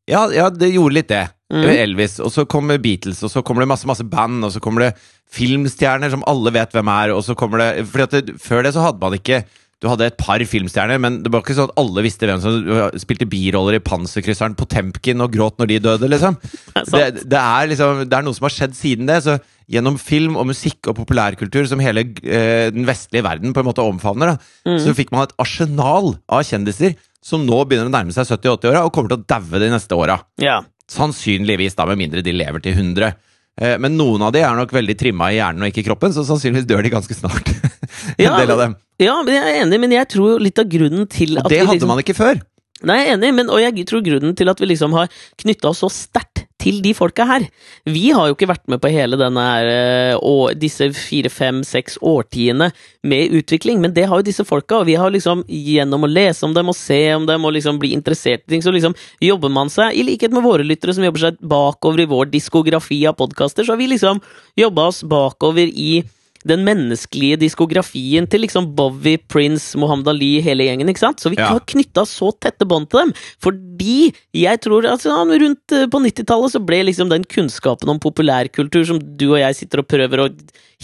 Ja, 0.06 0.28
ja, 0.30 0.48
det 0.50 0.70
gjorde 0.74 0.94
litt 0.94 1.08
det. 1.08 1.24
Mm. 1.50 1.64
Elvis, 1.74 2.18
og 2.22 2.30
så 2.30 2.44
kommer 2.46 2.78
Beatles, 2.78 3.22
og 3.26 3.30
så 3.32 3.42
kommer 3.42 3.64
det 3.64 3.72
masse 3.72 3.88
masse 3.90 4.04
band, 4.06 4.44
og 4.46 4.52
så 4.54 4.60
kommer 4.62 4.84
det 4.86 4.92
filmstjerner 5.34 6.10
som 6.12 6.22
alle 6.30 6.52
vet 6.54 6.72
hvem 6.74 6.90
er, 6.92 7.12
og 7.14 7.24
så 7.26 7.34
kommer 7.38 7.58
det 7.62 7.86
Fordi 7.90 8.20
det, 8.28 8.36
Før 8.42 8.64
det 8.66 8.72
så 8.74 8.82
hadde 8.84 9.02
man 9.02 9.14
ikke 9.18 9.40
Du 9.82 9.88
hadde 9.88 10.06
et 10.10 10.16
par 10.20 10.42
filmstjerner, 10.44 10.98
men 11.00 11.20
det 11.24 11.30
var 11.32 11.40
ikke 11.44 11.54
sånn 11.56 11.70
at 11.70 11.78
alle 11.80 12.02
visste 12.04 12.28
hvem 12.28 12.40
som 12.42 12.98
spilte 13.00 13.28
biroller 13.30 13.78
i 13.78 13.82
Panserkrysseren 13.82 14.56
Potemkin 14.58 15.22
og 15.24 15.32
gråt 15.32 15.56
når 15.62 15.70
de 15.70 15.78
døde, 15.86 16.10
liksom. 16.12 16.36
Det 16.76 17.00
er. 17.00 17.14
Det, 17.16 17.24
det, 17.32 17.40
er 17.40 17.70
liksom, 17.72 18.02
det 18.10 18.18
er 18.18 18.26
noe 18.26 18.36
som 18.36 18.44
har 18.44 18.52
skjedd 18.58 18.76
siden 18.76 19.08
det. 19.08 19.16
Så 19.24 19.38
gjennom 19.70 19.96
film 20.02 20.36
og 20.36 20.50
musikk 20.50 20.90
og 20.90 20.98
populærkultur 20.98 21.64
som 21.70 21.80
hele 21.80 22.02
eh, 22.26 22.68
den 22.74 22.84
vestlige 22.84 23.24
verden 23.24 23.54
på 23.56 23.62
en 23.64 23.70
måte 23.70 23.86
omfavner, 23.86 24.34
da, 24.34 24.50
Mm. 24.68 24.76
så 24.84 24.92
fikk 24.98 25.14
man 25.16 25.24
et 25.24 25.32
arsenal 25.40 26.12
av 26.28 26.44
kjendiser 26.44 26.98
som 27.24 27.46
nå 27.48 27.62
begynner 27.64 27.88
å 27.88 27.94
nærme 27.94 28.12
seg 28.12 28.28
70-80-åra 28.28 28.84
og 28.84 28.92
kommer 28.92 29.14
til 29.14 29.22
å 29.22 29.26
daue 29.32 29.60
de 29.64 29.70
neste 29.72 29.96
åra. 29.96 30.18
Ja. 30.44 30.58
Sannsynligvis, 30.90 31.76
da, 31.78 31.86
med 31.90 32.00
mindre 32.00 32.22
de 32.26 32.32
lever 32.34 32.62
til 32.64 32.74
100. 32.74 33.12
Eh, 33.60 33.76
Men 33.82 33.96
noen 33.98 34.22
av 34.26 34.32
de 34.34 34.42
er 34.42 34.56
nok 34.58 34.72
veldig 34.74 34.96
trimma 34.98 35.30
i 35.32 35.38
hjernen 35.38 35.62
og 35.66 35.70
ikke 35.72 35.84
i 35.84 35.88
kroppen, 35.88 36.14
så 36.16 36.24
sannsynligvis 36.26 36.66
dør 36.70 36.82
de 36.86 36.92
ganske 36.92 37.14
snart. 37.18 37.50
en 38.18 38.24
Ja, 38.26 38.36
del 38.40 38.50
av 38.56 38.62
dem. 38.64 38.76
ja, 39.02 39.16
men 39.22 39.34
jeg 39.36 39.44
er 39.54 39.62
enig, 39.64 39.80
men 39.86 39.94
jeg 39.96 40.08
tror 40.16 40.40
litt 40.42 40.58
av 40.62 40.68
grunnen 40.70 41.06
til 41.10 41.36
Og 41.38 41.44
at 41.44 41.50
det 41.52 41.60
hadde 41.62 41.76
liksom, 41.78 41.92
man 41.94 42.02
ikke 42.02 42.16
før. 42.18 42.40
Nei, 42.88 42.96
jeg 43.02 43.08
er 43.12 43.18
enig, 43.18 43.32
men, 43.36 43.50
og 43.52 43.60
jeg 43.60 43.86
tror 43.88 44.02
grunnen 44.06 44.34
til 44.38 44.48
at 44.48 44.60
vi 44.62 44.70
liksom 44.70 44.94
har 44.96 45.10
knytta 45.42 45.68
oss 45.74 45.82
så 45.84 45.90
sterkt 45.92 46.39
til 46.60 46.80
de 46.84 46.92
folka 46.96 47.26
her. 47.28 47.46
Vi 47.88 48.10
har 48.14 48.28
jo 48.28 48.36
ikke 48.36 48.50
vært 48.50 48.66
med 48.70 48.82
på 48.82 48.92
hele 48.92 49.18
denne 49.20 49.44
her, 49.46 49.70
eh, 49.70 50.14
og 50.16 50.58
disse 50.60 50.90
fire, 50.96 51.32
fem, 51.32 51.62
seks 51.66 51.98
årtiene 52.02 52.70
med 53.02 53.34
utvikling, 53.40 53.80
men 53.80 53.94
det 53.96 54.06
har 54.10 54.20
jo 54.20 54.28
disse 54.28 54.44
folka, 54.46 54.80
og 54.80 54.88
vi 54.90 54.98
har 55.00 55.12
liksom 55.12 55.44
gjennom 55.48 56.04
å 56.04 56.10
lese 56.10 56.44
om 56.46 56.54
dem 56.56 56.70
og 56.72 56.76
se 56.78 57.00
om 57.14 57.26
dem 57.28 57.44
og 57.44 57.56
liksom 57.56 57.80
bli 57.80 57.92
interessert 57.96 58.44
i 58.46 58.54
ting, 58.54 58.64
så 58.64 58.74
liksom 58.74 58.96
jobber 59.24 59.52
man 59.52 59.72
seg, 59.72 59.96
i 59.96 60.06
likhet 60.06 60.34
med 60.36 60.44
våre 60.46 60.66
lyttere 60.66 60.94
som 60.96 61.04
jobber 61.06 61.26
seg 61.26 61.40
bakover 61.40 62.04
i 62.04 62.10
vår 62.10 62.30
diskografi 62.32 63.02
av 63.08 63.18
podkaster, 63.20 63.64
så 63.64 63.74
har 63.74 63.80
vi 63.80 63.92
liksom 63.94 64.20
jobba 64.60 64.90
oss 64.92 65.02
bakover 65.08 65.70
i 65.70 66.02
den 66.48 66.62
menneskelige 66.64 67.36
diskografien 67.42 68.26
til 68.30 68.40
liksom 68.46 68.70
Bowie, 68.76 69.18
Prince, 69.28 69.76
Mohammed 69.78 70.08
Ali, 70.08 70.40
hele 70.40 70.64
gjengen. 70.64 70.88
ikke 70.88 71.02
sant? 71.02 71.20
Så 71.20 71.30
vi 71.30 71.36
Ja. 71.36 71.48
har 71.52 71.60
knytta 71.60 72.06
så 72.08 72.32
tette 72.40 72.64
bånd 72.66 72.88
til 72.90 73.00
dem. 73.00 73.12
Fordi 73.42 74.12
jeg 74.34 74.60
tror 74.60 74.86
altså 74.88 75.12
rundt 75.28 75.72
eh, 75.72 75.86
på 75.86 76.00
90-tallet 76.00 76.52
så 76.54 76.64
ble 76.64 76.84
liksom 76.88 77.10
den 77.10 77.24
kunnskapen 77.24 77.88
om 77.88 77.98
populærkultur 78.00 78.86
som 78.86 78.98
du 78.98 79.32
og 79.32 79.38
jeg 79.40 79.54
sitter 79.56 79.82
og 79.82 79.88
prøver 79.88 80.24
å 80.24 80.28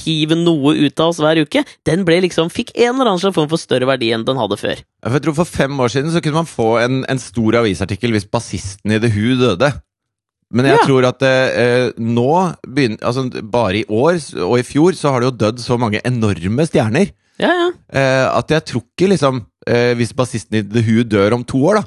hive 0.05 0.37
noe 0.37 0.75
ut 0.77 1.01
av 1.01 1.09
oss 1.09 1.21
hver 1.25 1.41
uke, 1.41 1.63
den 1.89 2.05
ble 2.05 2.21
liksom, 2.21 2.51
fikk 2.53 2.75
en 2.77 2.95
eller 2.99 3.09
annen 3.09 3.23
slags 3.23 3.35
form 3.39 3.49
for 3.49 3.57
større 3.57 3.87
verdi 3.89 4.11
enn 4.13 4.27
den 4.29 4.37
hadde 4.37 4.59
før. 4.61 4.83
Jeg 5.07 5.23
tror 5.25 5.35
For 5.39 5.45
fem 5.49 5.73
år 5.81 5.89
siden 5.89 6.13
så 6.13 6.21
kunne 6.21 6.43
man 6.43 6.51
få 6.51 6.85
en, 6.85 7.05
en 7.09 7.19
stor 7.23 7.57
avisartikkel 7.63 8.13
hvis 8.13 8.29
bassisten 8.29 8.93
i 8.93 8.99
The 9.01 9.09
Who 9.09 9.37
døde. 9.41 9.73
Men 10.55 10.69
jeg 10.69 10.79
Ja. 10.79 10.85
tror 10.87 11.05
at 11.09 11.23
eh, 11.27 11.91
nå 11.99 12.55
begynner, 12.63 13.01
altså 13.03 13.25
Bare 13.43 13.81
i 13.81 13.85
år 13.91 14.21
og 14.47 14.59
i 14.61 14.63
fjor 14.63 14.95
så 14.95 15.11
har 15.11 15.21
det 15.21 15.31
jo 15.33 15.39
dødd 15.41 15.59
så 15.65 15.79
mange 15.79 15.99
enorme 16.07 16.67
stjerner 16.69 17.11
Ja, 17.43 17.51
ja. 17.51 17.71
eh, 17.93 18.27
at 18.39 18.49
jeg 18.55 18.65
tror 18.71 18.85
ikke 18.87 19.09
liksom 19.11 19.41
eh, 19.67 19.95
Hvis 19.99 20.15
bassisten 20.15 20.61
i 20.61 20.63
The 20.63 20.85
Who 20.87 21.03
dør 21.03 21.35
om 21.35 21.45
to 21.45 21.59
år, 21.67 21.81
da 21.83 21.85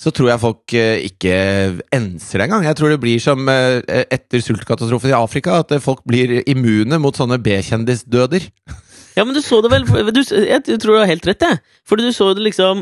så 0.00 0.08
tror 0.16 0.30
jeg 0.30 0.40
folk 0.40 0.72
eh, 0.80 1.02
ikke 1.10 1.32
enser 1.92 2.40
det 2.40 2.44
engang. 2.46 2.62
Jeg 2.64 2.76
tror 2.78 2.88
det 2.88 3.00
blir 3.02 3.18
som 3.20 3.42
eh, 3.52 3.82
etter 4.08 4.40
sultkatastrofen 4.40 5.10
i 5.10 5.12
Afrika, 5.12 5.58
at 5.60 5.74
eh, 5.76 5.82
folk 5.84 6.00
blir 6.08 6.38
immune 6.48 6.96
mot 6.96 7.12
sånne 7.20 7.36
B-kjendisdøder. 7.44 8.46
Ja, 9.18 9.26
men 9.28 9.36
du 9.36 9.42
så 9.44 9.58
det 9.60 9.68
vel 9.74 9.84
du, 9.84 10.22
Jeg 10.24 10.64
tror 10.80 10.94
du 10.94 10.98
har 11.02 11.10
helt 11.10 11.28
rett, 11.28 11.44
jeg. 11.44 11.60
Fordi 11.84 12.08
du 12.08 12.14
så 12.16 12.30
det 12.32 12.46
liksom 12.48 12.80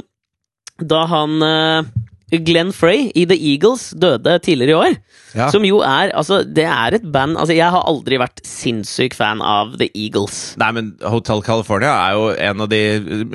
da 0.78 1.00
han 1.10 1.42
eh, 1.42 1.90
Glenn 2.30 2.74
Frey 2.76 3.08
i 3.16 3.24
The 3.28 3.36
Eagles 3.36 3.90
døde 3.96 4.34
tidligere 4.44 4.74
i 4.74 4.78
år. 4.78 4.96
Ja. 5.36 5.48
Som 5.52 5.64
jo 5.66 5.80
er 5.84 6.12
Altså, 6.16 6.40
det 6.44 6.64
er 6.64 6.94
et 6.96 7.04
band 7.12 7.36
Altså, 7.36 7.52
jeg 7.56 7.68
har 7.68 7.84
aldri 7.84 8.16
vært 8.20 8.40
sinnssyk 8.48 9.16
fan 9.16 9.42
av 9.44 9.74
The 9.80 9.90
Eagles. 9.92 10.54
Nei, 10.60 10.70
men 10.76 10.90
Hotel 11.04 11.42
California 11.44 11.92
er 11.92 12.16
jo 12.16 12.28
en 12.50 12.64
av 12.64 12.70
de 12.72 12.82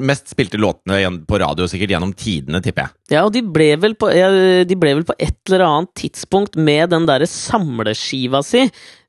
mest 0.01 0.31
spilte 0.33 0.61
låtene 0.61 1.01
på 1.29 1.41
radio 1.41 1.67
sikkert 1.69 1.93
gjennom 1.95 2.13
tidene, 2.17 2.61
tipper 2.63 2.87
jeg. 2.87 2.97
Ja, 3.11 3.25
og 3.27 3.33
de 3.35 3.41
ble 3.43 3.73
vel 3.83 3.97
på, 3.99 4.07
ja, 4.15 4.29
de 4.63 4.75
ble 4.79 4.93
vel 4.95 5.03
på 5.03 5.13
et 5.19 5.35
eller 5.49 5.65
annet 5.65 5.89
tidspunkt 5.99 6.53
med 6.55 6.93
den 6.93 7.03
derre 7.09 7.27
samleskiva 7.27 8.39
si. 8.47 8.61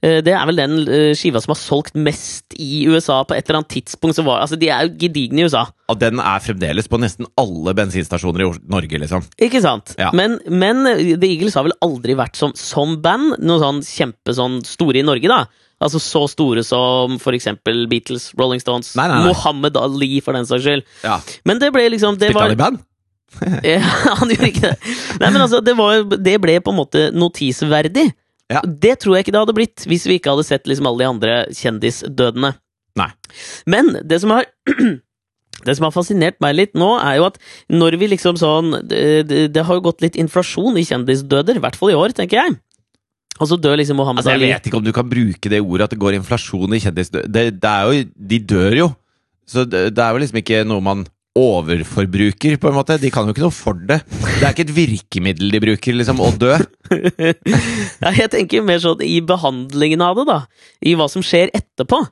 Eh, 0.03 0.19
Det 0.25 0.33
er 0.35 0.47
vel 0.51 0.59
den 0.59 0.75
eh, 0.89 1.13
skiva 1.15 1.39
som 1.41 1.53
har 1.55 1.61
solgt 1.61 1.95
mest 1.95 2.57
i 2.59 2.87
USA 2.91 3.21
på 3.23 3.37
et 3.37 3.47
eller 3.47 3.61
annet 3.61 3.71
tidspunkt. 3.77 4.17
Så 4.19 4.25
var, 4.27 4.41
altså, 4.43 4.59
de 4.59 4.69
er 4.69 4.89
jo 4.89 4.97
gedigne 4.99 5.45
i 5.45 5.47
USA. 5.47 5.63
Og 5.89 6.01
den 6.01 6.19
er 6.19 6.43
fremdeles 6.43 6.89
på 6.91 6.99
nesten 6.99 7.29
alle 7.39 7.75
bensinstasjoner 7.79 8.43
i 8.43 8.49
Norge, 8.75 8.99
liksom. 9.05 9.27
Ikke 9.39 9.63
sant? 9.63 9.95
Ja. 10.01 10.11
Men, 10.17 10.41
men 10.51 10.83
The 11.21 11.29
Eagles 11.31 11.55
har 11.55 11.69
vel 11.69 11.77
aldri 11.85 12.17
vært 12.19 12.41
som, 12.41 12.55
som 12.59 12.97
band 13.05 13.37
noe 13.47 13.61
sånn 13.63 13.79
kjempe 13.87 14.35
sånn 14.35 14.59
store 14.67 15.01
i 15.03 15.07
Norge, 15.07 15.31
da. 15.31 15.45
Altså 15.85 16.01
så 16.01 16.25
store 16.31 16.63
som 16.67 17.19
eksempel 17.31 17.85
Beatles, 17.91 18.31
Rolling 18.39 18.63
Stones, 18.63 18.95
Nei, 18.99 19.07
nei, 19.11 19.21
nei. 19.23 19.31
Mohammed 19.31 19.79
Ali, 19.79 20.19
for 20.25 20.35
den 20.37 20.47
saks 20.49 20.65
skyld. 20.67 20.85
Ja. 21.05 21.21
Men 21.47 21.61
det 21.63 21.71
ble 21.75 21.87
liksom 21.95 22.19
det 22.19 22.31
Spilte 22.33 22.41
var, 22.41 22.51
han 22.51 22.59
i 22.59 22.61
band? 22.63 22.83
Han 24.21 24.33
gjorde 24.33 24.51
ikke 24.51 24.69
det. 24.69 24.77
Nei, 25.21 25.31
men 25.31 25.41
altså, 25.43 25.61
det, 25.65 25.77
var, 25.79 26.05
det 26.17 26.37
ble 26.43 26.59
på 26.65 26.75
en 26.75 26.81
måte 26.81 27.07
notisverdig. 27.15 28.11
Ja. 28.53 28.61
Det 28.65 28.99
tror 29.03 29.17
jeg 29.17 29.25
ikke 29.25 29.35
det 29.35 29.41
hadde 29.41 29.57
blitt 29.57 29.87
hvis 29.89 30.05
vi 30.09 30.19
ikke 30.19 30.35
hadde 30.35 30.45
sett 30.47 30.69
liksom 30.69 30.89
alle 30.91 31.03
de 31.03 31.09
andre 31.09 31.39
kjendisdødene. 31.57 32.53
Nei. 33.01 33.11
Men 33.71 33.97
det 34.05 34.21
som 34.23 34.35
har 34.35 34.49
Det 35.65 35.77
som 35.79 35.87
har 35.87 35.95
fascinert 35.95 36.37
meg 36.43 36.57
litt 36.59 36.73
nå, 36.77 36.89
er 36.99 37.21
jo 37.21 37.29
at 37.29 37.39
når 37.73 37.95
vi 38.01 38.09
liksom 38.11 38.37
sånn 38.37 38.75
Det, 38.91 39.47
det, 39.55 39.63
har 39.65 39.79
jo 39.79 39.85
gått 39.87 40.03
litt 40.05 40.19
inflasjon 40.21 40.77
i 40.77 40.85
kjendisdøder, 40.85 41.57
i 41.57 41.63
hvert 41.63 41.79
fall 41.79 41.93
i 41.93 41.97
år, 41.97 42.13
tenker 42.17 42.41
jeg. 42.41 42.57
Og 43.39 43.49
så 43.51 43.59
dør 43.59 43.79
liksom 43.81 43.99
Mohammed 43.99 44.23
Altså, 44.23 44.35
jeg 44.35 44.51
vet 44.51 44.69
ikke 44.69 44.79
om 44.79 44.85
du 44.85 44.93
kan 44.95 45.09
bruke 45.09 45.51
det 45.51 45.63
ordet 45.63 45.89
at 45.89 45.95
det 45.95 46.03
går 46.03 46.19
inflasjon 46.19 46.75
i 46.75 46.83
kjendisdød. 46.83 47.31
Det, 47.31 47.47
det 47.63 47.71
er 47.71 47.87
jo 47.87 48.05
De 48.35 48.41
dør 48.53 48.79
jo. 48.83 48.89
Så 49.47 49.65
det, 49.69 49.87
det 49.97 50.05
er 50.05 50.15
jo 50.15 50.23
liksom 50.23 50.43
ikke 50.43 50.63
noe 50.69 50.85
man 50.85 51.07
overforbruker, 51.35 52.57
på 52.63 52.71
en 52.71 52.77
måte. 52.77 52.97
De 53.03 53.11
kan 53.13 53.27
jo 53.27 53.35
ikke 53.35 53.45
noe 53.45 53.55
for 53.55 53.79
det. 53.91 54.01
Det 54.07 54.43
er 54.43 54.53
ikke 54.53 54.67
et 54.69 54.77
virkemiddel 54.77 55.55
de 55.55 55.61
bruker, 55.67 55.97
liksom, 55.99 56.23
å 56.23 56.31
dø. 56.39 56.55
Ja, 58.05 58.13
jeg 58.13 58.29
tenker 58.35 58.65
mer 58.67 58.83
sånn 58.83 59.01
i 59.07 59.19
behandlingen 59.25 60.03
av 60.05 60.19
det, 60.19 60.27
da. 60.29 60.39
I 60.85 60.95
hva 60.99 61.09
som 61.11 61.25
skjer 61.25 61.51
etterpå. 61.57 62.05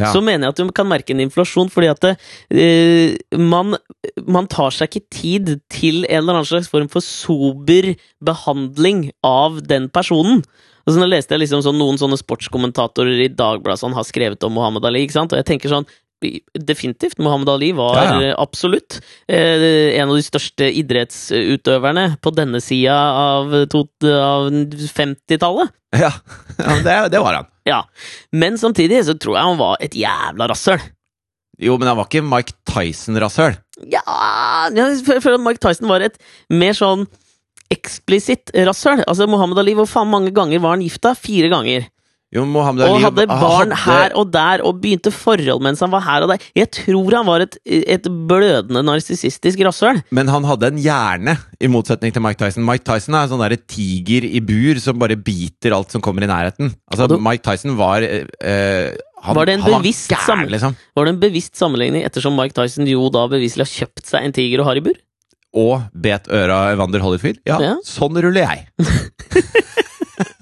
Ja. 0.00 0.08
Så 0.10 0.18
mener 0.24 0.48
jeg 0.48 0.54
at 0.54 0.58
du 0.58 0.72
kan 0.74 0.88
merke 0.90 1.14
en 1.14 1.22
inflasjon, 1.22 1.70
fordi 1.70 1.90
at 1.92 2.02
det, 2.02 2.14
uh, 2.50 3.38
man, 3.38 3.76
man 4.26 4.48
tar 4.50 4.74
seg 4.74 4.90
ikke 4.90 5.18
tid 5.20 5.52
til 5.70 6.02
en 6.08 6.24
eller 6.24 6.40
annen 6.40 6.50
slags 6.50 6.70
form 6.72 6.90
for 6.90 7.04
sober 7.04 7.92
behandling 8.24 9.12
av 9.26 9.62
den 9.68 9.86
personen. 9.94 10.42
Og 10.84 10.92
så 10.92 11.00
nå 11.00 11.06
leste 11.08 11.32
jeg 11.36 11.44
liksom 11.44 11.62
sånn, 11.64 11.78
noen 11.80 12.00
sånne 12.00 12.18
sportskommentatorer 12.20 13.22
i 13.24 13.30
Dagbladet 13.32 13.80
som 13.80 13.94
har 13.96 14.04
skrevet 14.08 14.42
om 14.44 14.52
Mohammed 14.58 14.84
Ali, 14.84 15.04
ikke 15.06 15.16
sant? 15.16 15.32
og 15.32 15.40
jeg 15.40 15.48
tenker 15.48 15.72
sånn 15.72 15.86
Definitivt. 16.56 17.18
Mohammed 17.18 17.48
Ali 17.52 17.72
var 17.76 17.96
Ja, 17.98 18.20
ja. 18.22 18.34
absolutt 18.40 19.00
eh, 19.28 19.92
en 19.98 20.08
av 20.08 20.16
de 20.16 20.22
største 20.24 20.68
idrettsutøverne 20.80 22.16
på 22.24 22.32
denne 22.36 22.60
sida 22.64 22.94
av, 22.94 23.52
av 23.52 24.48
50-tallet. 24.50 25.74
Ja, 25.98 26.12
ja 26.58 26.76
det, 26.86 26.96
det 27.12 27.20
var 27.22 27.40
han. 27.40 27.50
Ja. 27.68 27.82
Men 28.32 28.58
samtidig 28.60 29.02
så 29.06 29.16
tror 29.20 29.36
jeg 29.38 29.48
han 29.50 29.60
var 29.60 29.76
et 29.84 29.96
jævla 29.98 30.48
rasshøl. 30.52 30.80
Jo, 31.62 31.76
men 31.78 31.86
han 31.86 31.98
var 32.00 32.08
ikke 32.08 32.24
Mike 32.26 32.56
Tyson-rasshøl. 32.66 33.54
Ja, 33.92 34.02
jeg 34.74 35.04
føler 35.06 35.36
at 35.38 35.44
Mike 35.44 35.62
Tyson 35.62 35.86
var 35.90 36.02
et 36.02 36.16
mer 36.50 36.74
sånn 36.74 37.04
eksplisitt 37.72 38.50
rasshøl. 38.66 39.04
Altså, 39.06 39.28
Mohammed 39.30 39.60
Ali, 39.62 39.74
hvor 39.78 39.86
faen 39.88 40.10
mange 40.10 40.32
ganger 40.34 40.62
var 40.62 40.74
han 40.76 40.82
gifta? 40.84 41.14
Fire 41.18 41.50
ganger. 41.52 41.86
Jo, 42.34 42.42
Mohammed 42.50 42.82
Og 42.88 42.96
hadde 42.98 43.24
barn 43.30 43.70
hadde- 43.70 43.76
her 43.84 44.14
og 44.18 44.32
der, 44.34 44.62
og 44.66 44.80
begynte 44.82 45.12
forhold 45.14 45.62
mens 45.62 45.78
han 45.84 45.90
var 45.92 46.00
her 46.02 46.24
og 46.26 46.32
der. 46.32 46.38
Jeg 46.58 46.70
tror 46.74 47.14
han 47.14 47.26
var 47.28 47.44
et, 47.44 47.56
et 47.64 48.02
blødende 48.28 48.82
narsissistisk 48.82 49.60
rasshøl. 49.64 50.02
Men 50.10 50.26
han 50.32 50.42
hadde 50.44 50.66
en 50.72 50.80
hjerne, 50.82 51.36
i 51.62 51.70
motsetning 51.70 52.12
til 52.12 52.20
Mike 52.24 52.40
Tyson. 52.42 52.66
Mike 52.66 52.82
Tyson 52.84 53.14
er 53.14 53.22
en 53.28 53.32
sånn 53.36 53.44
derre 53.44 53.60
tiger 53.70 54.26
i 54.26 54.40
bur 54.44 54.80
som 54.82 54.98
bare 54.98 55.14
biter 55.16 55.76
alt 55.78 55.94
som 55.94 56.02
kommer 56.02 56.26
i 56.26 56.30
nærheten. 56.30 56.74
Altså, 56.90 57.06
du- 57.08 57.20
Mike 57.22 57.44
Tyson 57.46 57.76
var 57.78 58.02
eh, 58.02 58.90
han, 59.24 59.36
Var 59.38 59.46
det 59.46 59.60
han 59.62 59.70
var 59.72 59.80
gæren, 59.86 60.48
liksom. 60.50 60.74
Var 60.96 61.04
det 61.06 61.14
en 61.14 61.20
bevisst 61.22 61.56
sammenligning, 61.56 62.02
ettersom 62.04 62.34
Mike 62.36 62.52
Tyson 62.58 62.84
jo 62.90 63.06
da 63.14 63.28
beviselig 63.30 63.64
har 63.68 63.86
kjøpt 63.86 64.04
seg 64.10 64.26
en 64.26 64.32
tiger 64.36 64.60
og 64.60 64.66
har 64.72 64.76
i 64.76 64.84
bur? 64.84 64.98
Og 65.54 65.82
bet 65.94 66.26
øra 66.34 66.72
Evander 66.74 66.98
Holyfield. 67.00 67.38
Ja, 67.46 67.60
Ja. 67.62 67.74
sånn 67.86 68.18
ruller 68.20 68.42
jeg. 68.42 68.66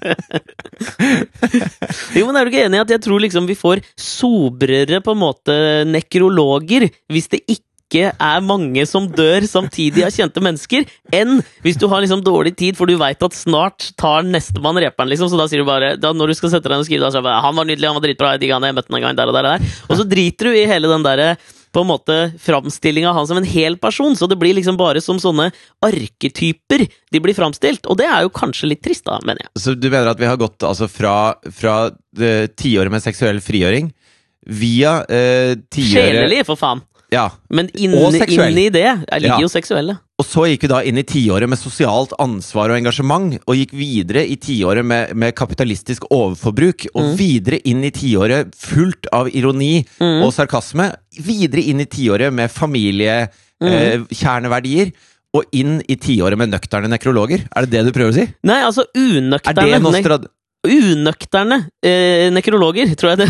Jo, 2.17 2.25
men 2.27 2.37
er 2.37 2.45
du 2.45 2.51
ikke 2.51 2.65
enig 2.67 2.79
i 2.79 2.83
at 2.83 2.95
jeg 2.95 3.03
tror 3.03 3.23
liksom 3.23 3.47
vi 3.49 3.57
får 3.57 3.83
sobrere 3.99 5.01
på 5.03 5.13
en 5.13 5.21
måte 5.21 5.53
nekrologer 5.89 6.89
hvis 7.11 7.29
det 7.31 7.43
ikke 7.45 8.11
er 8.17 8.39
mange 8.41 8.85
som 8.89 9.05
dør 9.05 9.45
samtidig 9.45 10.01
av 10.05 10.13
kjente 10.15 10.41
mennesker, 10.41 10.87
enn 11.13 11.43
hvis 11.61 11.77
du 11.77 11.85
har 11.91 12.01
liksom 12.01 12.23
dårlig 12.25 12.55
tid, 12.57 12.77
for 12.79 12.89
du 12.89 12.95
veit 12.97 13.21
at 13.21 13.37
snart 13.37 13.91
tar 14.01 14.25
nestemann 14.25 14.79
reperen, 14.81 15.11
liksom. 15.11 15.29
Så 15.29 15.37
da 15.37 15.45
sier 15.49 15.61
du 15.61 15.69
bare 15.69 15.93
da 16.01 16.09
Når 16.15 16.31
du 16.31 16.35
skal 16.39 16.55
sette 16.55 16.65
deg 16.65 16.73
ned 16.73 16.87
og 16.87 16.89
skrive, 16.89 17.05
da 17.05 17.13
sier 17.13 17.21
du 17.21 17.29
bare 17.29 17.43
'Han 17.45 17.59
var 17.59 17.69
nydelig, 17.69 17.85
han 17.85 17.99
var 17.99 18.05
dritbra, 18.07 18.33
jeg 18.33 18.41
digga 18.41 18.57
han, 18.57 18.65
jeg 18.65 18.77
møtte 18.79 18.89
han 18.89 18.97
en 18.97 19.05
gang 19.07 19.17
der 19.17 19.29
og 19.29 19.35
der 19.37 19.45
og 19.45 19.51
der'. 19.53 19.63
Og 19.89 19.95
så 19.97 20.09
driter 20.09 20.49
du 20.49 20.51
i 20.57 20.65
hele 20.65 20.89
den 20.89 21.05
derre 21.05 21.37
på 21.73 21.81
en 21.81 21.89
måte 21.89 22.17
framstilling 22.41 23.07
av 23.09 23.17
han 23.17 23.27
som 23.29 23.39
en 23.39 23.47
hel 23.47 23.77
person, 23.81 24.15
så 24.15 24.29
det 24.29 24.37
blir 24.39 24.53
liksom 24.57 24.77
bare 24.77 25.01
som 25.01 25.19
sånne 25.21 25.49
arketyper 25.83 26.85
de 26.85 27.21
blir 27.23 27.37
framstilt. 27.37 27.87
Og 27.89 27.97
det 27.99 28.07
er 28.07 28.27
jo 28.27 28.33
kanskje 28.33 28.69
litt 28.69 28.83
trist, 28.85 29.05
da, 29.09 29.17
mener 29.25 29.47
jeg. 29.47 29.53
Så 29.63 29.73
du 29.73 29.89
mener 29.89 30.11
at 30.13 30.21
vi 30.21 30.29
har 30.29 30.39
gått 30.41 30.63
altså 30.65 30.87
fra, 30.91 31.33
fra 31.49 31.77
eh, 32.19 32.45
tiåret 32.53 32.93
med 32.93 33.03
seksuell 33.03 33.41
frigjøring 33.43 33.89
via 34.43 34.99
eh, 35.07 35.55
tiåret 35.71 35.93
Sjelelig, 36.13 36.43
for 36.47 36.59
faen! 36.59 36.83
Ja. 37.13 37.27
Men 37.53 37.65
Og 37.69 37.75
inni, 37.79 38.19
inni 38.49 38.65
det 38.73 38.81
er- 38.89 39.05
ligger 39.19 39.37
Ja. 39.37 39.41
jo 39.45 39.49
seksuelle. 39.53 39.93
Og 40.19 40.25
så 40.25 40.41
gikk 40.49 40.61
vi 40.65 40.69
da 40.71 40.79
inn 40.85 40.97
i 40.97 41.03
tiåret 41.03 41.49
med 41.49 41.57
sosialt 41.59 42.11
ansvar 42.21 42.69
og 42.73 42.77
engasjement, 42.77 43.39
og 43.47 43.55
gikk 43.55 43.71
videre 43.77 44.25
i 44.29 44.35
tiåret 44.37 44.85
med, 44.85 45.15
med 45.15 45.35
kapitalistisk 45.35 46.01
overforbruk, 46.11 46.85
og 46.95 47.03
Mm. 47.03 47.15
videre 47.17 47.59
inn 47.65 47.83
i 47.83 47.89
tiåret 47.91 48.53
fullt 48.55 49.07
av 49.13 49.27
ironi 49.33 49.85
Mm. 49.99 50.23
og 50.23 50.33
sarkasme, 50.33 50.93
videre 51.19 51.61
inn 51.65 51.79
i 51.81 51.85
tiåret 51.85 52.31
med 52.33 52.49
familiekjerneverdier, 52.51 54.85
Mm. 54.85 54.91
Eh, 54.91 54.93
og 55.35 55.43
inn 55.51 55.81
i 55.89 55.95
tiåret 55.95 56.37
med 56.37 56.49
nøkterne 56.51 56.87
nekrologer. 56.89 57.39
Er 57.55 57.61
det 57.65 57.69
det 57.71 57.85
du 57.87 57.91
prøver 57.91 58.09
å 58.11 58.13
si? 58.13 58.27
Nei, 58.43 58.61
altså 58.61 58.83
Er 58.93 58.99
unøkterne 59.19 59.79
Nostrad... 59.81 60.25
Unøkterne 60.65 61.65
eh, 61.83 62.29
nekrologer, 62.31 62.95
tror 62.95 63.09
jeg 63.17 63.19
det 63.25 63.29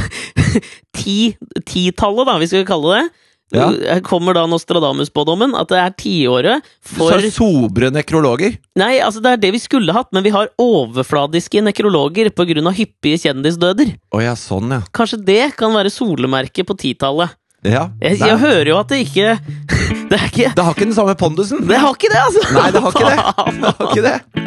Ti- 0.93 1.35
Titallet, 1.65 2.25
da, 2.27 2.37
vi 2.37 2.45
skal 2.45 2.65
kalle 2.67 2.93
det. 2.99 3.09
Ja. 3.53 3.99
Kommer 4.05 4.33
da 4.33 4.47
Nostradamus-spådommen, 4.49 5.53
at 5.57 5.69
det 5.69 5.77
er 5.77 5.93
tiåret 5.99 6.71
for 6.81 7.13
sa 7.13 7.29
sobre 7.35 7.91
nekrologer? 7.93 8.57
Nei, 8.79 8.95
altså 9.05 9.21
det 9.21 9.35
er 9.35 9.43
det 9.43 9.51
vi 9.53 9.61
skulle 9.61 9.93
hatt, 9.93 10.09
men 10.15 10.25
vi 10.25 10.33
har 10.33 10.49
overfladiske 10.61 11.61
nekrologer 11.61 12.31
av 12.33 12.73
hyppige 12.73 13.21
kjendisdøder. 13.27 13.93
Oh, 14.11 14.23
ja, 14.23 14.33
sånn 14.35 14.73
ja. 14.73 14.81
Kanskje 14.91 15.21
det 15.21 15.55
kan 15.59 15.73
være 15.75 15.93
solemerket 15.93 16.65
på 16.65 16.77
titallet. 16.81 17.37
ja. 17.63 17.89
Jeg, 18.01 18.19
jeg 18.19 18.37
hører 18.41 18.73
jo 18.73 18.79
at 18.79 18.89
det 18.89 19.05
ikke 19.05 19.37
Det 20.09 20.17
er 20.19 20.25
ikke 20.27 20.49
Det 20.55 20.63
har 20.65 20.73
ikke 20.75 20.89
den 20.89 20.97
samme 20.97 21.15
pondusen! 21.15 21.63
Det 21.69 21.77
har 21.79 21.93
ikke 21.95 22.11
det, 22.11 22.19
altså! 22.25 22.41
Nei, 22.57 22.71
det 22.73 22.81
har 22.83 22.91
ikke 22.91 23.07
det! 23.07 23.19
Det 23.61 23.75
har 23.77 23.93
ikke 23.93 24.07
det. 24.09 24.43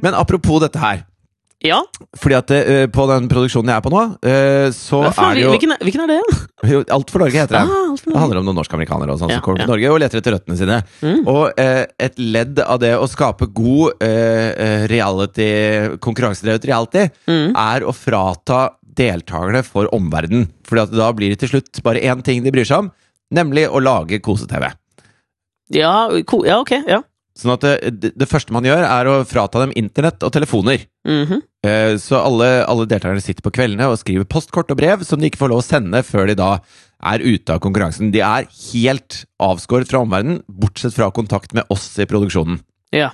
Men 0.00 0.14
apropos 0.14 0.60
dette 0.60 0.78
her. 0.78 1.04
Ja, 1.66 1.80
Fordi 2.14 2.36
at 2.38 2.50
uh, 2.54 2.84
på 2.94 3.04
den 3.10 3.24
produksjonen 3.26 3.72
jeg 3.72 3.80
er 3.80 3.82
på 3.82 3.90
nå, 3.90 4.02
uh, 4.14 4.68
så 4.70 5.00
Hva 5.08 5.24
er 5.32 5.34
det 5.34 5.42
jo, 5.42 5.48
hvilken, 5.56 5.72
hvilken 5.82 6.04
er 6.04 6.12
det 6.12 6.18
jo 6.70 6.82
Alt 6.94 7.10
for 7.10 7.24
Norge 7.24 7.34
heter 7.40 7.56
det. 7.56 7.62
Ah, 7.64 7.88
Norge. 7.90 8.04
Det 8.04 8.20
handler 8.22 8.38
om 8.38 8.46
noen 8.46 8.58
norsk-amerikanere 8.60 9.16
og 9.16 9.18
sånn 9.18 9.32
Ja, 9.32 9.40
som 9.40 9.46
kommer 9.48 9.64
ja. 9.64 9.66
til 9.66 9.72
Norge 9.74 9.90
og 9.90 9.98
leter 10.04 10.20
etter 10.20 10.36
røttene 10.36 10.58
sine. 10.60 10.76
Mm. 11.02 11.24
Og 11.32 11.58
uh, 11.58 11.82
et 12.06 12.22
ledd 12.22 12.62
av 12.62 12.78
det 12.84 12.92
å 12.94 13.08
skape 13.10 13.50
god 13.58 14.06
reality, 14.90 15.48
konkurransedrevet 16.04 16.66
reality, 16.70 17.08
Mm. 17.28 17.52
er 17.58 17.84
å 17.86 17.92
frata 17.94 18.60
deltakerne 18.98 19.64
for 19.66 19.90
omverdenen. 19.94 20.46
Fordi 20.66 20.82
at 20.86 20.94
da 20.94 21.10
blir 21.16 21.34
det 21.34 21.40
til 21.42 21.52
slutt 21.56 21.82
bare 21.84 22.02
én 22.02 22.22
ting 22.26 22.42
de 22.44 22.52
bryr 22.54 22.66
seg 22.68 22.84
om, 22.86 22.90
nemlig 23.34 23.66
å 23.68 23.82
lage 23.82 24.20
kose-TV. 24.24 24.70
Ja, 25.74 26.08
ja, 26.08 26.58
ok. 26.62 26.72
Ja. 26.88 27.02
Sånn 27.38 27.52
at 27.54 27.62
det, 27.62 27.74
det, 28.02 28.10
det 28.18 28.26
første 28.26 28.54
man 28.54 28.66
gjør, 28.66 28.82
er 28.82 29.08
å 29.10 29.20
frata 29.28 29.60
dem 29.62 29.74
internett 29.78 30.24
og 30.26 30.32
telefoner. 30.34 30.82
Mhm. 31.06 31.44
Eh, 31.66 31.94
Så 32.02 32.18
alle, 32.18 32.48
alle 32.66 32.86
deltakerne 32.90 33.22
sitter 33.22 33.42
på 33.46 33.52
kveldene 33.54 33.86
og 33.90 33.98
skriver 34.00 34.26
postkort 34.30 34.70
og 34.74 34.78
brev 34.80 35.04
som 35.06 35.20
de 35.22 35.30
ikke 35.30 35.40
får 35.40 35.52
lov 35.54 35.62
å 35.62 35.66
sende 35.66 36.02
før 36.06 36.26
de 36.30 36.36
da 36.38 36.50
er 37.12 37.22
ute 37.22 37.54
av 37.54 37.62
konkurransen. 37.62 38.10
De 38.14 38.22
er 38.26 38.48
helt 38.72 39.22
avskåret 39.42 39.90
fra 39.90 40.02
omverdenen, 40.02 40.42
bortsett 40.50 40.96
fra 40.96 41.10
kontakt 41.14 41.54
med 41.54 41.66
oss 41.70 41.92
i 42.02 42.06
produksjonen. 42.10 42.58
Ja. 42.94 43.12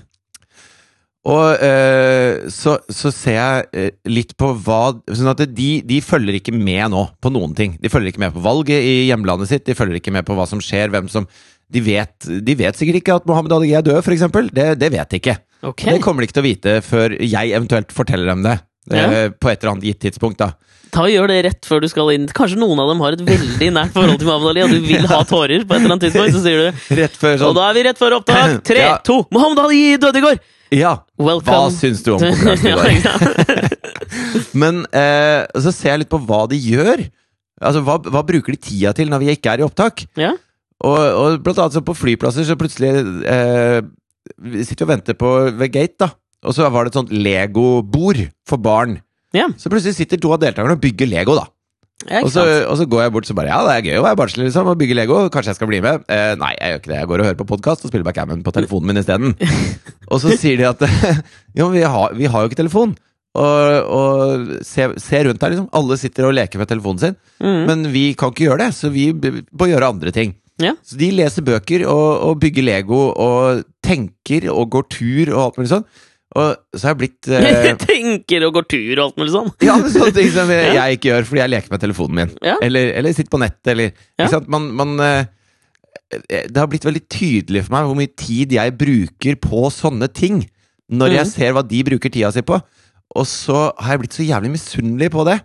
Og 1.24 1.56
eh, 1.64 2.44
så, 2.52 2.74
så 2.92 3.08
ser 3.12 3.38
jeg 3.38 3.68
eh, 3.72 3.92
litt 4.12 4.34
på 4.36 4.50
hva 4.60 4.90
Sånn 5.08 5.30
at 5.32 5.40
de, 5.56 5.68
de 5.80 6.00
følger 6.04 6.36
ikke 6.36 6.52
med 6.52 6.92
nå 6.92 7.06
på 7.24 7.32
noen 7.32 7.54
ting. 7.56 7.78
De 7.80 7.88
følger 7.92 8.12
ikke 8.12 8.20
med 8.26 8.34
på 8.36 8.42
valget 8.44 8.84
i 8.84 9.06
hjemlandet 9.08 9.48
sitt, 9.48 9.64
de 9.64 9.76
følger 9.78 10.00
ikke 10.02 10.12
med 10.12 10.26
på 10.28 10.36
hva 10.36 10.44
som 10.48 10.60
skjer, 10.60 10.92
hvem 10.92 11.08
som 11.12 11.24
De 11.72 11.80
vet, 11.80 12.26
de 12.44 12.54
vet 12.58 12.76
sikkert 12.76 13.00
ikke 13.00 13.14
at 13.16 13.26
Mohammed 13.26 13.52
Ali 13.56 13.72
er 13.74 13.82
død, 13.82 14.02
eksempel. 14.12 14.50
Det, 14.54 14.78
det 14.78 14.90
vet 14.92 15.10
de 15.10 15.16
ikke. 15.22 15.36
Okay. 15.64 15.94
Det 15.96 16.02
kommer 16.04 16.20
de 16.22 16.28
ikke 16.28 16.36
til 16.36 16.44
å 16.44 16.48
vite 16.50 16.74
før 16.84 17.14
jeg 17.18 17.54
eventuelt 17.56 17.92
forteller 17.96 18.26
dem 18.34 18.42
det. 18.44 18.58
eh, 18.92 19.30
På 19.40 19.48
et 19.50 19.62
eller 19.62 19.72
annet 19.74 19.84
gitt 19.88 20.00
tidspunkt, 20.04 20.38
da. 20.38 20.50
Ta 20.94 21.06
og 21.08 21.10
Gjør 21.10 21.26
det 21.32 21.38
rett 21.48 21.64
før 21.66 21.80
du 21.82 21.88
skal 21.90 22.12
inn. 22.14 22.26
Kanskje 22.30 22.58
noen 22.60 22.78
av 22.78 22.90
dem 22.92 23.00
har 23.02 23.16
et 23.16 23.22
veldig 23.26 23.70
nært 23.74 23.94
forhold 23.96 24.20
til 24.20 24.28
Mohammed 24.28 24.52
Ali, 24.52 24.62
og 24.62 24.70
du 24.76 24.84
vil 24.86 25.08
ha 25.10 25.22
tårer 25.32 25.64
på 25.66 25.74
et 25.74 25.80
eller 25.80 25.94
annet 25.96 26.04
tidspunkt, 26.06 26.36
så 26.36 26.42
sier 26.44 26.60
du 26.60 26.94
Rett 27.00 27.16
før 27.18 27.32
Og 27.34 27.40
sånn 27.48 27.56
da 27.58 27.64
er 27.70 27.74
vi 27.80 27.82
rett 27.88 27.98
før 27.98 28.18
opptak. 28.20 28.60
Tre, 28.68 28.84
Ja. 28.84 28.98
to 29.02 29.16
Mohammed 29.34 29.64
Ali 29.64 29.80
døde 29.98 30.20
i 30.20 30.26
går! 30.28 30.38
Ja! 30.74 30.92
Welcome. 31.18 31.48
Hva 31.48 31.72
syns 31.74 32.04
du 32.04 32.12
om 32.14 32.22
konkurransen 32.28 32.66
i 32.66 32.70
Ja, 32.70 33.16
går? 33.18 33.74
Men 34.62 34.84
eh, 34.94 35.44
så 35.64 35.72
ser 35.74 35.94
jeg 35.94 36.04
litt 36.04 36.12
på 36.12 36.20
hva 36.28 36.44
de 36.50 36.58
gjør. 36.60 37.02
Altså, 37.64 37.82
hva, 37.86 37.98
hva 38.10 38.22
bruker 38.26 38.54
de 38.54 38.60
tida 38.68 38.92
til 38.96 39.10
når 39.10 39.22
vi 39.24 39.32
ikke 39.34 39.52
er 39.56 39.62
i 39.62 39.66
opptak? 39.66 40.06
ja. 40.20 40.34
Og, 40.84 40.98
og 40.98 41.38
blant 41.44 41.60
annet 41.62 41.76
så 41.78 41.84
på 41.86 41.94
flyplasser 41.96 42.46
så 42.48 42.56
plutselig 42.58 42.90
eh, 43.30 43.78
Vi 44.42 44.64
sitter 44.66 44.88
og 44.88 44.90
venter 44.90 45.16
på 45.18 45.30
ved 45.54 45.70
gate, 45.72 45.96
da. 46.02 46.10
Og 46.44 46.56
så 46.56 46.68
var 46.68 46.84
det 46.84 46.92
et 46.92 46.98
sånt 46.98 47.12
Lego-bord 47.14 48.20
for 48.48 48.60
barn. 48.60 48.98
Ja. 49.34 49.48
Så 49.56 49.70
plutselig 49.72 49.96
sitter 49.96 50.20
to 50.20 50.34
av 50.34 50.42
deltakerne 50.42 50.76
og 50.76 50.82
bygger 50.82 51.08
Lego, 51.08 51.38
da. 51.38 51.46
Og 52.20 52.28
så, 52.28 52.42
og 52.68 52.74
så 52.76 52.84
går 52.90 53.04
jeg 53.04 53.12
bort 53.14 53.28
så 53.28 53.36
bare 53.38 53.48
Ja, 53.48 53.62
det 53.64 53.74
er 53.78 53.86
gøy 53.86 54.00
å 54.00 54.04
være 54.04 54.18
barnslig, 54.18 54.48
liksom, 54.48 54.68
og 54.68 54.76
bygge 54.80 54.96
Lego. 54.98 55.22
Kanskje 55.32 55.54
jeg 55.54 55.60
skal 55.60 55.70
bli 55.70 55.80
med? 55.84 56.04
Eh, 56.12 56.34
nei, 56.40 56.52
jeg 56.58 56.74
gjør 56.74 56.82
ikke 56.82 56.90
det. 56.90 56.98
Jeg 56.98 57.10
går 57.10 57.22
og 57.22 57.28
hører 57.30 57.38
på 57.38 57.48
podkast 57.48 57.86
og 57.86 57.92
spiller 57.92 58.06
backgammon 58.08 58.44
på 58.44 58.52
telefonen 58.52 58.90
min 58.90 59.00
isteden. 59.00 59.32
og 60.12 60.20
så 60.20 60.34
sier 60.36 60.60
de 60.60 60.68
at 60.68 60.84
Jo, 61.58 61.70
vi 61.72 61.84
har, 61.86 62.14
vi 62.18 62.28
har 62.28 62.44
jo 62.44 62.50
ikke 62.50 62.60
telefon. 62.60 62.92
Og, 63.34 63.88
og 63.90 64.52
se, 64.66 64.90
se 65.00 65.22
rundt 65.26 65.42
her, 65.42 65.54
liksom. 65.54 65.70
Alle 65.74 65.98
sitter 65.98 66.28
og 66.28 66.36
leker 66.36 66.60
med 66.60 66.70
telefonen 66.70 67.02
sin. 67.02 67.18
Mm. 67.40 67.62
Men 67.70 67.86
vi 67.94 68.04
kan 68.18 68.34
ikke 68.34 68.50
gjøre 68.50 68.66
det, 68.66 68.70
så 68.76 68.92
vi 68.94 69.08
må 69.14 69.70
gjøre 69.70 69.94
andre 69.94 70.12
ting. 70.14 70.36
Ja. 70.62 70.74
Så 70.86 70.96
de 71.00 71.08
leser 71.10 71.42
bøker 71.42 71.82
og, 71.90 72.08
og 72.28 72.36
bygger 72.42 72.62
Lego 72.62 72.98
og 73.10 73.64
tenker 73.82 74.46
og 74.52 74.68
går 74.70 74.84
tur 74.94 75.32
og 75.34 75.40
alt 75.48 75.56
mulig 75.58 75.70
sånn. 75.72 75.86
Og 76.34 76.56
så 76.74 76.88
har 76.88 76.94
jeg 76.94 76.98
blitt 77.00 77.28
eh, 77.34 77.74
Tenker 77.78 78.42
og 78.46 78.54
går 78.56 78.64
tur 78.70 78.92
og 78.98 79.02
alt 79.08 79.18
mulig 79.20 79.32
sånn. 79.34 79.50
Ja, 79.62 79.76
sånne 79.82 80.14
ting 80.14 80.30
som 80.34 80.50
jeg, 80.54 80.68
Ja. 80.74 80.84
jeg 80.88 80.98
ikke 80.98 81.10
gjør 81.12 81.26
fordi 81.28 81.42
jeg 81.42 81.52
leker 81.54 81.74
med 81.74 81.82
telefonen 81.84 82.20
min. 82.20 82.32
Ja. 82.42 82.56
Eller, 82.62 82.92
eller 82.98 83.14
sitter 83.14 83.30
på 83.34 83.42
nettet, 83.42 83.72
eller 83.74 83.90
ikke 83.94 84.30
sant? 84.32 84.48
Man, 84.50 84.70
man 84.78 84.94
eh, 85.02 85.26
Det 86.30 86.56
har 86.58 86.70
blitt 86.70 86.86
veldig 86.86 87.04
tydelig 87.10 87.64
for 87.66 87.74
meg 87.76 87.88
hvor 87.90 87.98
mye 87.98 88.12
tid 88.18 88.54
jeg 88.54 88.76
bruker 88.78 89.38
på 89.42 89.64
sånne 89.74 90.08
ting. 90.14 90.44
Når 90.94 91.14
jeg 91.16 91.24
Mhm. 91.26 91.32
ser 91.32 91.52
hva 91.56 91.62
de 91.66 91.82
bruker 91.86 92.10
tida 92.12 92.30
si 92.34 92.42
på. 92.46 92.58
Og 93.14 93.26
så 93.30 93.72
har 93.78 93.94
jeg 93.94 94.02
blitt 94.04 94.16
så 94.18 94.26
jævlig 94.26 94.50
misunnelig 94.54 95.10
på 95.14 95.24
det. 95.26 95.38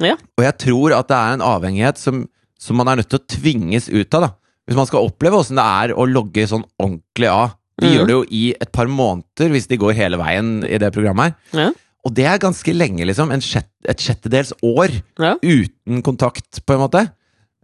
Ja. 0.00 0.14
Og 0.38 0.44
jeg 0.46 0.56
tror 0.62 0.94
at 0.96 1.08
det 1.10 1.16
er 1.18 1.34
en 1.36 1.42
avhengighet 1.44 1.98
som, 2.00 2.22
som 2.58 2.76
man 2.80 2.88
er 2.88 2.96
nødt 3.02 3.10
til 3.12 3.18
å 3.20 3.26
tvinges 3.28 3.88
ut 3.92 4.14
av. 4.14 4.22
da 4.22 4.30
Hvis 4.70 4.78
man 4.78 4.86
skal 4.86 5.08
oppleve 5.08 5.40
åssen 5.40 5.58
det 5.58 5.66
er 5.66 5.92
å 5.98 6.06
logge 6.06 6.46
sånn 6.46 6.62
ordentlig 6.78 7.26
av. 7.26 7.56
De 7.80 7.88
mm. 7.88 7.94
gjør 7.96 8.06
det 8.06 8.14
jo 8.14 8.24
i 8.38 8.42
et 8.54 8.70
par 8.70 8.86
måneder 8.86 9.50
hvis 9.50 9.66
de 9.66 9.78
går 9.80 9.96
hele 9.98 10.20
veien 10.20 10.60
i 10.62 10.78
det 10.78 10.92
programmet 10.94 11.34
her. 11.50 11.64
Ja. 11.64 11.70
Og 12.06 12.14
det 12.16 12.24
er 12.30 12.40
ganske 12.40 12.72
lenge, 12.72 13.04
liksom. 13.04 13.32
En 13.34 13.42
sjett, 13.44 13.68
et 13.88 14.00
sjettedels 14.00 14.54
år 14.64 14.94
Ja. 15.20 15.34
uten 15.42 16.00
kontakt, 16.06 16.62
på 16.64 16.76
en 16.76 16.84
måte. 16.86 17.02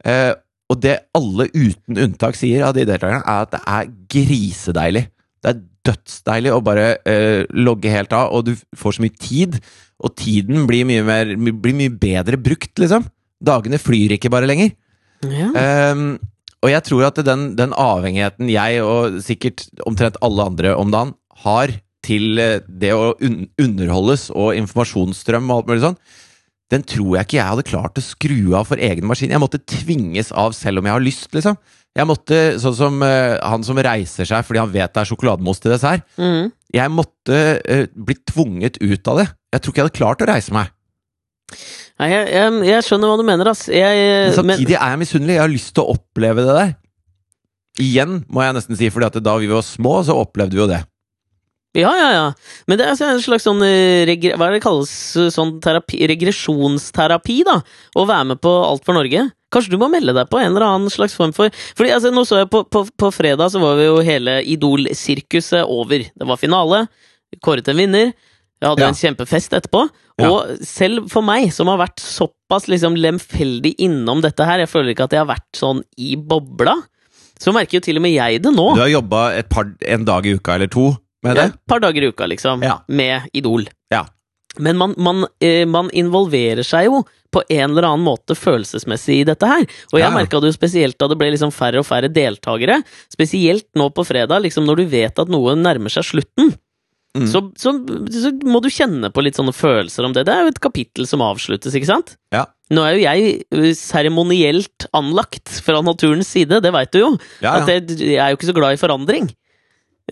Eh, 0.05 0.35
og 0.69 0.81
det 0.83 0.99
alle 1.15 1.47
uten 1.55 1.97
unntak 1.97 2.37
sier 2.37 2.67
av 2.67 2.75
de 2.75 2.85
deltakerne, 2.85 3.23
er 3.23 3.47
at 3.47 3.55
det 3.55 3.63
er 3.63 3.93
grisedeilig. 4.13 5.05
Det 5.41 5.53
er 5.53 5.63
dødsdeilig 5.87 6.53
å 6.53 6.63
bare 6.65 6.87
eh, 7.07 7.47
logge 7.55 7.93
helt 7.93 8.13
av, 8.13 8.35
og 8.35 8.49
du 8.49 8.57
får 8.77 8.99
så 8.99 9.05
mye 9.07 9.17
tid. 9.17 9.61
Og 10.03 10.17
tiden 10.19 10.67
blir 10.69 10.85
mye, 10.85 11.05
mer, 11.07 11.33
blir 11.37 11.77
mye 11.79 11.93
bedre 11.95 12.37
brukt, 12.37 12.75
liksom. 12.83 13.07
Dagene 13.41 13.79
flyr 13.81 14.17
ikke 14.17 14.33
bare 14.33 14.49
lenger. 14.51 14.75
Ja. 15.25 15.49
Ehm, 15.57 16.19
og 16.65 16.73
jeg 16.73 16.85
tror 16.89 17.09
at 17.09 17.19
den, 17.27 17.49
den 17.59 17.75
avhengigheten 17.77 18.51
jeg, 18.51 18.85
og 18.85 19.19
sikkert 19.25 19.67
omtrent 19.89 20.19
alle 20.25 20.47
andre 20.51 20.77
om 20.79 20.93
dagen, 20.95 21.15
har 21.45 21.75
til 22.07 22.41
eh, 22.41 22.63
det 22.67 22.95
å 22.97 23.15
un 23.25 23.45
underholdes 23.61 24.29
og 24.33 24.55
informasjonsstrøm 24.59 25.51
og 25.51 25.61
alt 25.61 25.71
mulig 25.71 25.85
sånn, 25.85 25.99
den 26.73 26.83
tror 26.83 27.13
jeg 27.15 27.29
ikke 27.29 27.39
jeg 27.39 27.51
hadde 27.53 27.67
klart 27.69 27.99
å 28.01 28.03
skru 28.03 28.39
av 28.59 28.67
for 28.71 28.83
egen 28.83 29.07
maskin. 29.07 29.31
Jeg 29.31 29.43
måtte 29.43 29.63
tvinges 29.71 30.33
av 30.35 30.55
selv 30.57 30.81
om 30.81 30.89
jeg 30.89 30.97
har 30.97 31.05
lyst, 31.05 31.29
liksom. 31.37 31.59
Jeg 31.97 32.09
måtte, 32.11 32.39
sånn 32.61 32.75
som 32.77 32.99
uh, 33.01 33.39
han 33.41 33.63
som 33.65 33.79
reiser 33.81 34.29
seg 34.29 34.43
fordi 34.45 34.61
han 34.61 34.73
vet 34.73 34.93
det 34.93 35.01
er 35.01 35.09
sjokolademos 35.09 35.63
til 35.63 35.73
dessert. 35.73 36.03
mm. 36.19 36.51
Jeg 36.75 36.93
måtte 36.93 37.39
uh, 37.63 37.85
bli 37.95 38.17
tvunget 38.29 38.81
ut 38.83 39.13
av 39.13 39.23
det. 39.23 39.29
Jeg 39.55 39.63
tror 39.63 39.73
ikke 39.73 39.81
jeg 39.81 39.87
hadde 39.87 40.01
klart 40.01 40.25
å 40.27 40.29
reise 40.29 40.57
meg. 40.57 40.75
Nei, 41.97 42.09
jeg, 42.13 42.27
jeg, 42.35 42.57
jeg 42.69 42.85
skjønner 42.85 43.09
hva 43.09 43.17
du 43.17 43.25
mener, 43.25 43.49
ass. 43.49 43.63
Jeg, 43.73 44.01
Men 44.03 44.27
men, 44.27 44.35
samtidig 44.37 44.77
er 44.77 44.91
jeg 44.93 45.01
misunnelig. 45.01 45.37
Jeg 45.39 45.43
har 45.47 45.53
lyst 45.55 45.73
til 45.77 45.85
å 45.87 45.95
oppleve 45.97 46.45
det 46.45 46.57
der. 46.59 46.75
Igjen, 47.81 48.19
må 48.33 48.45
jeg 48.45 48.57
nesten 48.57 48.77
si, 48.79 48.91
fordi 48.93 49.09
at 49.11 49.17
da 49.25 49.35
vi 49.41 49.49
var 49.53 49.65
små, 49.65 49.99
så 50.05 50.17
opplevde 50.17 50.57
vi 50.57 50.63
jo 50.63 50.69
det. 50.71 50.83
ja, 51.77 51.91
ja, 51.97 52.09
ja. 52.15 52.27
Men 52.69 52.79
det 52.79 52.87
er 52.87 52.93
altså 52.95 53.09
en 53.13 53.21
slags 53.21 53.45
sånn 53.45 53.61
eh, 53.65 54.09
Hva 54.09 54.47
er 54.47 54.55
det 54.55 54.59
det 54.59 54.63
kalles? 54.65 54.93
eh, 55.21 55.27
Sånn 55.35 55.59
terapi, 55.61 55.99
regresjonsterapi, 56.09 57.43
da? 57.45 57.59
Å 58.01 58.05
være 58.09 58.31
med 58.33 58.41
på 58.45 58.53
Alt 58.65 58.85
for 58.87 58.97
Norge? 58.97 59.27
Kanskje 59.53 59.75
du 59.75 59.79
må 59.81 59.89
melde 59.93 60.15
deg 60.17 60.29
på 60.33 60.41
en 60.41 60.51
eller 60.55 60.65
annen 60.67 60.91
slags 60.93 61.15
form 61.17 61.33
for 61.37 61.53
Fordi 61.77 61.93
altså, 61.93 62.11
nå 62.17 62.25
så 62.29 62.41
jeg 62.43 62.49
på, 62.53 62.63
på, 62.73 62.87
på 62.97 63.11
fredag 63.15 63.53
så 63.53 63.61
var 63.63 63.77
vi 63.79 63.87
jo 63.91 64.01
hele 64.05 64.39
Idol-sirkuset 64.57 65.65
over. 65.69 66.07
Det 66.17 66.29
var 66.33 66.41
finale. 66.41 66.87
Kåret 67.45 67.69
en 67.73 67.77
vinner. 67.81 68.13
Jeg 68.57 68.69
hadde 68.71 68.83
Ja. 68.87 68.89
en 68.89 68.97
kjempefest 68.97 69.53
etterpå. 69.61 69.85
Ja. 70.19 70.31
Og 70.33 70.63
selv 70.65 71.11
for 71.13 71.21
meg, 71.27 71.51
som 71.53 71.69
har 71.69 71.77
vært 71.83 72.01
såpass 72.01 72.69
liksom 72.73 72.95
lemfeldig 72.97 73.75
innom 73.85 74.23
dette 74.25 74.47
her, 74.49 74.63
jeg 74.65 74.71
føler 74.73 74.95
ikke 74.95 75.05
at 75.11 75.13
jeg 75.17 75.21
har 75.21 75.29
vært 75.29 75.59
sånn 75.59 75.83
i 76.01 76.15
bobla, 76.17 76.73
så 77.37 77.53
merker 77.53 77.77
jo 77.79 77.85
til 77.85 77.99
og 78.01 78.03
med 78.07 78.15
jeg 78.17 78.41
det 78.47 78.53
nå. 78.55 78.71
Du 78.79 78.81
har 78.81 78.89
jobba 78.89 79.27
en 79.85 80.05
dag 80.09 80.25
i 80.27 80.33
uka 80.39 80.55
eller 80.57 80.73
to 80.73 80.87
med 81.23 81.37
det? 81.37 81.43
Ja, 81.51 81.53
Et 81.53 81.67
par 81.69 81.81
dager 81.85 82.03
i 82.03 82.09
uka, 82.09 82.25
liksom, 82.33 82.63
Ja. 82.65 82.79
med 82.89 83.29
Idol. 83.35 83.67
Ja. 83.93 84.07
Men 84.59 84.79
man, 84.79 84.95
man, 84.97 85.27
eh, 85.45 85.67
man 85.69 85.91
involverer 85.93 86.65
seg 86.65 86.87
jo 86.87 87.03
på 87.31 87.43
en 87.51 87.71
eller 87.77 87.83
annen 87.85 88.07
måte 88.07 88.33
følelsesmessig 88.33 89.21
i 89.21 89.25
dette 89.29 89.45
her. 89.45 89.67
Og 89.93 89.99
jeg 90.01 90.09
Ja. 90.09 90.15
merka 90.17 90.41
det 90.41 90.49
jo 90.49 90.57
spesielt 90.57 90.97
da 90.97 91.09
det 91.09 91.19
ble 91.19 91.31
liksom 91.31 91.53
færre 91.53 91.79
og 91.81 91.85
færre 91.85 92.09
deltakere. 92.09 92.83
Spesielt 93.13 93.67
nå 93.77 93.91
på 93.93 94.07
fredag, 94.07 94.41
liksom 94.41 94.65
når 94.65 94.77
du 94.77 94.85
vet 94.87 95.19
at 95.19 95.29
noe 95.29 95.53
nærmer 95.55 95.91
seg 95.93 96.05
slutten. 96.09 96.55
Mm. 97.17 97.27
Så, 97.31 97.41
så, 97.57 97.73
så 98.13 98.31
må 98.45 98.61
du 98.61 98.69
kjenne 98.73 99.09
på 99.15 99.23
litt 99.25 99.39
sånne 99.39 99.55
følelser 99.57 100.05
om 100.05 100.13
det. 100.13 100.27
Det 100.29 100.35
er 100.35 100.45
jo 100.45 100.53
et 100.53 100.63
kapittel 100.63 101.09
som 101.09 101.25
avsluttes, 101.25 101.75
ikke 101.79 101.89
sant? 101.89 102.15
Ja. 102.35 102.45
Nå 102.75 102.83
er 102.83 102.97
jo 102.97 103.05
jeg 103.05 103.33
eh, 103.55 103.73
seremonielt 103.79 104.89
anlagt 104.97 105.61
fra 105.65 105.81
naturens 105.87 106.29
side, 106.35 106.61
det 106.65 106.73
veit 106.75 106.93
du 106.93 107.01
jo. 107.01 107.11
Ja, 107.45 107.61
At 107.61 107.71
jeg, 107.71 107.87
jeg 108.03 108.21
er 108.21 108.33
jo 108.33 108.41
ikke 108.41 108.51
så 108.51 108.57
glad 108.57 108.77
i 108.77 108.81
forandring. 108.81 109.31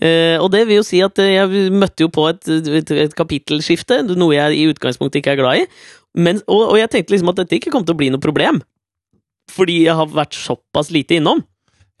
Eh, 0.01 0.35
og 0.41 0.49
det 0.51 0.65
vil 0.67 0.81
jo 0.81 0.87
si 0.87 0.99
at 1.05 1.19
eh, 1.23 1.35
jeg 1.37 1.73
møtte 1.75 2.07
jo 2.07 2.11
på 2.11 2.25
et, 2.31 2.41
et, 2.49 2.95
et 3.05 3.15
kapittelskifte, 3.15 4.01
noe 4.15 4.33
jeg 4.35 4.57
i 4.57 4.65
utgangspunktet 4.71 5.21
ikke 5.21 5.35
er 5.35 5.41
glad 5.43 5.63
i. 5.63 5.67
Men, 6.15 6.41
og, 6.47 6.71
og 6.71 6.79
jeg 6.79 6.91
tenkte 6.91 7.15
liksom 7.15 7.31
at 7.31 7.43
dette 7.43 7.59
ikke 7.59 7.75
kom 7.75 7.85
til 7.87 7.95
å 7.95 7.99
bli 7.99 8.09
noe 8.13 8.23
problem. 8.23 8.63
Fordi 9.51 9.83
jeg 9.85 9.95
har 9.99 10.09
vært 10.09 10.35
såpass 10.35 10.89
lite 10.95 11.19
innom. 11.19 11.43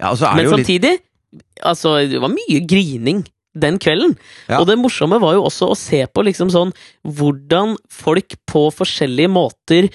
ja 0.01 0.15
Men 0.33 0.47
jo 0.47 0.55
litt 0.55 0.63
samtidig, 0.63 0.97
altså, 1.61 1.99
det 2.09 2.23
var 2.23 2.33
mye 2.33 2.63
grining 2.65 3.25
den 3.55 3.77
kvelden. 3.81 4.17
Ja. 4.49 4.59
Og 4.61 4.67
det 4.69 4.75
morsomme 4.81 5.19
var 5.23 5.37
jo 5.37 5.45
også 5.47 5.71
å 5.71 5.77
se 5.79 6.03
på 6.11 6.23
liksom 6.27 6.51
sånn 6.53 6.73
hvordan 7.07 7.77
folk 7.91 8.35
på 8.51 8.65
forskjellige 8.75 9.31
måter 9.31 9.87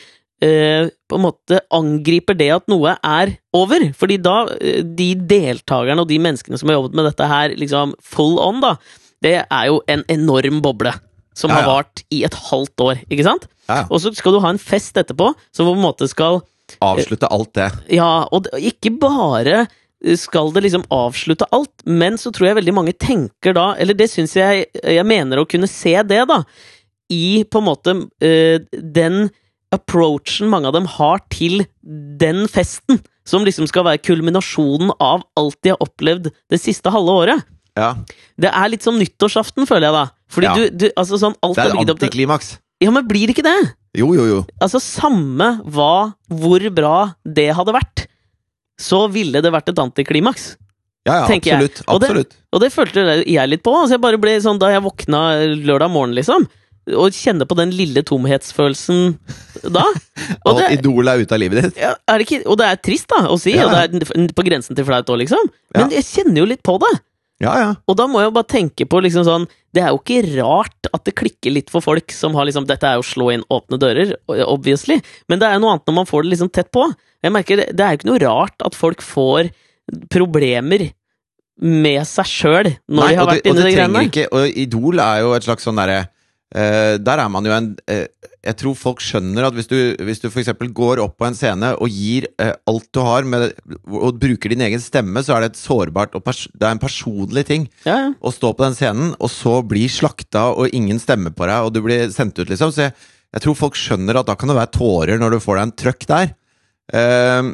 eh, 0.42 0.88
på 1.10 1.18
en 1.18 1.24
måte 1.26 1.60
angriper 1.76 2.38
det 2.38 2.50
at 2.56 2.66
noe 2.72 2.94
er 3.04 3.34
over. 3.56 3.88
Fordi 4.00 4.16
da, 4.24 4.38
eh, 4.60 4.80
de 4.84 5.10
deltakerne 5.28 6.00
og 6.04 6.08
de 6.10 6.18
menneskene 6.22 6.58
som 6.60 6.70
har 6.72 6.78
jobbet 6.80 6.96
med 6.98 7.10
dette 7.10 7.28
her 7.30 7.54
liksom 7.60 7.94
full 8.00 8.38
on, 8.42 8.62
da, 8.64 8.74
det 9.20 9.36
er 9.44 9.66
jo 9.68 9.82
en 9.92 10.04
enorm 10.08 10.62
boble. 10.64 10.94
Som 11.36 11.52
Ja, 11.52 11.60
har 11.60 11.62
ja. 11.62 11.74
vart 11.76 12.00
i 12.12 12.24
et 12.26 12.34
halvt 12.50 12.82
år, 12.82 12.98
ikke 13.08 13.24
sant? 13.24 13.44
Og 13.88 14.00
så 14.02 14.10
skal 14.18 14.34
du 14.34 14.40
ha 14.42 14.50
en 14.50 14.58
fest 14.58 14.96
etterpå 14.98 15.28
som 15.54 15.68
på 15.68 15.76
en 15.76 15.84
måte 15.84 16.08
skal 16.10 16.40
Avslutte 16.82 17.26
alt 17.30 17.52
det. 17.54 17.68
ja, 17.96 18.26
og 18.30 18.44
det, 18.46 18.58
ikke 18.72 18.90
bare 19.02 19.64
skal 20.16 20.52
det 20.54 20.62
liksom 20.64 20.84
avslutte 20.94 21.44
alt, 21.52 21.72
men 21.84 22.16
så 22.20 22.32
tror 22.32 22.48
jeg 22.50 22.58
veldig 22.60 22.74
mange 22.76 22.94
tenker 22.96 23.52
da, 23.56 23.74
eller 23.76 23.94
det 23.98 24.06
syns 24.10 24.32
jeg 24.38 24.66
Jeg 24.80 25.04
mener 25.06 25.42
å 25.42 25.48
kunne 25.48 25.68
se 25.68 25.92
det, 26.02 26.22
da, 26.30 26.40
i 27.12 27.42
på 27.44 27.60
en 27.60 27.66
måte 27.66 27.94
eh, 28.24 28.62
den 28.72 29.28
approachen 29.74 30.48
mange 30.50 30.66
av 30.70 30.74
dem 30.74 30.86
har 30.98 31.20
til 31.30 31.64
den 32.20 32.46
festen, 32.50 32.98
som 33.28 33.44
liksom 33.46 33.68
skal 33.70 33.84
være 33.86 34.02
kulminasjonen 34.02 34.90
av 34.98 35.22
alt 35.38 35.58
de 35.62 35.72
har 35.74 35.82
opplevd 35.84 36.30
det 36.50 36.58
siste 36.62 36.90
halve 36.90 37.14
året. 37.22 37.44
Ja. 37.78 37.92
Det 38.40 38.50
er 38.50 38.72
litt 38.72 38.82
som 38.82 38.98
nyttårsaften, 38.98 39.68
føler 39.68 39.88
jeg 39.90 39.94
da. 39.94 40.04
Fordi 40.30 40.48
Ja. 40.48 40.54
du, 40.56 40.64
du 40.70 40.86
Altså 40.96 41.18
sånn 41.20 41.36
alt 41.42 41.56
Det 41.56 41.64
er 41.68 41.70
til 41.76 41.94
antiklimaks. 41.94 42.58
Ja, 42.82 42.90
men 42.90 43.06
blir 43.06 43.28
det 43.28 43.36
ikke 43.36 43.46
det? 43.46 43.74
Jo, 43.98 44.14
jo, 44.14 44.24
jo. 44.26 44.38
Altså, 44.62 44.80
samme 44.80 45.60
hva, 45.66 46.14
hvor 46.30 46.62
bra 46.74 47.14
det 47.26 47.50
hadde 47.54 47.74
vært, 47.74 48.06
så 48.80 49.04
ville 49.12 49.42
det 49.44 49.52
vært 49.52 49.68
et 49.72 49.82
antiklimaks. 49.82 50.54
Ja, 51.08 51.22
ja, 51.22 51.36
absolutt. 51.36 51.82
Og 51.88 52.00
det- 52.00 52.08
absolutt. 52.10 52.34
Og 52.52 52.60
det 52.60 52.72
følte 52.74 53.04
jeg 53.24 53.48
litt 53.48 53.62
på. 53.64 53.72
Altså, 53.72 53.96
jeg 53.96 54.02
bare 54.04 54.18
ble 54.20 54.34
sånn 54.44 54.58
da 54.60 54.68
jeg 54.74 54.82
våkna 54.84 55.20
lørdag 55.64 55.90
morgen, 55.92 56.14
liksom. 56.16 56.44
Og 56.90 57.12
kjenne 57.14 57.46
på 57.46 57.54
den 57.56 57.70
lille 57.76 58.02
tomhetsfølelsen 58.02 59.18
da. 59.70 59.84
Og 60.46 60.52
Og 60.54 60.58
det, 60.58 60.70
Idol 60.78 61.08
er 61.12 61.20
ute 61.22 61.36
av 61.36 61.40
livet 61.42 61.62
ditt. 61.68 61.76
ja, 61.80 61.94
er 62.08 62.18
det 62.18 62.26
ikke, 62.26 62.40
og 62.48 62.56
det 62.60 62.66
er 62.66 62.80
trist, 62.82 63.06
da, 63.12 63.20
å 63.30 63.36
si, 63.40 63.52
Ja, 63.54 63.66
og 63.68 63.92
det 63.92 64.02
er 64.08 64.34
på 64.34 64.44
grensen 64.46 64.76
til 64.76 64.84
flaut 64.88 65.06
òg, 65.12 65.20
liksom. 65.22 65.50
Men 65.76 65.86
Ja. 65.90 66.00
jeg 66.00 66.04
kjenner 66.08 66.42
jo 66.42 66.48
litt 66.50 66.62
på 66.66 66.78
det. 66.80 66.92
Ja, 67.40 67.54
ja. 67.56 67.68
Og 67.88 67.96
da 67.96 68.04
må 68.06 68.20
jeg 68.20 68.28
jo 68.28 68.36
bare 68.36 68.50
tenke 68.52 68.84
på 68.84 69.00
liksom 69.00 69.24
sånn 69.24 69.46
Det 69.72 69.80
er 69.82 69.94
jo 69.94 70.00
ikke 70.02 70.42
rart 70.42 70.88
at 70.92 71.04
det 71.06 71.14
klikker 71.16 71.50
litt 71.54 71.70
for 71.72 71.80
folk 71.80 72.12
som 72.12 72.34
har 72.34 72.44
liksom 72.44 72.66
Dette 72.68 72.84
er 72.84 72.98
jo 72.98 73.00
å 73.00 73.06
slå 73.06 73.30
inn 73.32 73.44
åpne 73.48 73.78
dører, 73.80 74.10
obviously, 74.44 75.00
men 75.26 75.38
det 75.40 75.48
er 75.48 75.54
jo 75.56 75.60
noe 75.64 75.70
annet 75.72 75.86
når 75.88 75.94
man 76.02 76.04
får 76.10 76.22
det 76.26 76.32
liksom 76.34 76.50
tett 76.52 76.68
på. 76.70 76.84
Jeg 77.24 77.34
merker 77.34 77.60
Det 77.60 77.68
det 77.76 77.84
er 77.84 77.92
jo 77.92 78.00
ikke 78.00 78.10
noe 78.10 78.22
rart 78.22 78.64
at 78.66 78.78
folk 78.78 79.04
får 79.04 79.50
problemer 80.12 80.90
med 81.60 82.06
seg 82.08 82.28
sjøl 82.28 82.70
når 82.88 83.02
Nei, 83.02 83.10
de 83.12 83.18
har 83.18 83.28
vært 83.28 83.50
inni 83.50 83.66
de 83.66 83.74
greiene. 83.74 84.06
Ikke, 84.08 84.26
og 84.32 84.58
Idol 84.62 85.02
er 85.02 85.20
jo 85.24 85.34
et 85.36 85.44
slags 85.44 85.66
sånn 85.66 85.80
derre 85.80 85.98
uh, 86.06 86.96
Der 87.02 87.20
er 87.20 87.28
man 87.32 87.44
jo 87.44 87.52
en 87.52 87.68
uh, 87.90 88.06
Jeg 88.46 88.56
tror 88.62 88.78
folk 88.78 89.02
skjønner 89.04 89.48
at 89.50 89.58
hvis 89.58 89.68
du, 89.68 89.76
hvis 90.06 90.22
du 90.22 90.30
eksempel 90.30 90.70
går 90.72 91.02
opp 91.04 91.18
på 91.20 91.28
en 91.28 91.36
scene 91.36 91.74
og 91.76 91.92
gir 91.92 92.30
uh, 92.40 92.54
alt 92.70 92.88
du 92.96 93.02
har, 93.04 93.28
med, 93.28 93.50
og 93.90 94.16
bruker 94.22 94.54
din 94.54 94.64
egen 94.64 94.80
stemme, 94.80 95.20
så 95.26 95.36
er 95.36 95.44
det 95.44 95.52
et 95.52 95.60
sårbart 95.60 96.16
og 96.16 96.24
Det 96.24 96.64
er 96.64 96.72
en 96.72 96.82
personlig 96.82 97.44
ting 97.50 97.68
Ja, 97.84 97.98
ja. 98.06 98.10
å 98.16 98.32
stå 98.32 98.54
på 98.54 98.64
den 98.64 98.78
scenen, 98.78 99.14
og 99.20 99.32
så 99.32 99.60
bli 99.60 99.84
slakta, 99.92 100.48
og 100.54 100.72
ingen 100.72 101.02
stemmer 101.02 101.34
på 101.36 101.44
deg, 101.50 101.66
og 101.66 101.76
du 101.76 101.82
blir 101.84 102.08
sendt 102.14 102.40
ut, 102.40 102.48
liksom. 102.48 102.72
Så 102.72 102.88
jeg, 102.88 102.96
jeg 103.36 103.44
tror 103.44 103.58
folk 103.66 103.76
skjønner 103.78 104.22
at 104.22 104.32
da 104.32 104.38
kan 104.38 104.50
det 104.50 104.56
være 104.56 104.74
tårer 104.74 105.20
når 105.20 105.36
du 105.36 105.44
får 105.44 105.60
deg 105.60 105.68
en 105.68 105.78
trøkk 105.84 106.08
der. 106.08 106.36
Eh, 106.92 107.50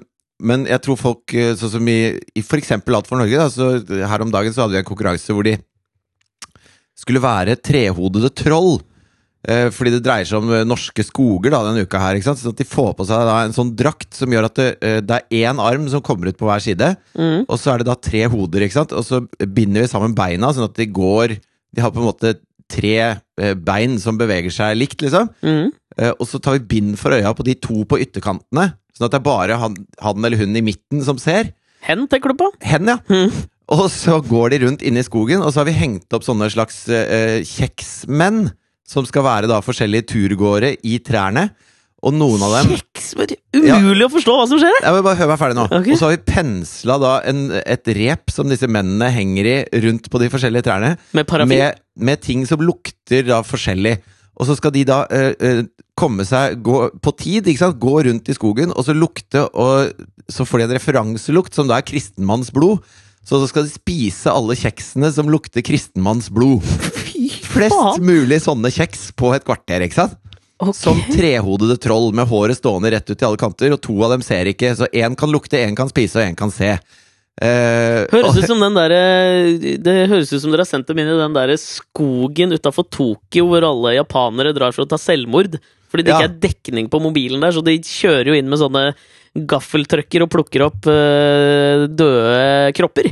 men 0.46 0.66
jeg 0.68 0.82
tror 0.84 1.00
folk, 1.00 1.32
eh, 1.34 1.54
sånn 1.56 1.76
som 1.78 1.88
i, 1.88 2.18
eksempel 2.36 2.98
Alt 2.98 3.08
for 3.08 3.20
Norge, 3.20 3.38
da, 3.40 3.48
så 3.52 4.08
her 4.10 4.24
om 4.24 4.32
dagen 4.32 4.52
så 4.52 4.64
hadde 4.64 4.76
vi 4.76 4.82
en 4.82 4.88
konkurranse 4.88 5.32
hvor 5.32 5.46
de 5.46 5.56
skulle 6.96 7.22
være 7.22 7.58
trehodede 7.60 8.32
troll. 8.36 8.78
Eh, 9.46 9.68
fordi 9.70 9.92
det 9.94 10.02
dreier 10.02 10.26
seg 10.26 10.40
om 10.40 10.50
eh, 10.50 10.64
norske 10.66 11.04
skoger 11.06 11.52
da, 11.54 11.60
denne 11.68 11.84
uka 11.86 12.00
her. 12.02 12.18
ikke 12.18 12.26
sant? 12.26 12.40
Sånn 12.42 12.56
at 12.56 12.60
de 12.60 12.66
får 12.66 12.96
på 12.98 13.06
seg 13.06 13.28
da 13.28 13.36
en 13.44 13.54
sånn 13.54 13.70
drakt 13.78 14.16
som 14.16 14.32
gjør 14.32 14.48
at 14.48 14.56
det, 14.58 14.70
eh, 14.82 14.98
det 15.04 15.20
er 15.20 15.44
én 15.46 15.60
arm 15.62 15.86
som 15.92 16.02
kommer 16.04 16.32
ut 16.32 16.40
på 16.40 16.48
hver 16.48 16.64
side. 16.64 16.88
Mm. 17.14 17.44
Og 17.44 17.54
så 17.60 17.72
er 17.72 17.80
det 17.80 17.88
da 17.90 17.94
tre 17.94 18.24
hoder, 18.32 18.66
ikke 18.66 18.80
sant? 18.80 18.96
Og 18.96 19.06
så 19.06 19.22
binder 19.44 19.84
vi 19.84 19.92
sammen 19.92 20.16
beina, 20.18 20.50
sånn 20.50 20.66
at 20.66 20.80
de 20.80 20.88
går 20.90 21.38
De 21.76 21.82
har 21.84 21.90
på 21.92 22.00
en 22.00 22.08
måte 22.08 22.30
tre 22.72 23.18
bein 23.36 23.98
som 24.00 24.16
beveger 24.16 24.54
seg 24.54 24.78
likt, 24.78 25.02
liksom. 25.04 25.28
Mm. 25.44 25.66
Eh, 26.00 26.12
og 26.12 26.24
så 26.28 26.40
tar 26.40 26.56
vi 26.56 26.68
bind 26.70 26.96
for 27.00 27.12
øya 27.12 27.34
på 27.36 27.44
de 27.44 27.54
to 27.60 27.84
på 27.88 27.98
ytterkantene, 28.00 28.70
sånn 28.96 29.08
at 29.08 29.14
det 29.14 29.20
er 29.20 29.28
bare 29.28 29.60
han, 29.60 29.76
han 30.02 30.26
eller 30.26 30.40
hun 30.40 30.56
i 30.56 30.64
midten 30.64 31.04
som 31.06 31.20
ser. 31.20 31.52
Hen, 31.86 32.06
tenker 32.10 32.32
du 32.32 32.40
på? 32.40 32.50
Hen, 32.66 32.88
ja. 32.90 32.98
Mm. 33.12 33.30
Og 33.76 33.86
så 33.90 34.20
går 34.22 34.54
de 34.54 34.62
rundt 34.64 34.84
inne 34.86 35.02
i 35.02 35.06
skogen, 35.06 35.42
og 35.42 35.52
så 35.52 35.62
har 35.62 35.68
vi 35.68 35.78
hengt 35.78 36.14
opp 36.14 36.24
sånne 36.26 36.48
slags 36.54 36.84
eh, 36.88 37.42
kjeksmenn. 37.46 38.48
Som 38.86 39.02
skal 39.02 39.24
være 39.26 39.48
da 39.50 39.56
forskjellige 39.66 40.12
turgåere 40.12 40.76
i 40.86 41.00
trærne. 41.02 41.48
Og 42.06 42.12
noen 42.14 42.42
av 42.46 42.52
dem 42.54 42.76
Kjeks! 42.76 43.14
Umulig 43.16 43.72
Umulig 43.72 44.06
å 44.06 44.12
forstå 44.12 44.34
hva 44.36 44.44
som 44.46 44.60
skjer! 44.62 44.76
Jeg 44.78 44.94
vil 44.94 45.04
bare 45.06 45.18
høre 45.18 45.30
meg 45.32 45.40
ferdig 45.40 45.56
nå. 45.58 45.64
Okay. 45.66 45.94
Og 45.94 45.98
så 45.98 46.06
har 46.06 46.14
vi 46.14 46.20
pensla 46.28 46.98
da 47.02 47.14
en, 47.26 47.40
et 47.58 47.90
rep 47.98 48.30
som 48.30 48.52
disse 48.52 48.68
mennene 48.70 49.08
henger 49.10 49.48
i 49.50 49.56
rundt 49.86 50.06
på 50.12 50.20
de 50.22 50.28
forskjellige 50.30 50.68
trærne. 50.68 50.92
Med 51.18 51.26
parafin. 51.26 51.50
Med, 51.56 51.80
med 51.98 52.22
ting 52.22 52.44
som 52.46 52.62
lukter 52.62 53.26
da 53.26 53.40
forskjellig. 53.46 53.96
Og 54.36 54.46
så 54.46 54.58
skal 54.58 54.74
de 54.76 54.84
da 54.86 55.00
eh, 55.10 55.32
eh, 55.34 55.62
komme 55.96 56.26
seg 56.28 56.60
gå, 56.64 56.76
på 57.02 57.12
tid, 57.16 57.48
ikke 57.48 57.64
sant? 57.64 57.80
gå 57.80 57.96
rundt 58.06 58.28
i 58.28 58.36
skogen, 58.36 58.72
og 58.76 58.84
så 58.84 58.94
lukte 58.96 59.46
Og 59.48 59.92
så 60.28 60.44
får 60.46 60.60
de 60.60 60.66
en 60.66 60.76
referanselukt 60.76 61.56
som 61.56 61.68
da 61.70 61.78
er 61.78 61.86
kristenmannsblod. 61.86 62.82
Så 63.26 63.40
så 63.42 63.48
skal 63.50 63.66
de 63.66 63.74
spise 63.74 64.30
alle 64.30 64.54
kjeksene 64.58 65.10
som 65.14 65.30
lukter 65.30 65.64
kristenmannsblod. 65.66 66.62
Flest 67.46 67.98
mulig 68.04 68.38
sånne 68.44 68.70
kjeks 68.70 69.08
på 69.18 69.32
et 69.34 69.46
kvarter, 69.46 69.82
ikke 69.86 69.98
sant? 69.98 70.18
Okay. 70.56 70.76
Som 70.78 71.00
trehodede 71.12 71.76
troll 71.82 72.14
med 72.16 72.30
håret 72.30 72.56
stående 72.56 72.92
rett 72.94 73.10
ut 73.10 73.20
i 73.20 73.26
alle 73.28 73.40
kanter, 73.40 73.74
og 73.74 73.82
to 73.84 73.96
av 74.06 74.14
dem 74.14 74.22
ser 74.24 74.48
ikke. 74.48 74.72
Så 74.78 74.88
én 74.88 75.16
kan 75.18 75.32
lukte, 75.32 75.58
én 75.60 75.76
kan 75.76 75.90
spise, 75.90 76.20
og 76.20 76.30
én 76.30 76.38
kan 76.38 76.54
se. 76.54 76.76
Eh, 77.36 78.06
Høres 78.08 78.38
ut 78.38 78.48
som 78.48 78.62
den 78.64 78.78
der, 78.78 78.94
Det 79.84 79.94
høres 80.08 80.30
ut 80.32 80.40
som 80.40 80.54
dere 80.54 80.64
har 80.64 80.70
sendt 80.70 80.88
dem 80.88 81.02
inn 81.02 81.10
i 81.12 81.18
den 81.18 81.34
der 81.36 81.52
skogen 81.60 82.54
utafor 82.56 82.86
Tokyo 82.88 83.50
hvor 83.50 83.66
alle 83.68 83.98
japanere 83.98 84.54
drar 84.56 84.72
for 84.72 84.86
å 84.86 84.88
ta 84.88 84.96
selvmord. 85.00 85.58
Fordi 85.90 86.04
det 86.06 86.14
ikke 86.14 86.28
er 86.30 86.40
dekning 86.48 86.88
på 86.92 87.00
mobilen 87.02 87.40
der, 87.44 87.54
så 87.54 87.62
de 87.64 87.76
kjører 87.82 88.32
jo 88.32 88.36
inn 88.38 88.48
med 88.50 88.60
sånne 88.60 88.88
gaffeltrucker 89.36 90.24
og 90.24 90.30
plukker 90.32 90.64
opp 90.66 90.86
øh, 90.88 91.86
døde 91.92 92.72
kropper. 92.76 93.10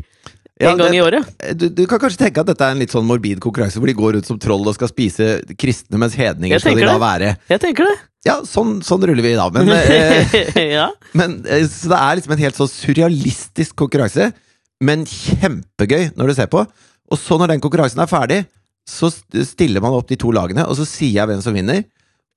Ja, 0.61 0.70
en 0.70 0.79
gang 0.79 0.93
det- 0.93 0.97
i 0.97 1.03
året. 1.03 1.27
du, 1.59 1.64
du 1.68 1.83
kan 1.91 1.99
kanskje 1.99 2.20
tenke 2.25 2.41
at 2.41 2.47
dette 2.47 2.62
er 2.62 2.77
en 2.77 2.79
litt 2.79 2.93
sånn 2.95 3.05
morbid 3.09 3.41
konkurranse, 3.43 3.81
hvor 3.83 3.91
de 3.91 3.97
går 3.99 4.14
rundt 4.16 4.29
som 4.31 4.39
troll 4.39 4.62
og 4.70 4.77
skal 4.77 4.89
spise 4.89 5.27
kristne, 5.59 5.99
mens 5.99 6.14
hedninger 6.14 6.62
skal 6.62 6.79
de 6.79 6.87
la 6.87 6.95
være. 7.03 7.33
Jeg 7.51 7.61
tenker 7.64 7.89
det. 7.91 7.97
Ja, 8.25 8.39
sånn, 8.49 8.79
sånn 8.87 9.03
ruller 9.05 9.20
vi 9.27 9.35
da. 9.37 9.49
Men, 9.53 9.68
eh, 9.75 10.37
ja. 10.79 10.87
men 11.12 11.41
eh, 11.45 11.66
Så 11.68 11.91
det 11.91 11.99
er 11.99 12.16
liksom 12.20 12.33
en 12.37 12.45
helt 12.47 12.57
sånn 12.61 12.70
surrealistisk 12.72 13.75
konkurranse, 13.83 14.31
men 14.81 15.05
kjempegøy 15.05 16.14
når 16.16 16.31
du 16.31 16.35
ser 16.39 16.49
på. 16.55 16.62
Og 17.12 17.20
så, 17.20 17.37
når 17.37 17.53
den 17.53 17.61
konkurransen 17.64 18.01
er 18.01 18.09
ferdig, 18.09 18.39
så 18.89 19.11
stiller 19.12 19.83
man 19.85 19.93
opp 19.99 20.09
de 20.09 20.16
to 20.20 20.31
lagene, 20.33 20.64
og 20.68 20.77
så 20.79 20.87
sier 20.89 21.18
jeg 21.18 21.29
hvem 21.29 21.43
som 21.45 21.55
vinner. 21.57 21.83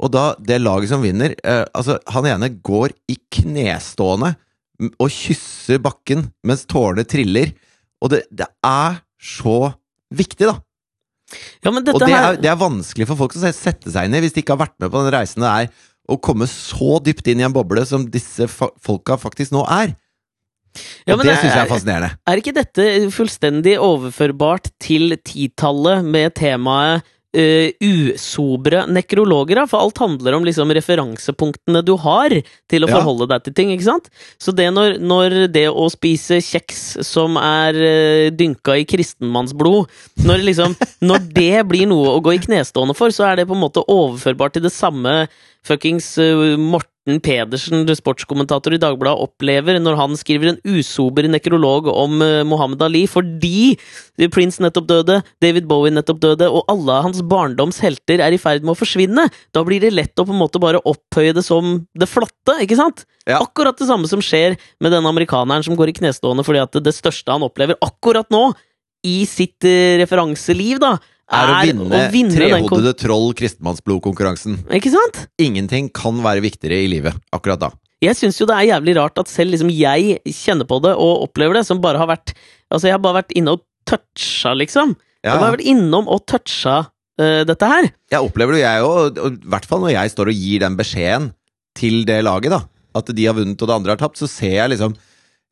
Og 0.04 0.12
da, 0.14 0.36
det 0.38 0.60
laget 0.62 0.91
som 0.91 1.02
vinner 1.02 1.34
eh, 1.41 1.64
Altså, 1.74 1.95
han 2.14 2.28
ene 2.30 2.52
går 2.62 2.93
i 3.10 3.16
knestående 3.34 4.36
og 5.02 5.10
kysser 5.10 5.80
bakken 5.82 6.28
mens 6.45 6.68
tårene 6.70 7.02
triller. 7.10 7.50
Og 8.04 8.12
det, 8.14 8.20
det 8.30 8.45
er 8.68 9.00
så 9.18 9.74
viktig, 10.14 10.45
da. 10.52 10.60
ja, 11.66 11.72
men 11.74 11.82
Og 11.82 11.98
det 12.04 12.12
er, 12.14 12.38
det 12.38 12.52
er 12.52 12.60
vanskelig 12.62 13.08
for 13.10 13.18
folk 13.24 13.34
å 13.36 13.41
se- 13.41 13.56
sette 13.58 13.89
seg 13.91 14.06
inn 14.06 14.14
i 14.20 14.22
hvis 14.22 14.36
de 14.36 14.43
ikke 14.43 14.54
har 14.54 14.62
vært 14.68 14.78
med 14.80 14.93
på 14.93 15.02
den 15.02 15.16
reisen 15.18 15.41
det 15.43 15.50
er 15.64 15.72
å 16.08 16.20
komme 16.24 16.45
så 16.48 17.00
dypt 17.04 17.26
inn 17.28 17.41
i 17.41 17.48
en 17.50 17.56
boble 17.56 17.82
som 17.89 18.06
disse 18.08 18.45
fa 18.48 18.70
folka 18.80 19.18
faktisk 19.20 19.52
nå 19.52 19.66
er. 19.66 19.95
Ja, 21.10 21.18
det 21.18 21.26
syns 21.39 21.50
jeg 21.50 21.58
er- 21.58 21.66
er 21.66 21.72
fascinerende. 21.74 22.12
Er 22.30 22.38
ikke 22.39 22.54
dette 22.56 22.86
fullstendig 23.12 23.74
overførbart 23.82 24.70
til 24.80 25.18
titallet 25.26 26.06
med 26.06 26.36
temaet 26.38 27.02
uh, 27.38 27.70
usobre 27.86 28.84
nekrologer? 28.90 29.62
For 29.70 29.80
alt 29.86 30.02
handler 30.02 30.36
om 30.38 30.48
liksom 30.48 30.74
referansepunktene 30.76 31.84
du 31.86 31.94
har 32.02 32.34
til 32.68 32.84
å 32.84 32.90
Ja. 32.90 32.98
forholde 32.98 33.28
deg 33.30 33.44
til 33.46 33.54
ting, 33.54 33.72
ikke 33.76 33.88
sant? 33.88 34.10
Så 34.42 34.54
det 34.56 34.68
når, 34.74 34.98
når 35.00 35.38
det 35.54 35.68
å 35.70 35.88
spise 35.94 36.42
kjeks 36.44 36.98
som 37.06 37.38
er 37.38 37.78
uh, 37.78 38.28
dynka 38.34 38.78
i 38.82 38.86
kristenmannsblod 38.90 39.88
når, 40.26 40.44
liksom, 40.50 40.76
når 41.10 41.30
det 41.38 41.68
blir 41.70 41.88
noe 41.88 42.18
å 42.18 42.22
gå 42.26 42.36
i 42.36 42.44
knestående 42.44 42.98
for, 42.98 43.14
så 43.14 43.30
er 43.32 43.36
det 43.42 43.48
på 43.48 43.56
en 43.58 43.64
måte 43.64 43.86
overførbart 43.88 44.58
til 44.58 44.66
det 44.68 44.74
samme 44.76 45.28
fuckings 45.68 46.14
uh, 46.18 46.58
Morten 46.58 46.92
Pedersen, 47.24 47.86
sportskommentator 47.95 48.76
i 48.76 48.80
Dagbladet, 48.82 49.24
opplever 49.24 49.80
når 49.80 49.95
han 49.99 50.18
skriver 50.20 50.51
en 50.51 50.60
usober 50.68 51.28
nekrolog 51.32 51.88
om 51.91 52.20
uh, 52.20 52.43
Mohammed 52.47 52.84
Ali, 52.84 53.05
fordi 53.08 53.78
Prince 54.34 54.62
nettopp 54.64 54.89
døde, 54.89 55.22
David 55.43 55.70
Bowie 55.70 55.95
nettopp 55.95 56.20
døde, 56.24 56.49
og 56.51 56.68
alle 56.72 56.99
hans 57.05 57.24
barndoms 57.24 57.80
helter 57.84 58.24
er 58.24 58.36
i 58.36 58.41
ferd 58.41 58.68
med 58.68 58.76
å 58.76 58.80
forsvinne. 58.80 59.28
Da 59.55 59.64
blir 59.68 59.84
det 59.84 59.95
lett 59.95 60.20
å 60.20 60.28
på 60.28 60.36
en 60.36 60.41
måte 60.41 60.62
bare 60.62 60.84
opphøye 60.84 61.36
det 61.38 61.45
som 61.47 61.80
det 61.97 62.12
flotte, 62.12 62.60
ikke 62.66 62.80
sant? 62.80 63.05
Ja. 63.28 63.39
Akkurat 63.39 63.80
det 63.80 63.88
samme 63.89 64.10
som 64.12 64.24
skjer 64.24 64.60
med 64.84 64.93
den 64.95 65.08
amerikaneren 65.08 65.66
som 65.66 65.80
går 65.80 65.91
i 65.91 65.97
knestående 65.97 66.45
fordi 66.47 66.64
at 66.64 66.80
det 66.84 66.95
største 66.95 67.34
han 67.34 67.45
opplever 67.47 67.80
akkurat 67.84 68.28
nå, 68.34 68.49
i 69.08 69.22
sitt 69.30 69.64
uh, 69.64 69.95
referanseliv, 70.01 70.82
da, 70.84 70.97
Er 71.28 71.50
å 71.52 71.56
vinne, 71.60 71.90
kon- 71.92 72.38
trehodede 72.38 72.94
troll 72.96 73.34
kristenmannsblodkonkurransen. 73.36 74.62
Ikke 74.78 74.94
sant? 74.94 75.26
Ingenting 75.42 75.90
kan 75.92 76.22
være 76.24 76.44
viktigere 76.46 76.80
i 76.86 76.88
livet 76.92 77.18
akkurat 77.36 77.60
da. 77.66 77.72
Jeg 78.04 78.14
syns 78.16 78.38
jo 78.40 78.46
det 78.46 78.56
er 78.56 78.68
jævlig 78.70 78.94
rart 79.00 79.18
at 79.18 79.30
selv 79.32 79.52
liksom 79.56 79.72
jeg 79.74 80.20
kjenner 80.30 80.68
på 80.70 80.78
det 80.86 80.94
og 80.94 81.26
opplever 81.26 81.58
det, 81.58 81.66
som 81.66 81.82
bare 81.82 81.98
har 82.02 82.10
vært 82.12 82.36
Altså, 82.68 82.90
jeg 82.90 82.98
har 82.98 83.00
bare 83.04 83.22
vært 83.22 83.32
inne 83.40 83.54
og 83.56 83.62
toucha, 83.88 84.52
liksom. 84.60 84.90
Jeg 85.24 85.32
har 85.32 85.40
bare 85.40 85.56
vært 85.56 85.70
innom 85.72 86.10
og 86.12 86.26
toucha 86.28 86.74
uh, 86.84 87.44
dette 87.48 87.70
her. 87.72 87.88
jeg 88.12 88.20
opplever 88.28 88.58
det, 88.58 88.64
jeg 88.66 88.84
òg. 88.84 89.22
I 89.24 89.52
hvert 89.54 89.68
fall 89.70 89.86
når 89.86 89.94
jeg 89.96 90.12
står 90.12 90.32
og 90.34 90.42
gir 90.46 90.60
den 90.66 90.76
beskjeden 90.76 91.30
til 91.80 92.02
det 92.08 92.18
laget, 92.28 92.52
da. 92.52 92.60
At 92.98 93.08
de 93.16 93.26
har 93.28 93.38
vunnet 93.38 93.62
og 93.62 93.70
det 93.72 93.78
andre 93.78 93.96
har 93.96 94.02
tapt, 94.02 94.20
så 94.20 94.28
ser 94.28 94.58
jeg 94.58 94.74
liksom 94.76 94.98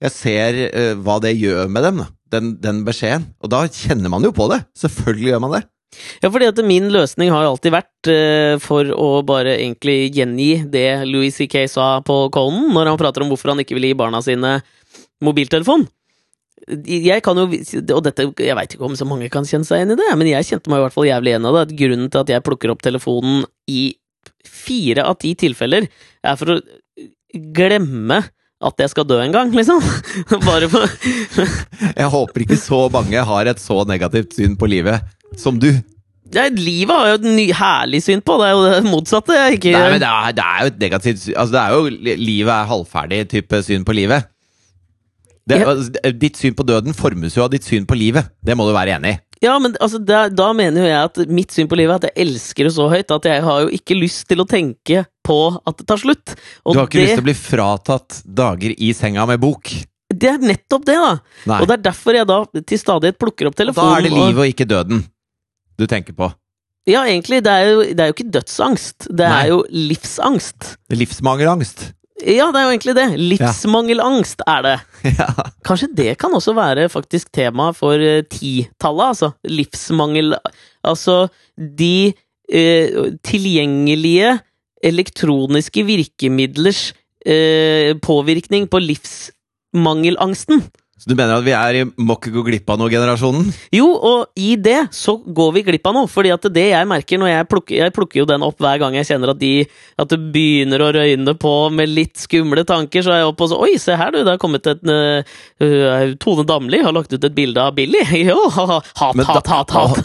Jeg 0.04 0.12
ser 0.12 0.60
uh, 0.76 0.94
hva 1.08 1.22
det 1.24 1.36
gjør 1.40 1.72
med 1.72 1.88
dem, 1.88 2.04
da. 2.04 2.10
Den, 2.36 2.56
den 2.62 2.84
beskjeden. 2.88 3.30
Og 3.42 3.52
da 3.54 3.64
kjenner 3.72 4.12
man 4.12 4.26
jo 4.26 4.34
på 4.36 4.50
det. 4.52 4.62
Selvfølgelig 4.78 5.32
gjør 5.32 5.42
man 5.46 5.58
det. 5.58 5.66
Ja, 6.24 6.30
fordi 6.30 6.48
at 6.50 6.62
min 6.68 6.90
løsning 6.92 7.32
har 7.32 7.48
alltid 7.48 7.74
vært 7.76 8.10
uh, 8.12 8.56
for 8.64 8.90
å 8.92 9.10
bare 9.28 9.56
egentlig 9.58 10.12
gjengi 10.16 10.66
det 10.72 11.06
Louis 11.08 11.36
C.K. 11.36 11.68
sa 11.72 11.90
på 12.06 12.26
Conan, 12.36 12.72
når 12.76 12.92
han 12.92 13.00
prater 13.00 13.24
om 13.24 13.32
hvorfor 13.32 13.54
han 13.54 13.64
ikke 13.64 13.78
vil 13.78 13.90
gi 13.90 13.98
barna 13.98 14.22
sine 14.26 14.58
mobiltelefon. 15.24 15.88
jeg 16.86 17.22
kan 17.24 17.38
jo 17.38 17.46
Og 17.46 18.02
dette, 18.04 18.28
jeg 18.42 18.58
veit 18.58 18.74
ikke 18.74 18.88
om 18.88 18.96
så 18.98 19.06
mange 19.08 19.30
kan 19.30 19.46
kjenne 19.46 19.68
seg 19.68 19.82
igjen 19.82 19.96
i 19.96 20.00
det, 20.02 20.10
men 20.18 20.32
jeg 20.32 20.50
kjente 20.50 20.72
meg 20.72 20.82
i 20.82 20.86
hvert 20.88 20.96
fall 20.96 21.08
jævlig 21.08 21.32
igjen 21.34 21.50
av 21.50 21.60
det. 21.60 21.78
Grunnen 21.80 22.10
til 22.10 22.24
at 22.24 22.34
jeg 22.34 22.46
plukker 22.46 22.74
opp 22.74 22.84
telefonen 22.84 23.46
i 23.70 23.94
fire 24.46 25.06
av 25.06 25.20
ti 25.22 25.36
tilfeller, 25.38 25.88
er 26.26 26.40
for 26.40 26.56
å 26.56 26.62
glemme 27.56 28.24
at 28.64 28.80
jeg 28.80 28.90
skal 28.94 29.04
dø 29.10 29.18
en 29.22 29.34
gang, 29.36 29.52
liksom. 29.52 29.82
Bare 30.48 30.70
for 30.72 30.86
Jeg 31.98 32.08
håper 32.14 32.46
ikke 32.46 32.58
så 32.60 32.86
mange 32.94 33.20
har 33.28 33.50
et 33.52 33.60
så 33.60 33.82
negativt 33.90 34.34
syn 34.38 34.56
på 34.60 34.70
livet 34.72 35.04
som 35.38 35.58
du. 35.60 35.68
ja, 36.34 36.48
Livet 36.50 36.96
har 36.96 37.10
jo 37.12 37.18
et 37.20 37.28
ny, 37.36 37.50
herlig 37.54 38.00
syn 38.06 38.22
på, 38.24 38.38
det 38.40 38.48
er 38.48 38.54
jo 38.56 38.64
det 38.70 38.86
motsatte. 38.88 39.36
jeg 39.36 39.58
Ikke, 39.60 39.74
Nei, 39.76 39.90
men 39.98 40.00
det 40.02 40.08
er, 40.10 40.32
det 40.38 40.46
er 40.46 40.62
jo 40.64 40.72
et 40.72 40.80
negativt 40.86 41.20
syn 41.26 41.36
Altså, 41.38 41.52
det 41.58 41.62
er 41.66 41.76
jo 41.76 42.16
Livet 42.24 42.54
er 42.56 42.72
halvferdig 42.72 43.20
type 43.36 43.62
syn 43.68 43.84
på 43.88 43.94
livet. 43.98 44.32
Det, 45.46 45.60
Ja. 45.60 45.68
altså, 45.76 45.92
ditt 46.18 46.40
syn 46.42 46.56
på 46.58 46.64
døden 46.66 46.96
formes 46.98 47.36
jo 47.38 47.44
av 47.44 47.52
ditt 47.54 47.64
syn 47.68 47.84
på 47.86 47.94
livet. 48.00 48.32
Det 48.42 48.56
må 48.58 48.66
du 48.66 48.74
være 48.74 48.96
enig 48.98 49.12
i. 49.14 49.20
Ja, 49.44 49.58
men 49.60 49.74
altså, 49.84 50.00
da, 50.00 50.28
da 50.32 50.52
mener 50.56 50.82
jo 50.86 50.88
jeg 50.88 51.10
at 51.10 51.18
mitt 51.28 51.52
syn 51.52 51.68
på 51.68 51.76
livet 51.78 51.92
er 51.92 52.00
at 52.00 52.06
jeg 52.16 52.28
elsker 52.28 52.68
det 52.70 52.74
så 52.76 52.86
høyt 52.92 53.12
at 53.12 53.26
jeg 53.28 53.44
har 53.44 53.66
jo 53.66 53.74
ikke 53.76 53.98
lyst 54.00 54.28
til 54.30 54.40
å 54.42 54.46
tenke 54.48 55.04
på 55.26 55.40
at 55.68 55.78
det 55.82 55.88
tar 55.90 56.00
slutt. 56.02 56.36
Og 56.64 56.74
Du 56.76 56.80
har 56.80 56.88
ikke 56.88 57.02
det, 57.02 57.04
lyst 57.10 57.20
til 57.20 57.26
å 57.26 57.28
bli 57.28 57.36
fratatt 57.40 58.22
dager 58.26 58.74
i 58.78 58.94
senga 58.96 59.26
med 59.28 59.42
bok. 59.44 59.74
det 60.16 60.30
er 60.30 60.38
nettopp 60.40 60.86
det, 60.88 60.96
da! 61.02 61.12
Nei. 61.52 61.60
Og 61.62 61.68
det 61.68 61.76
er 61.80 61.84
derfor 61.90 62.16
jeg 62.16 62.28
da 62.30 62.40
til 62.62 62.80
stadighet 62.80 63.20
plukker 63.20 63.50
opp 63.50 63.58
Og 63.58 63.62
telefonen. 63.64 63.92
da 63.92 64.00
er 64.00 64.08
det 64.08 64.14
livet 64.16 64.42
og 64.46 64.54
ikke 64.54 64.68
døden 64.72 65.04
du 65.76 65.86
tenker 65.92 66.16
på. 66.16 66.32
Ja, 66.88 67.02
egentlig. 67.10 67.42
Det 67.44 67.52
er 67.52 67.70
jo, 67.74 67.80
det 67.98 68.00
er 68.00 68.12
jo 68.12 68.14
ikke 68.16 68.30
dødsangst. 68.32 69.08
Det 69.10 69.26
Nei. 69.28 69.40
er 69.42 69.48
jo 69.50 69.64
livsangst. 69.74 70.76
Det 70.88 70.96
er 70.96 71.02
livsmangelangst. 71.02 71.88
Ja, 72.24 72.48
det 72.54 72.60
er 72.62 72.64
jo 72.64 72.72
egentlig 72.72 72.96
det. 72.96 73.08
Livsmangelangst 73.20 74.44
er 74.48 74.62
det. 74.64 74.76
ja. 75.20 75.28
Kanskje 75.68 75.90
det 75.98 76.14
kan 76.22 76.34
også 76.34 76.54
være 76.56 76.88
faktisk 76.90 77.32
tema 77.36 77.72
for 77.76 78.00
uh, 78.00 78.22
titallet, 78.32 79.10
altså. 79.12 79.32
Livsmangel 79.44 80.38
Altså 80.86 81.28
de 81.58 82.14
eh, 82.52 83.14
tilgjengelige 83.26 84.36
elektroniske 84.86 85.84
virkemidlers 85.88 86.94
eh, 87.26 87.98
påvirkning 87.98 88.70
på 88.70 88.82
livsmangelangsten. 88.84 90.62
Så 90.96 91.10
du 91.12 91.16
mener 91.20 91.36
at 91.36 91.44
vi 91.44 91.52
er 91.52 91.76
i 91.76 91.80
må 91.84 92.16
ikke 92.16 92.32
gå 92.32 92.42
glipp 92.48 92.70
av 92.72 92.78
noe-generasjonen? 92.80 93.50
Jo, 93.76 93.90
og 94.00 94.40
i 94.40 94.54
det 94.56 94.94
så 94.96 95.18
går 95.20 95.50
vi 95.58 95.64
glipp 95.68 95.90
av 95.90 95.98
noe. 95.98 96.08
Fordi 96.08 96.32
at 96.32 96.46
det 96.56 96.70
jeg 96.70 96.88
merker 96.88 97.20
når 97.20 97.32
jeg 97.34 97.48
plukker, 97.52 97.76
jeg 97.82 97.94
plukker 97.98 98.22
jo 98.22 98.28
den 98.30 98.46
opp 98.48 98.64
hver 98.64 98.80
gang 98.80 98.96
jeg 98.96 99.10
kjenner 99.10 99.34
at, 99.34 99.42
de, 99.42 99.66
at 100.00 100.14
det 100.14 100.20
begynner 100.32 100.86
å 100.86 100.88
røyne 100.96 101.36
på 101.42 101.54
med 101.76 101.92
litt 101.92 102.24
skumle 102.24 102.64
tanker, 102.64 103.04
så 103.04 103.12
er 103.12 103.22
jeg 103.22 103.34
oppe 103.34 103.44
og 103.44 103.52
så 103.52 103.60
Oi, 103.66 103.76
se 103.82 104.00
her, 104.00 104.16
du, 104.16 104.22
det 104.24 104.38
har 104.38 104.40
kommet 104.40 104.72
et 104.72 104.88
uh, 104.88 106.16
Tone 106.24 106.48
Damli 106.48 106.80
har 106.88 106.96
lagt 106.96 107.12
ut 107.12 107.20
et 107.28 107.38
bilde 107.44 107.60
av 107.60 107.76
Billy. 107.76 108.00
Jo, 108.26 108.40
ha, 108.56 108.66
ha, 108.72 108.82
hat, 108.96 109.24
hat, 109.28 109.48
hat, 109.52 109.76
hat. 109.78 109.98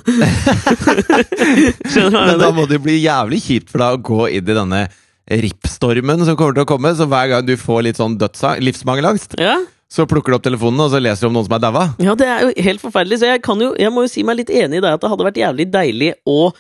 Skjønner 1.87 2.11
du 2.11 2.19
hva 2.19 2.27
jeg 2.27 2.35
Men 2.35 2.43
da 2.43 2.55
må 2.57 2.67
det 2.67 2.83
bli 2.83 2.99
jævlig 2.99 3.45
kjipt 3.47 3.71
for 3.71 3.87
deg 3.87 4.01
å 4.01 4.07
gå 4.11 4.25
inn 4.35 4.43
i 4.43 4.63
denne 4.65 4.87
rippstormen 5.31 6.27
som 6.27 6.35
kommer 6.35 6.59
til 6.59 6.67
å 6.67 6.71
komme. 6.75 6.97
Så 6.99 7.07
hver 7.07 7.31
gang 7.31 7.47
du 7.47 7.55
får 7.61 7.87
litt 7.87 8.01
sånn 8.01 8.19
dødsang, 8.19 8.59
livsmangelangst, 8.67 9.39
Ja, 9.39 9.61
så 9.91 10.05
plukker 10.07 10.31
du 10.31 10.37
opp 10.39 10.45
telefonen 10.47 10.85
og 10.85 10.93
så 10.93 11.01
leser 11.03 11.27
du 11.27 11.31
om 11.33 11.39
noen 11.41 11.49
som 11.49 11.57
er 11.59 11.63
daua. 11.65 11.85
ja, 11.99 12.15
det 12.15 12.27
er 12.31 12.45
jo 12.47 12.51
helt 12.69 12.83
forferdelig. 12.83 13.19
Så 13.23 13.27
jeg, 13.31 13.43
kan 13.43 13.59
jo, 13.63 13.73
jeg 13.79 13.91
må 13.91 14.05
jo 14.07 14.13
si 14.13 14.23
meg 14.27 14.39
litt 14.39 14.53
enig 14.55 14.79
i 14.79 14.85
det 14.85 14.93
at 14.95 15.03
det 15.03 15.11
hadde 15.11 15.27
vært 15.27 15.41
jævlig 15.43 15.67
deilig 15.75 16.13
å 16.31 16.53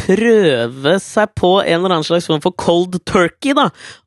prøve 0.00 0.94
seg 1.04 1.32
på 1.36 1.50
en 1.60 1.74
eller 1.82 1.92
annen 1.98 2.06
slags 2.06 2.26
form 2.30 2.40
for 2.40 2.54
cold 2.56 2.96
turkey 3.04 3.52
da, 3.58 3.66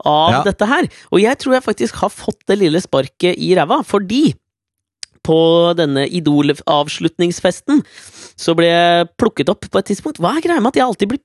av 0.09 0.31
Ja. 0.39 0.39
dette 0.47 0.65
her. 0.65 0.87
Og 1.13 1.21
jeg 1.21 1.37
tror 1.37 1.53
jeg 1.59 1.63
faktisk 1.67 1.99
har 2.01 2.09
fått 2.09 2.39
det 2.49 2.57
lille 2.63 2.81
sparket 2.81 3.37
i 3.37 3.53
ræva, 3.55 3.83
fordi 3.85 4.33
på 5.23 5.37
denne 5.77 6.07
Idol-avslutningsfesten 6.09 7.83
så 8.35 8.55
ble 8.57 8.67
jeg 8.67 9.07
plukket 9.21 9.51
opp 9.53 9.69
på 9.71 9.79
et 9.79 9.91
tidspunkt. 9.91 10.19
Hva 10.19 10.33
er 10.37 10.43
greia 10.43 10.59
med 10.59 10.73
at 10.73 10.81
jeg 10.81 10.87
alltid 10.87 11.13
blir 11.13 11.21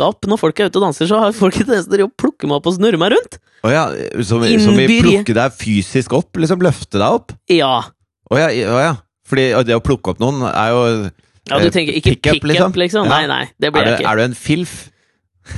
plukka 0.00 0.08
opp 0.08 0.26
når 0.30 0.40
folk 0.40 0.60
er 0.60 0.70
ute 0.70 0.80
og 0.80 0.84
danser? 0.88 1.06
Så 1.10 1.18
har 1.20 1.32
folk 1.36 1.54
tendens 1.58 1.86
eneste 1.86 2.04
å 2.06 2.10
plukke 2.16 2.48
meg 2.48 2.56
opp 2.60 2.66
og 2.70 2.76
snurre 2.78 2.98
meg 3.00 3.12
rundt. 3.14 3.38
Oh 3.62 3.70
ja, 3.72 3.86
som, 4.24 4.40
som 4.40 4.76
vi 4.78 4.86
Innbyr- 4.86 5.02
plukke 5.04 5.34
deg 5.36 5.52
fysisk 5.60 6.12
opp? 6.16 6.32
Liksom 6.40 6.62
løfte 6.64 6.96
deg 6.98 7.08
opp? 7.20 7.34
Ja. 7.52 7.74
Å 8.30 8.38
ja, 8.40 8.46
oh 8.72 8.80
ja. 8.80 8.94
Fordi 9.28 9.48
det 9.68 9.76
å 9.76 9.82
plukke 9.84 10.10
opp 10.14 10.22
noen 10.22 10.40
er 10.48 10.70
jo 10.72 10.80
Ja, 11.50 11.58
du 11.58 11.66
Eh, 11.66 11.70
tenker 11.74 11.92
ikke 11.98 12.14
pick-up, 12.14 12.32
pick-up, 12.40 12.48
liksom? 12.48 12.72
liksom? 12.78 13.08
Nei, 13.10 13.22
Ja. 13.22 13.28
nei, 13.28 13.44
det 13.60 13.72
blir 13.74 13.82
er, 13.82 13.86
jeg 13.90 13.98
du, 13.98 14.02
ikke. 14.04 14.10
er 14.10 14.16
du 14.16 14.22
en 14.22 14.34
filf? 14.38 14.72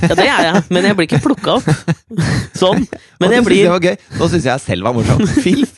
Ja, 0.01 0.15
det 0.17 0.25
er 0.25 0.43
jeg, 0.47 0.61
men 0.73 0.83
jeg 0.87 0.95
blir 0.97 1.05
ikke 1.07 1.19
plukka 1.21 1.57
opp. 1.59 1.67
Sånn. 2.61 2.85
Men 3.21 3.31
jeg 3.35 3.43
blir 3.45 3.63
det 3.67 3.71
var 3.73 3.83
gøy. 3.83 3.97
Nå 4.17 4.29
syns 4.31 4.45
jeg 4.47 4.61
selv 4.63 4.87
var 4.87 4.95
morsom. 4.97 5.21
Filf! 5.45 5.75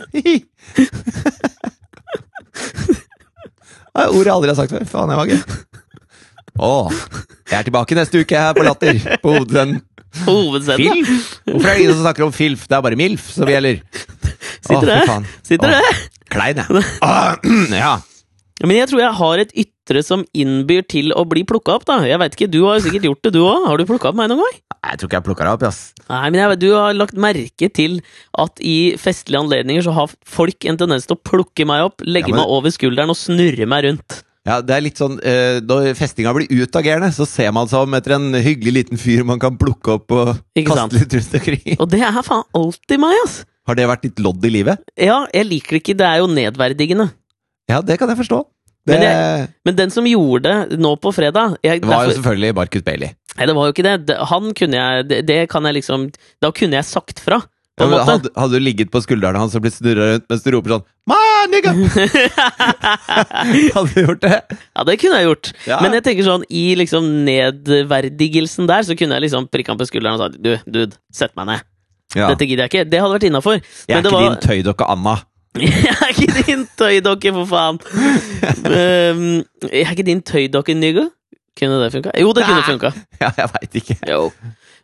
Det 3.96 4.04
er 4.04 4.12
ordet 4.12 4.28
jeg 4.28 4.36
aldri 4.36 4.52
har 4.52 4.58
sagt 4.60 4.74
før. 4.76 4.86
Faen, 4.92 5.12
det 5.12 5.18
var 5.20 5.30
gøy. 5.32 5.42
Å, 6.56 6.88
jeg 7.52 7.58
er 7.60 7.66
tilbake 7.68 7.98
neste 7.98 8.22
uke 8.24 8.40
her 8.40 8.56
på 8.56 8.64
Latter. 8.64 9.00
På 9.24 9.34
Hovedscenen. 9.36 9.82
hovedscenen. 10.26 10.88
da. 10.88 10.94
Filf? 10.96 11.24
Hvorfor 11.50 11.68
er 11.68 11.74
det 11.76 11.82
ingen 11.84 11.94
som 11.98 12.04
snakker 12.06 12.24
om 12.30 12.32
filf? 12.36 12.68
Det 12.72 12.78
er 12.78 12.84
bare 12.86 13.00
milf 13.00 13.26
som 13.36 13.50
gjelder. 13.52 13.82
Sitter 14.66 14.88
det? 14.88 15.00
Sitter 15.46 15.74
det? 15.76 15.96
Klein, 16.32 16.62
jeg. 16.64 16.84
Ah, 17.04 17.36
ja. 17.84 17.96
Men 18.64 18.78
jeg 18.80 18.88
tror 18.88 19.02
jeg 19.04 19.18
har 19.20 19.42
et 19.44 19.52
ytre 19.66 20.02
som 20.08 20.24
innbyr 20.34 20.86
til 20.90 21.12
å 21.14 21.26
bli 21.28 21.44
plukka 21.46 21.76
opp, 21.76 21.84
da. 21.90 21.98
Jeg 22.08 22.18
vet 22.22 22.38
ikke, 22.38 22.48
Du 22.54 22.62
har 22.64 22.78
jo 22.80 22.86
sikkert 22.88 23.10
gjort 23.10 23.28
det, 23.28 23.34
du 23.36 23.42
òg. 23.44 23.66
Har 23.68 23.78
du 23.78 23.84
plukka 23.90 24.14
opp 24.14 24.18
meg 24.18 24.32
noen 24.32 24.46
gang? 24.46 24.56
Jeg 24.86 25.00
tror 25.02 25.10
ikke 25.10 25.18
jeg 25.20 25.26
plukka 25.28 25.44
deg 25.50 25.58
opp, 25.58 25.66
ass. 25.68 25.82
Nei, 26.08 26.22
men 26.32 26.40
jeg, 26.40 26.50
vet- 26.54 26.62
du 26.64 26.70
har 26.78 26.96
lagt 26.96 27.20
merke 27.20 27.70
til 27.74 28.00
at 28.40 28.62
i 28.64 28.76
festlige 29.02 29.42
anledninger 29.44 29.84
så 29.86 29.94
har 29.98 30.14
folk 30.30 30.66
en 30.72 30.80
tendens 30.80 31.10
til 31.10 31.18
å 31.18 31.22
plukke 31.26 31.68
meg 31.68 31.84
opp, 31.90 32.06
legge 32.08 32.32
Ja, 32.32 32.38
men- 32.38 32.46
meg 32.46 32.56
over 32.56 32.72
skulderen 32.74 33.12
og 33.12 33.20
snurre 33.20 33.68
meg 33.68 33.90
rundt. 33.90 34.22
Ja, 34.46 34.60
det 34.62 34.76
er 34.76 34.84
litt 34.86 35.00
sånn 35.02 35.16
eh, 35.26 35.58
Når 35.66 35.96
festinga 35.98 36.30
blir 36.38 36.46
utagerende, 36.54 37.08
så 37.16 37.26
ser 37.26 37.50
man 37.56 37.66
seg 37.72 37.82
om 37.88 37.96
etter 37.98 38.14
en 38.20 38.28
hyggelig 38.46 38.74
liten 38.76 39.00
fyr 39.02 39.24
man 39.26 39.40
kan 39.42 39.56
plukke 39.58 39.96
opp 39.98 40.12
og 40.14 40.34
Ikke 40.54 40.76
sant? 40.78 40.94
kaste 40.94 41.02
litt 41.02 41.16
rundt 41.18 41.38
omkring. 41.40 41.78
Og 41.80 41.90
det 41.90 42.02
er 42.06 42.20
faen 42.28 42.44
alltid 42.54 43.02
meg, 43.02 43.18
ass! 43.26 43.40
Har 43.66 43.74
det 43.80 43.88
vært 43.90 44.04
ditt 44.06 44.20
lodd 44.22 44.44
i 44.46 44.52
livet? 44.54 44.84
Ja, 45.02 45.24
jeg 45.34 45.48
liker 45.50 45.74
det 45.74 45.82
ikke. 45.82 45.96
Det 45.98 46.06
er 46.06 46.20
jo 46.22 46.28
nedverdigende. 46.30 47.08
Ja, 47.72 47.80
det 47.82 47.98
kan 47.98 48.12
jeg 48.14 48.20
forstå. 48.22 48.44
Det, 48.86 49.00
Men 49.02 49.48
Men 49.66 49.76
den 49.80 49.90
som 49.90 50.06
gjorde 50.06 50.52
det 50.70 50.78
nå 50.78 50.92
på 51.02 51.10
fredag 51.18 51.56
jeg, 51.66 51.82
det 51.82 51.88
var 51.90 52.04
jo 52.04 52.12
derfor- 52.12 52.20
selvfølgelig 52.20 52.56
Marcus 52.60 52.84
Bailey. 52.86 53.16
Nei, 53.36 53.46
det 53.50 53.56
var 53.58 53.66
jo 53.66 53.74
ikke 53.74 53.84
det. 53.88 53.96
det. 54.06 54.18
Han 54.30 54.54
kunne 54.54 54.78
jeg 54.78 55.08
det, 55.10 55.18
det 55.26 55.40
kan 55.50 55.66
jeg 55.66 55.74
liksom 55.82 56.12
Da 56.42 56.52
kunne 56.52 56.78
jeg 56.78 56.86
sagt 56.86 57.20
fra, 57.20 57.42
Ja, 57.76 57.90
hadde, 58.08 58.30
hadde 58.40 58.56
du 58.56 58.64
ligget 58.64 58.92
på 58.94 59.02
skuldrene 59.04 59.42
hans 59.42 59.56
og 59.58 59.66
blitt 59.66 59.76
snurra 59.76 60.14
rundt 60.14 60.30
mens 60.32 60.46
du 60.46 60.54
roper 60.56 60.78
sånn 60.78 60.86
nigga! 61.52 61.74
Hadde 63.76 63.90
du 63.94 64.02
gjort 64.02 64.24
det? 64.24 64.40
ja, 64.50 64.86
det 64.88 64.98
kunne 65.02 65.20
jeg 65.20 65.30
gjort. 65.30 65.52
Ja. 65.68 65.80
Men 65.84 65.96
jeg 65.98 66.06
tenker 66.08 66.28
sånn, 66.28 66.46
i 66.50 66.66
liksom 66.80 67.08
nedverdigelsen 67.28 68.70
der, 68.70 68.86
så 68.88 68.98
kunne 68.98 69.20
jeg 69.20 69.28
liksom 69.28 69.50
prikke 69.54 69.74
han 69.74 69.82
på 69.82 69.88
skulderen 69.90 70.18
og 70.18 70.26
sagt 70.26 70.42
Du, 70.44 70.52
dude, 70.66 70.98
sett 71.14 71.36
meg 71.38 71.50
ned. 71.52 71.66
Ja. 72.16 72.30
Dette 72.32 72.48
gidder 72.48 72.66
jeg 72.66 72.74
ikke. 72.74 72.86
Det 72.90 73.02
hadde 73.02 73.18
vært 73.18 73.28
innafor. 73.30 73.62
Jeg 73.90 73.98
er 73.98 74.06
ikke 74.06 74.24
din 74.24 74.40
tøydokke 74.46 74.92
Anna. 74.96 75.16
Jeg 75.56 75.94
er 75.96 76.10
ikke 76.12 76.42
din 76.50 76.64
tøydokke, 76.76 77.32
for 77.32 77.48
faen! 77.48 77.78
um, 78.68 79.22
jeg 79.70 79.86
er 79.86 79.94
ikke 79.94 80.04
din 80.04 80.20
tøydokke, 80.28 80.74
nigga. 80.76 81.06
Kunne 81.56 81.78
det 81.80 81.94
funka? 81.94 82.12
Jo, 82.20 82.34
det 82.36 82.44
kunne 82.44 82.66
funka. 82.68 82.92
Ja, 83.22 83.30
jeg 83.38 83.48
veit 83.54 83.78
ikke. 83.80 83.96
Jo. 84.10 84.26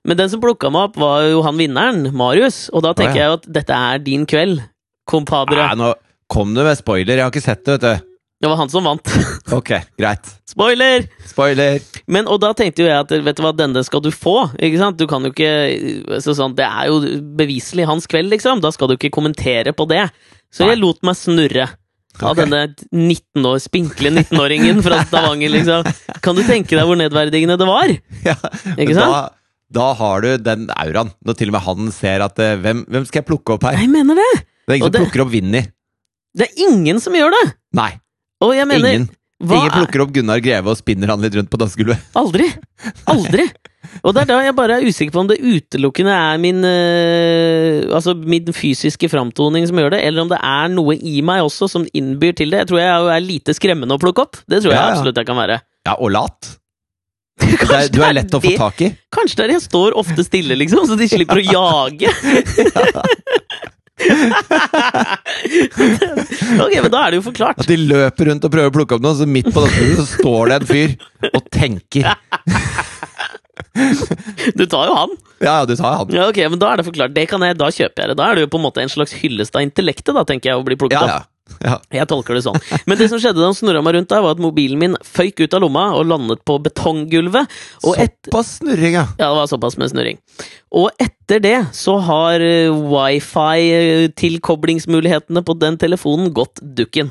Men 0.08 0.18
den 0.18 0.32
som 0.32 0.42
plukka 0.42 0.72
meg 0.74 0.90
opp, 0.90 1.02
var 1.02 1.28
jo 1.30 1.44
han 1.46 1.60
vinneren, 1.60 2.08
Marius. 2.18 2.66
Og 2.74 2.86
da 2.86 2.96
tenker 2.98 3.14
oh, 3.14 3.20
ja. 3.20 3.26
jeg 3.26 3.34
jo 3.34 3.40
at 3.40 3.52
dette 3.60 3.82
er 3.92 4.06
din 4.06 4.24
kveld, 4.30 4.64
compadre. 5.10 5.62
Nei, 5.62 5.76
nå 5.78 5.92
kom 6.32 6.56
du 6.56 6.64
med 6.64 6.80
spoiler. 6.80 7.20
Jeg 7.20 7.28
har 7.28 7.34
ikke 7.34 7.44
sett 7.44 7.66
det, 7.68 7.78
vet 7.78 7.86
du. 7.86 8.08
Det 8.42 8.50
var 8.50 8.58
han 8.58 8.72
som 8.74 8.88
vant. 8.88 9.06
Ok, 9.52 9.74
greit. 10.00 10.30
Spoiler! 10.48 11.04
Spoiler. 11.28 11.82
Men, 12.08 12.28
og 12.32 12.40
da 12.40 12.54
tenkte 12.56 12.86
jo 12.86 12.88
jeg 12.88 13.04
at 13.04 13.10
vet 13.12 13.36
du 13.38 13.42
hva, 13.44 13.52
denne 13.54 13.84
skal 13.84 14.02
du 14.02 14.08
få. 14.16 14.48
Ikke 14.64 14.80
sant? 14.80 14.98
Du 14.98 15.10
kan 15.12 15.28
jo 15.28 15.34
ikke 15.34 16.22
så 16.24 16.34
sånn, 16.38 16.56
Det 16.56 16.64
er 16.64 16.88
jo 16.88 17.02
beviselig 17.38 17.86
hans 17.90 18.08
kveld, 18.10 18.32
liksom. 18.32 18.64
Da 18.64 18.72
skal 18.72 18.90
du 18.90 18.96
ikke 18.96 19.12
kommentere 19.14 19.76
på 19.76 19.86
det. 19.92 20.06
Så 20.50 20.64
Nei. 20.64 20.72
jeg 20.72 20.82
lot 20.82 21.04
meg 21.06 21.20
snurre. 21.20 21.68
Av 22.22 22.36
denne 22.36 22.64
19 22.92 23.46
år, 23.48 23.60
spinkle 23.64 24.12
19-åringen 24.12 24.82
fra 24.84 25.04
Stavanger, 25.10 25.52
liksom. 25.52 25.92
Kan 26.24 26.40
du 26.40 26.46
tenke 26.48 26.80
deg 26.80 26.88
hvor 26.88 27.00
nedverdigende 27.00 27.60
det 27.60 27.68
var? 27.70 27.94
Ja, 28.26 28.38
Ikke 28.78 28.96
sant? 28.98 29.12
Da, 29.12 29.22
da 29.72 29.94
har 29.98 30.22
du 30.26 30.30
den 30.44 30.68
auraen. 30.76 31.12
Når 31.26 31.38
til 31.40 31.52
og 31.52 31.56
med 31.58 31.64
han 31.68 31.92
ser 31.96 32.24
at 32.26 32.40
eh, 32.44 32.58
hvem, 32.60 32.84
hvem 32.92 33.06
skal 33.08 33.22
jeg 33.24 33.30
plukke 33.32 33.56
opp 33.56 33.64
her? 33.70 33.80
Jeg 33.80 33.90
mener 33.94 34.20
det! 34.20 34.30
Det 34.68 34.76
er 34.76 34.78
ingen 34.82 34.86
Og 34.88 34.92
som 34.92 34.98
det- 34.98 35.02
plukker 35.06 35.24
opp 35.26 35.32
Vinni. 35.34 35.64
Det 36.38 36.48
er 36.50 36.62
ingen 36.68 37.00
som 37.04 37.14
gjør 37.18 37.32
det! 37.36 37.46
Nei, 37.76 37.92
Og 38.44 38.54
jeg 38.56 38.68
mener 38.68 38.88
ingen. 38.94 39.10
ingen 39.42 39.68
er- 39.68 39.74
plukker 39.80 40.04
opp 40.06 40.12
Gunnar 40.16 40.40
Greve 40.44 40.68
og 40.72 40.78
spinner 40.80 41.08
han 41.12 41.22
litt 41.24 41.34
rundt 41.36 41.50
på 41.52 41.58
dansegulvet. 41.60 42.00
Aldri! 42.16 42.48
Aldri! 43.12 43.48
Og 44.06 44.14
det 44.14 44.22
er 44.22 44.28
da 44.30 44.38
jeg 44.46 44.56
bare 44.56 44.76
er 44.78 44.86
usikker 44.88 45.12
på 45.16 45.20
om 45.24 45.28
det 45.32 45.40
utelukkende 45.42 46.14
er 46.14 46.38
min 46.40 46.62
øh, 46.64 47.90
Altså 47.98 48.14
min 48.16 48.46
fysiske 48.54 49.10
framtoning 49.12 49.66
som 49.68 49.80
gjør 49.82 49.96
det, 49.96 50.02
eller 50.06 50.22
om 50.26 50.30
det 50.32 50.38
er 50.40 50.70
noe 50.72 50.96
i 50.96 51.18
meg 51.26 51.42
også 51.44 51.68
som 51.72 51.88
innbyr 51.98 52.36
til 52.38 52.54
det. 52.54 52.62
Jeg 52.64 52.70
tror 52.72 52.80
jeg 52.84 53.10
er 53.18 53.26
lite 53.26 53.56
skremmende 53.58 53.98
å 53.98 54.02
plukke 54.02 54.24
opp. 54.28 54.38
Det 54.48 54.62
tror 54.62 54.72
jeg 54.76 54.80
Ja, 54.80 54.86
ja. 54.88 54.94
absolutt 54.96 55.18
jeg 55.22 55.28
kan 55.32 55.40
være. 55.42 55.60
Ja, 55.88 55.96
og 55.98 56.12
lat. 56.14 56.52
Det 57.52 57.58
Kanskje 57.62 57.92
du 57.92 57.98
det 58.00 58.08
er 58.08 58.16
lett 58.20 58.34
å 58.38 58.42
få 58.44 58.52
tak 58.58 58.78
i. 58.86 58.88
Kanskje 59.14 59.36
det 59.40 59.46
er 59.48 59.52
jeg 59.58 59.64
står 59.66 59.90
ofte 60.00 60.22
stille, 60.28 60.54
liksom, 60.60 60.82
så 60.90 60.94
de 61.00 61.06
slipper 61.12 61.38
å 61.42 61.46
jage. 61.46 62.10
ok, 66.62 66.74
men 66.82 66.92
da 66.92 67.00
er 67.06 67.14
det 67.14 67.18
jo 67.20 67.24
forklart. 67.28 67.60
At 67.62 67.70
de 67.70 67.78
løper 67.80 68.26
rundt 68.32 68.46
og 68.48 68.52
prøver 68.54 68.70
å 68.72 68.76
plukke 68.76 68.94
opp 68.98 69.04
noe, 69.06 69.16
så 69.18 69.26
midt 69.30 69.50
på 69.54 69.60
dansegulvet 69.64 70.00
så 70.02 70.08
står 70.16 70.42
det 70.52 70.56
en 70.60 70.68
fyr 70.72 70.90
og 71.32 71.42
tenker. 71.54 72.06
Du 73.72 74.66
tar 74.68 74.90
jo 74.90 74.94
han. 74.98 75.12
Ja, 75.40 75.62
ja, 75.62 75.66
du 75.70 75.78
tar 75.80 75.94
han. 76.02 76.10
Ja, 76.12 76.26
ok, 76.28 76.40
men 76.52 76.60
Da 76.60 76.74
er 76.74 76.78
det 76.82 76.86
forklart. 76.90 77.14
Det 77.16 77.24
kan 77.32 77.40
jeg, 77.46 77.56
da 77.60 77.68
kjøper 77.72 78.02
jeg 78.04 78.10
det. 78.12 78.18
Da 78.20 78.26
er 78.28 78.34
det 78.36 78.42
jo 78.44 78.50
på 78.52 78.60
en 78.60 78.66
måte 78.66 78.84
en 78.84 78.92
slags 78.92 79.14
hyllest 79.22 79.56
av 79.56 79.62
intellektet, 79.64 80.12
da, 80.18 80.24
tenker 80.28 80.48
jeg, 80.52 80.58
å 80.60 80.66
bli 80.68 80.76
plukket 80.82 80.98
Ja, 80.98 81.04
opp. 81.22 81.28
ja. 81.68 81.76
Jeg 81.94 82.08
tolker 82.12 82.34
det 82.38 82.44
sånn. 82.46 82.60
Men 82.90 82.98
det 83.00 83.08
som 83.12 83.20
skjedde 83.22 83.40
da 83.42 83.48
han 83.50 83.58
snurra 83.58 83.82
meg 83.86 83.94
rundt 83.98 84.12
der, 84.12 84.24
var 84.24 84.32
at 84.36 84.44
mobilen 84.44 84.80
min 84.82 84.96
føyk 85.06 85.38
ut 85.44 85.56
av 85.58 85.62
lomma 85.64 85.86
og 85.98 86.04
landet 86.10 86.40
på 86.48 86.54
betonggulvet. 86.64 87.46
Såpass 87.84 88.50
snurring, 88.60 88.94
ja. 89.00 89.06
ja, 89.18 89.28
det 89.28 89.38
var 89.40 89.48
såpass 89.52 89.76
med 89.82 89.88
snurring. 89.94 90.18
Og 90.72 90.88
etter 91.02 91.40
det 91.44 91.60
så 91.76 91.94
har 92.06 92.36
eh, 92.46 92.72
wifi-tilkoblingsmulighetene 92.72 95.42
på 95.48 95.54
den 95.60 95.76
telefonen 95.82 96.28
gått 96.36 96.58
dukken. 96.62 97.08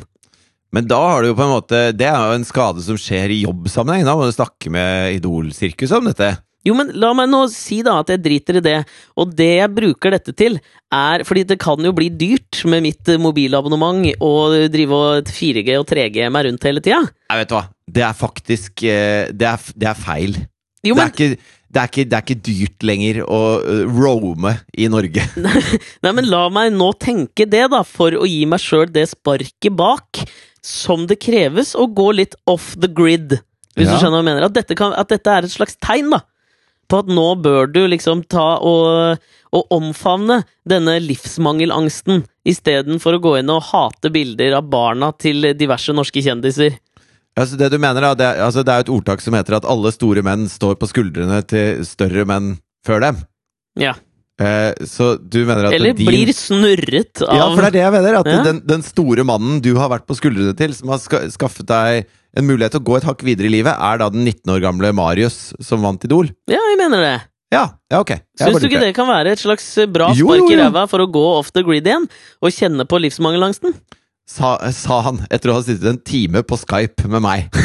Men 0.71 0.87
da 0.87 1.01
har 1.03 1.23
du 1.23 1.29
jo 1.33 1.35
på 1.35 1.43
en 1.43 1.51
måte 1.51 1.91
Det 1.99 2.07
er 2.07 2.15
jo 2.15 2.31
en 2.39 2.47
skade 2.47 2.79
som 2.85 2.95
skjer 3.01 3.31
i 3.35 3.43
jobbsammenheng. 3.43 4.05
Da 4.07 4.15
må 4.15 4.23
du 4.29 4.33
snakke 4.35 4.71
med 4.71 5.19
Idol-sirkuset 5.19 5.99
om 5.99 6.07
dette. 6.07 6.37
Jo, 6.67 6.75
men 6.77 6.91
la 7.01 7.13
meg 7.17 7.31
nå 7.33 7.47
si 7.49 7.79
da 7.87 7.95
at 8.03 8.11
jeg 8.13 8.21
driter 8.21 8.59
i 8.59 8.65
det. 8.65 8.77
Og 9.17 9.31
det 9.37 9.49
jeg 9.63 9.73
bruker 9.73 10.13
dette 10.13 10.35
til, 10.37 10.59
er 10.93 11.23
Fordi 11.25 11.45
det 11.47 11.57
kan 11.63 11.81
jo 11.87 11.93
bli 11.97 12.09
dyrt 12.11 12.65
med 12.69 12.83
mitt 12.85 13.09
eh, 13.09 13.21
mobilabonnement 13.23 14.03
å 14.21 14.33
drive 14.73 14.97
og 14.99 15.31
4G 15.31 15.79
og 15.79 15.87
3G 15.89 16.27
meg 16.29 16.49
rundt 16.49 16.67
hele 16.67 16.83
tida. 16.85 17.01
Nei, 17.31 17.39
vet 17.41 17.49
du 17.53 17.57
hva. 17.57 17.65
Det 17.91 18.05
er 18.07 18.19
faktisk 18.19 18.85
eh, 18.85 19.31
Det 19.33 19.49
er, 19.49 19.71
det 19.79 19.89
er 19.93 19.99
feil. 20.05 20.37
Jo, 20.85 20.97
det, 20.97 21.03
er 21.05 21.11
ikke, 21.13 21.29
det, 21.69 21.81
er 21.81 21.89
ikke, 21.91 22.05
det 22.09 22.17
er 22.19 22.25
ikke 22.25 22.43
dyrt 22.51 22.85
lenger 22.89 23.19
å 23.29 23.41
uh, 23.61 23.83
roame 23.93 24.55
i 24.81 24.87
Norge. 24.89 25.25
Nei, 26.05 26.13
men 26.17 26.29
la 26.33 26.47
meg 26.53 26.73
nå 26.73 26.91
tenke 26.97 27.45
det, 27.45 27.67
da, 27.73 27.83
for 27.85 28.17
å 28.17 28.25
gi 28.29 28.47
meg 28.49 28.63
sjøl 28.65 28.89
det 28.89 29.05
sparket 29.13 29.77
bak 29.77 30.23
som 30.65 31.05
det 31.09 31.19
kreves 31.21 31.75
å 31.77 31.85
gå 31.89 32.09
litt 32.17 32.35
off 32.49 32.73
the 32.81 32.89
grid. 32.89 33.37
Hvis 33.77 33.87
Ja. 33.87 33.93
du 33.93 34.01
skjønner 34.03 34.17
hva 34.19 34.23
jeg 34.25 34.29
mener. 34.31 34.49
At 34.49 34.57
dette, 34.57 34.77
kan, 34.77 34.97
at 34.97 35.13
dette 35.13 35.37
er 35.37 35.47
et 35.47 35.53
slags 35.53 35.77
tegn, 35.85 36.09
da. 36.17 36.23
På 36.91 37.01
at 37.05 37.11
nå 37.11 37.27
bør 37.43 37.71
du 37.71 37.85
liksom 37.93 38.25
ta 38.27 38.57
og, 38.67 39.21
og 39.55 39.75
omfavne 39.77 40.41
denne 40.69 40.97
livsmangelangsten, 41.05 42.25
istedenfor 42.51 43.17
å 43.17 43.23
gå 43.23 43.37
inn 43.41 43.53
og 43.55 43.63
hate 43.71 44.11
bilder 44.13 44.59
av 44.59 44.69
barna 44.73 45.13
til 45.15 45.53
diverse 45.59 45.95
norske 45.95 46.23
kjendiser. 46.25 46.77
Altså 47.39 47.57
det 47.57 47.71
du 47.73 47.79
mener 47.79 48.03
da, 48.03 48.15
det 48.19 48.27
er, 48.27 48.43
altså 48.45 48.65
det 48.67 48.75
er 48.75 48.85
et 48.85 48.93
ordtak 48.93 49.23
som 49.23 49.37
heter 49.39 49.61
at 49.61 49.67
alle 49.71 49.93
store 49.95 50.25
menn 50.27 50.49
står 50.51 50.77
på 50.81 50.89
skuldrene 50.91 51.41
til 51.49 51.85
større 51.87 52.27
menn 52.29 52.57
før 52.87 53.05
dem. 53.07 53.21
Ja. 53.79 53.95
Eh, 54.41 54.73
så 54.89 55.13
du 55.21 55.43
mener 55.45 55.69
at 55.69 55.75
Eller 55.77 55.93
din 55.93 56.09
blir 56.09 56.33
snurret 56.33 57.21
av 57.27 57.37
Ja, 57.37 57.49
for 57.53 57.61
det 57.61 57.69
er 57.71 57.77
det 57.77 57.83
jeg 57.85 57.95
mener. 57.99 58.19
At 58.23 58.31
Ja. 58.31 58.43
den, 58.47 58.63
den 58.67 58.83
store 58.83 59.25
mannen 59.29 59.61
du 59.61 59.75
har 59.77 59.91
vært 59.93 60.09
på 60.09 60.17
skuldrene 60.17 60.57
til, 60.57 60.73
som 60.75 60.89
har 60.89 60.99
ska, 60.99 61.23
skaffet 61.31 61.69
deg 61.69 62.07
en 62.37 62.47
mulighet 62.47 62.77
til 62.77 62.83
å 62.83 62.87
gå 62.87 62.97
et 63.01 63.07
hakk 63.09 63.25
videre 63.27 63.51
i 63.51 63.55
livet, 63.57 63.75
er 63.75 64.01
da 64.03 64.09
den 64.13 64.23
19 64.27 64.53
år 64.55 64.61
gamle 64.63 64.93
Marius 64.97 65.39
som 65.65 65.83
vant 65.83 66.05
Idol. 66.07 66.31
Ja, 66.51 66.61
jeg 66.73 66.79
mener 66.81 67.03
det. 67.03 67.17
Ja, 67.51 67.65
ja 67.91 67.99
ok. 68.05 68.13
Syns 68.39 68.61
du 68.63 68.69
ikke 68.69 68.83
det 68.85 68.93
kan 68.95 69.09
være 69.11 69.33
et 69.35 69.41
slags 69.43 69.67
bra 69.91 70.13
Jo, 70.15 70.29
spark 70.31 70.53
i 70.55 70.59
ræva 70.61 70.85
for 70.91 71.03
å 71.03 71.09
gå 71.11 71.25
off 71.41 71.51
the 71.57 71.65
grid 71.67 71.89
igjen, 71.91 72.07
og 72.39 72.55
kjenne 72.55 72.87
på 72.87 73.01
livsmangelangsten? 73.03 73.75
Sa, 74.31 74.53
sa 74.71 75.01
han 75.03 75.17
etter 75.35 75.51
å 75.51 75.57
ha 75.57 75.63
sittet 75.67 75.89
en 75.91 75.99
time 76.07 76.45
på 76.47 76.55
Skype 76.61 77.09
med 77.11 77.25
meg. 77.25 77.49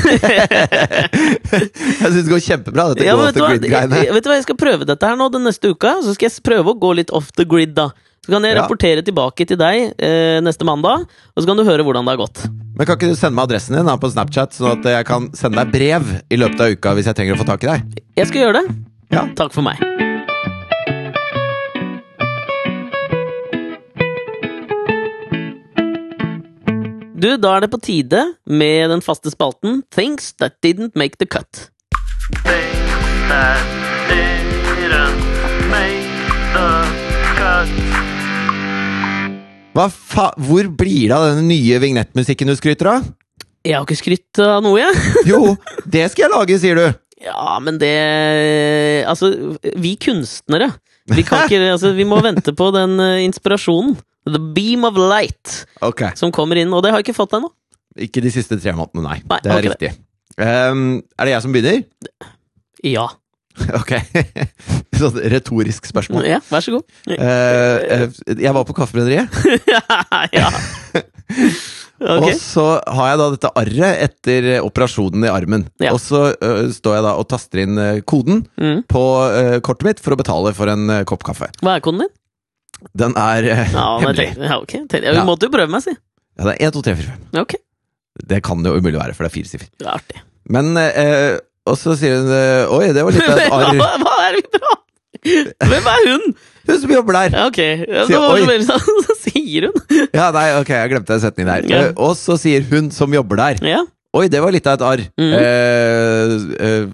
jeg 1.05 2.09
syns 2.09 2.23
det 2.25 2.31
går 2.31 2.41
kjempebra, 2.41 2.87
dette 2.93 3.05
Ja, 3.05 3.13
Go 3.13 3.27
Off 3.27 3.35
the? 3.37 3.45
Grid-greiene. 3.45 4.01
Vet 4.15 4.25
du 4.25 4.31
hva, 4.31 4.39
jeg 4.39 4.47
skal 4.47 4.57
prøve 4.57 4.87
dette 4.89 5.05
her 5.05 5.19
nå 5.19 5.29
den 5.33 5.45
neste 5.45 5.69
uka. 5.75 5.99
Så 6.01 6.15
skal 6.17 6.31
jeg 6.31 6.41
prøve 6.45 6.73
å 6.73 6.79
gå 6.81 6.95
litt 6.97 7.13
off 7.13 7.29
the 7.37 7.45
grid, 7.45 7.75
da. 7.77 7.91
Så 8.25 8.33
kan 8.33 8.41
jeg 8.49 8.55
Ja. 8.55 8.63
rapportere 8.63 9.05
tilbake 9.05 9.45
til 9.45 9.59
deg 9.61 9.93
eh, 10.01 10.41
neste 10.41 10.65
mandag, 10.65 11.05
og 11.05 11.37
så 11.37 11.45
kan 11.45 11.61
du 11.61 11.63
høre 11.67 11.85
hvordan 11.85 12.07
det 12.09 12.15
har 12.15 12.23
gått. 12.25 12.41
Men 12.75 12.87
kan 12.87 12.97
ikke 12.97 13.07
du 13.13 13.15
sende 13.15 13.37
meg 13.37 13.47
adressen 13.47 13.77
din 13.77 13.87
da, 13.87 13.95
på 13.95 14.09
Snapchat, 14.11 14.57
sånn 14.57 14.81
at 14.81 14.87
jeg 14.97 15.07
kan 15.07 15.29
sende 15.37 15.63
deg 15.63 15.71
brev 15.71 16.09
i 16.27 16.39
løpet 16.39 16.59
av 16.59 16.73
uka 16.75 16.95
hvis 16.97 17.07
jeg 17.07 17.17
trenger 17.17 17.37
å 17.37 17.39
få 17.39 17.47
tak 17.47 17.63
i 17.63 17.69
deg? 17.71 18.01
Jeg 18.19 18.27
skal 18.31 18.43
gjøre 18.43 18.59
det. 18.59 18.79
Ja. 19.15 19.23
Takk 19.37 19.55
for 19.55 19.63
meg. 19.63 19.79
Du, 27.15 27.31
da 27.41 27.55
er 27.55 27.63
det 27.63 27.71
på 27.71 27.79
tide 27.81 28.21
med 28.45 28.91
den 28.91 29.01
faste 29.01 29.31
spalten 29.31 29.79
Things 29.95 30.33
That 30.43 30.59
Didn't 30.61 30.99
Make 30.99 31.15
The 31.17 31.25
Cut. 31.31 31.71
things 32.43 33.29
that 33.29 33.84
Hvor 39.75 40.69
blir 40.79 41.09
det 41.09 41.15
av 41.15 41.27
den 41.35 41.49
nye 41.51 41.79
vignettmusikken 41.83 42.51
du 42.51 42.55
skryter 42.55 42.93
av? 42.95 43.07
Jeg 43.65 43.75
har 43.75 43.87
ikke 43.87 43.97
skrytt 43.97 44.41
av 44.43 44.61
noe, 44.63 44.77
jeg. 44.79 44.93
Jo, 45.31 45.55
det 45.89 46.05
skal 46.13 46.27
jeg 46.27 46.33
lage, 46.35 46.59
sier 46.61 46.79
du! 46.79 46.85
Ja, 47.25 47.55
men 47.63 47.79
det 47.79 47.95
Altså, 49.07 49.29
vi 49.79 49.93
kunstnere 49.95 50.67
Vi 51.07 51.23
kan 51.25 51.45
ikke 51.45 51.61
Altså, 51.73 51.93
vi 51.95 52.05
må 52.07 52.19
vente 52.21 52.53
på 52.53 52.67
den 52.75 52.99
eh, 52.99 53.23
inspirasjonen. 53.23 53.95
The 54.25 54.41
beam 54.41 54.83
of 54.87 54.97
light 54.97 55.65
okay. 55.85 56.15
som 56.17 56.31
kommer 56.33 56.57
inn, 56.57 56.73
og 56.73 56.81
det 56.83 56.91
har 56.91 57.01
jeg 57.01 57.11
ikke 57.11 57.19
fått 57.19 57.35
ennå. 57.37 57.51
Ikke 58.01 58.23
de 58.25 58.31
siste 58.33 58.57
tre 58.57 58.73
månedene, 58.73 59.03
nei. 59.05 59.19
Nei, 59.29 59.37
det 59.43 59.51
er 59.51 59.59
okay. 59.59 59.69
riktig. 59.69 59.91
Um, 60.35 61.03
er 61.13 61.29
det 61.29 61.35
jeg 61.35 61.43
som 61.45 61.53
begynner? 61.53 61.83
Ja. 62.83 63.05
Ok. 63.79 63.93
Sånn 65.01 65.17
retorisk 65.31 65.85
spørsmål. 65.89 66.25
ja. 66.29 66.39
Vær 66.51 66.63
så 66.65 66.75
god. 66.77 66.83
Eh, 67.11 68.05
jeg 68.39 68.53
var 68.55 68.63
på 68.67 68.75
Kaffebrenneriet, 68.77 69.27
ja. 70.39 70.49
Okay. 71.95 72.33
og 72.35 72.39
så 72.43 72.63
har 72.91 73.05
jeg 73.13 73.19
da 73.21 73.25
dette 73.31 73.49
arret 73.55 74.01
etter 74.03 74.45
operasjonen 74.65 75.23
i 75.25 75.29
armen. 75.31 75.61
Ja. 75.79 75.93
Og 75.95 76.01
så 76.03 76.25
uh, 76.35 76.65
står 76.75 76.97
jeg 76.97 77.05
da 77.05 77.13
og 77.21 77.23
taster 77.31 77.61
inn 77.63 77.79
koden 78.03 78.41
Mm. 78.59 78.81
på 78.91 79.03
uh, 79.31 79.55
kortet 79.63 79.87
mitt 79.87 80.01
for 80.03 80.11
å 80.13 80.17
betale 80.19 80.51
for 80.57 80.67
en 80.73 80.83
uh, 80.91 80.97
kopp 81.07 81.23
kaffe. 81.25 81.47
Hva 81.63 81.77
er 81.77 81.85
koden 81.85 82.03
din? 82.03 82.11
Den 82.99 83.15
er 83.15 83.47
Ja, 83.47 83.55
jeg 83.55 83.71
hemmelig. 83.71 84.27
ja, 84.43 84.57
ok. 84.59 84.75
Tenkte- 84.91 85.01
ja, 85.15 85.23
måtte 85.25 85.47
jo 85.47 85.53
prøve 85.55 85.71
meg, 85.71 85.85
si. 85.87 85.95
Ja, 86.35 86.49
det 86.49 86.57
er 86.59 86.67
1, 86.67 86.75
2, 86.75 86.83
3, 86.89 86.95
4, 86.99 87.15
5. 87.15 87.25
Okay. 87.31 87.63
Ok. 87.63 88.27
Det 88.35 88.41
kan 88.43 88.61
det 88.63 88.75
jo 88.75 88.83
umulig 88.83 88.99
være, 88.99 89.15
for 89.15 89.23
det 89.25 89.31
er 89.31 89.37
fire 89.39 89.53
siffer. 89.55 89.71
Det 89.79 89.87
er 89.87 89.95
artig. 89.95 90.21
Men 90.51 90.75
Og 91.65 91.79
så 91.79 91.95
sier 91.97 92.19
hun 92.19 92.29
Oi, 92.75 92.91
det 92.93 93.01
var 93.07 93.15
litt 93.15 93.23
av 93.25 93.39
et 93.39 93.55
arr. 93.55 93.71
hva 94.03 94.17
er 94.27 94.35
det 94.35 94.43
vi 94.43 94.59
prater 94.59 94.83
Hvem 95.71 95.89
er 95.91 96.03
hun? 96.09 96.27
Hun 96.65 96.79
som 96.81 96.93
jobber 96.95 97.17
der! 97.19 97.35
Ok. 97.45 97.59
Ja, 97.61 98.05
Sier, 98.07 98.09
det 98.09 98.21
var 98.21 98.39
så 98.39 98.49
veldig 98.49 98.67
sånn, 98.67 99.01
så 99.07 99.17
sier 99.21 99.67
hun. 99.69 100.05
Ja, 100.15 100.29
nei, 100.33 100.45
ok, 100.61 100.71
jeg 100.73 100.93
glemte 100.93 101.17
en 101.17 101.23
setning 101.23 101.49
der. 101.49 101.67
Ja. 101.69 101.81
Og 102.01 102.15
så 102.19 102.37
sier 102.41 102.65
hun 102.71 102.89
som 102.95 103.13
jobber 103.13 103.41
der 103.41 103.61
Ja. 103.65 103.83
Oi, 104.15 104.29
det 104.31 104.39
var 104.39 104.53
litt 104.55 104.67
av 104.71 104.77
et 104.77 104.85
arr. 104.87 105.01
Mm. 105.19 105.31
Eh, 105.35 106.35
eh, 106.63 106.85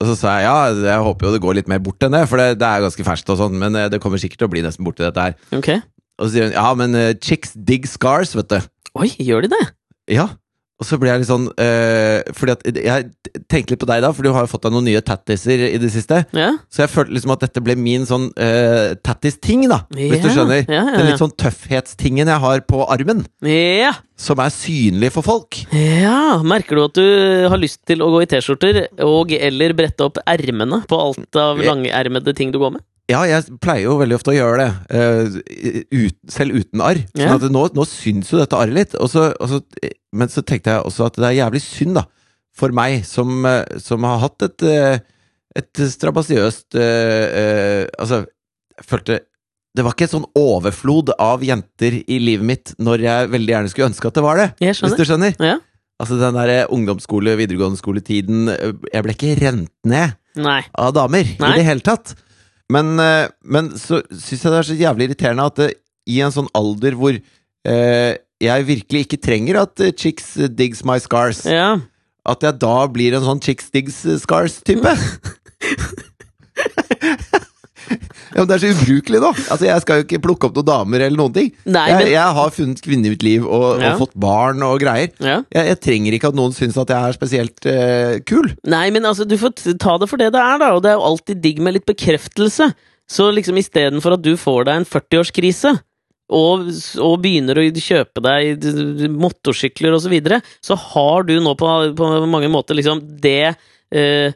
og 0.00 0.06
så 0.08 0.14
sa 0.16 0.38
jeg 0.40 0.46
ja, 0.46 0.54
jeg 0.94 1.04
håper 1.04 1.28
jo 1.28 1.32
det 1.34 1.42
går 1.44 1.58
litt 1.58 1.68
mer 1.68 1.82
bort 1.84 2.00
enn 2.06 2.14
det, 2.16 2.22
for 2.30 2.40
det, 2.40 2.54
det 2.62 2.64
er 2.64 2.86
ganske 2.86 3.04
ferskt 3.04 3.32
og 3.34 3.36
sånn, 3.42 3.58
men 3.60 3.76
eh, 3.76 3.90
det 3.92 4.00
kommer 4.00 4.22
sikkert 4.22 4.40
til 4.40 4.48
å 4.48 4.52
bli 4.54 4.62
nesten 4.64 4.86
borti 4.86 5.04
dette 5.04 5.26
her. 5.26 5.36
Ok. 5.58 5.68
Og 6.16 6.24
så 6.24 6.32
sier 6.32 6.48
hun 6.48 6.56
ja, 6.56 6.68
men 6.80 6.96
eh, 6.96 7.12
chicks 7.20 7.52
dig 7.52 7.84
scars, 7.88 8.32
vet 8.38 8.48
du. 8.54 8.70
Oi, 8.96 9.10
gjør 9.20 9.44
de 9.44 9.52
det? 9.52 9.60
Ja. 10.16 10.30
Og 10.80 10.86
så 10.88 10.96
ble 10.96 11.10
jeg 11.10 11.20
litt 11.20 11.28
sånn 11.28 11.46
øh, 11.60 12.20
Fordi 12.32 12.52
at 12.54 12.62
Jeg 12.80 13.10
tenkte 13.52 13.74
litt 13.74 13.82
på 13.82 13.88
deg, 13.90 14.00
da, 14.04 14.10
for 14.16 14.24
du 14.24 14.30
har 14.32 14.46
jo 14.46 14.50
fått 14.50 14.64
deg 14.64 14.72
noen 14.72 14.86
nye 14.88 15.02
tattiser 15.04 15.60
i 15.68 15.78
det 15.82 15.90
siste. 15.92 16.22
Ja. 16.36 16.54
Så 16.72 16.82
jeg 16.86 16.90
følte 16.94 17.12
liksom 17.14 17.34
at 17.34 17.42
dette 17.44 17.62
ble 17.64 17.76
min 17.78 18.06
sånn 18.08 18.30
øh, 18.32 18.94
tattis-ting, 19.04 19.66
da. 19.70 19.82
Hvis 19.92 20.22
du 20.24 20.30
skjønner. 20.32 20.64
ja, 20.64 20.80
ja, 20.88 20.96
Den 20.96 21.10
litt 21.10 21.20
sånn 21.20 21.34
tøffhetstingen 21.38 22.30
jeg 22.32 22.42
har 22.46 22.64
på 22.70 22.80
armen. 22.90 23.26
Ja. 23.44 23.92
Som 24.20 24.40
er 24.44 24.52
synlig 24.52 25.12
for 25.14 25.24
folk. 25.26 25.60
ja. 25.76 26.40
Merker 26.44 26.76
du 26.80 26.84
at 26.86 26.96
du 26.98 27.06
har 27.52 27.60
lyst 27.60 27.82
til 27.88 28.02
å 28.04 28.10
gå 28.14 28.22
i 28.24 28.28
T-skjorter 28.30 28.82
og 29.04 29.32
eller 29.36 29.74
brette 29.76 30.04
opp 30.08 30.18
ermene 30.28 30.82
på 30.88 30.98
alt 31.00 31.36
av 31.40 31.60
Ja. 31.60 31.72
langermede 31.74 32.34
ting 32.36 32.52
du 32.52 32.58
går 32.62 32.72
med? 32.78 32.82
Ja, 33.10 33.24
jeg 33.26 33.58
pleier 33.62 33.88
jo 33.88 33.96
veldig 34.00 34.16
ofte 34.18 34.32
å 34.32 34.36
gjøre 34.36 34.62
det, 34.62 34.70
Uh, 34.90 35.38
ut, 35.90 36.16
selv 36.30 36.54
uten 36.60 36.82
arr. 36.84 37.00
Sånn 37.10 37.26
Ja. 37.26 37.34
at 37.34 37.46
nå, 37.50 37.64
nå 37.74 37.86
syns 37.88 38.30
jo 38.30 38.38
dette 38.38 38.58
arret 38.58 38.76
litt. 38.76 38.94
Og 38.94 39.10
så, 39.10 39.30
og 39.40 39.48
så, 39.50 39.60
men 40.14 40.30
så 40.30 40.44
tenkte 40.46 40.70
jeg 40.76 40.86
også 40.86 41.08
at 41.08 41.18
det 41.18 41.26
er 41.28 41.38
jævlig 41.40 41.62
synd, 41.64 41.98
da, 41.98 42.04
for 42.54 42.74
meg 42.76 43.02
som, 43.08 43.44
eh, 43.46 43.78
som 43.82 44.06
har 44.06 44.22
hatt 44.24 44.42
et, 44.46 44.62
eh, 44.62 45.00
et 45.58 45.82
strabasiøst 45.94 46.78
uh, 46.78 47.26
uh, 47.30 47.82
Altså, 47.98 48.24
jeg 48.78 48.86
følte 48.86 49.20
det 49.76 49.84
var 49.86 49.94
ikke 49.94 50.08
en 50.08 50.14
sånn 50.16 50.30
overflod 50.34 51.12
av 51.22 51.44
jenter 51.46 52.00
i 52.10 52.16
livet 52.18 52.46
mitt 52.46 52.72
når 52.82 53.04
jeg 53.04 53.28
veldig 53.30 53.52
gjerne 53.54 53.70
skulle 53.70 53.90
ønske 53.92 54.08
at 54.10 54.16
det 54.18 54.24
var 54.24 54.40
det. 54.40 54.48
Hvis 54.58 54.96
du 54.98 55.04
skjønner. 55.06 55.36
Ja. 55.38 55.58
Altså 56.00 56.16
den 56.18 56.34
der 56.38 56.72
ungdomsskole, 56.72 57.36
videregående 57.38 57.78
skoletiden 57.78 58.48
eh, 58.48 58.72
Jeg 58.88 59.04
ble 59.04 59.14
ikke 59.14 59.34
rent 59.38 59.70
ned 59.86 60.16
Nei. 60.40 60.62
av 60.74 60.94
damer 60.96 61.28
Nei. 61.38 61.52
i 61.52 61.60
det 61.60 61.66
hele 61.68 61.84
tatt. 61.86 62.14
Men, 62.70 62.92
eh, 63.02 63.28
men 63.42 63.72
så 63.80 63.98
syns 64.14 64.44
jeg 64.44 64.52
det 64.52 64.58
er 64.60 64.68
så 64.70 64.76
jævlig 64.78 65.08
irriterende 65.10 65.46
at 65.50 65.56
det, 65.58 65.70
i 66.10 66.20
en 66.24 66.32
sånn 66.34 66.50
alder 66.56 66.94
hvor 66.98 67.16
eh, 67.18 68.12
jeg 68.40 68.66
virkelig 68.68 69.02
ikke 69.04 69.20
trenger 69.26 69.58
at 69.64 69.82
eh, 69.84 69.92
chicks 69.96 70.32
digs 70.56 70.84
my 70.86 70.98
scars, 71.02 71.42
Ja. 71.50 71.72
at 72.30 72.46
jeg 72.46 72.60
da 72.62 72.76
blir 72.92 73.16
en 73.18 73.26
sånn 73.26 73.42
chicks 73.42 73.70
digs 73.74 73.98
scars-type. 74.22 74.94
Ja, 78.34 78.40
men 78.44 78.48
Det 78.50 78.56
er 78.56 78.62
så 78.64 78.72
ubrukelig, 78.76 79.20
da! 79.22 79.30
Altså, 79.50 79.66
Jeg 79.66 79.80
skal 79.84 80.00
jo 80.00 80.04
ikke 80.06 80.20
plukke 80.22 80.48
opp 80.48 80.54
noen 80.60 80.68
damer 80.70 81.00
eller 81.06 81.16
noen 81.18 81.34
ting. 81.34 81.48
Nei, 81.66 81.86
jeg, 81.90 81.98
men- 81.98 82.12
jeg 82.12 82.36
har 82.40 82.50
funnet 82.54 82.82
kvinne 82.84 83.06
i 83.06 83.14
mitt 83.14 83.22
liv 83.26 83.46
og, 83.46 83.80
Ja. 83.80 83.92
og 83.94 84.02
fått 84.04 84.14
barn 84.14 84.62
og 84.62 84.78
greier. 84.80 85.10
Ja. 85.18 85.40
Jeg, 85.50 85.66
jeg 85.72 85.80
trenger 85.80 86.12
ikke 86.18 86.28
at 86.30 86.38
noen 86.38 86.52
syns 86.56 86.78
at 86.78 86.88
jeg 86.94 87.00
er 87.10 87.16
spesielt 87.18 87.66
uh, 87.66 88.18
kul. 88.28 88.50
Nei, 88.66 88.90
men 88.90 89.04
altså, 89.04 89.26
du 89.26 89.36
får 89.40 89.56
ta 89.82 89.98
det 89.98 90.08
for 90.08 90.16
det 90.20 90.32
det 90.32 90.40
er, 90.40 90.58
da. 90.62 90.72
Og 90.76 90.82
det 90.82 90.90
er 90.92 90.98
jo 90.98 91.06
alltid 91.10 91.42
digg 91.42 91.60
med 91.60 91.74
litt 91.78 91.86
bekreftelse. 91.90 92.70
Så 93.10 93.30
liksom 93.34 93.56
istedenfor 93.58 94.14
at 94.14 94.22
du 94.22 94.36
får 94.38 94.68
deg 94.68 94.76
en 94.80 94.86
40-årskrise, 94.86 95.72
og, 96.30 96.68
og 97.02 97.16
begynner 97.24 97.58
å 97.58 97.64
kjøpe 97.74 98.22
deg 98.22 98.62
motorsykler 99.18 99.96
og 99.96 100.02
så 100.04 100.12
videre, 100.12 100.38
så 100.62 100.76
har 100.78 101.24
du 101.26 101.32
nå 101.42 101.56
på, 101.58 101.70
på 101.98 102.10
mange 102.30 102.50
måter 102.52 102.78
liksom 102.78 103.00
det 103.22 103.56
eh, 103.90 104.30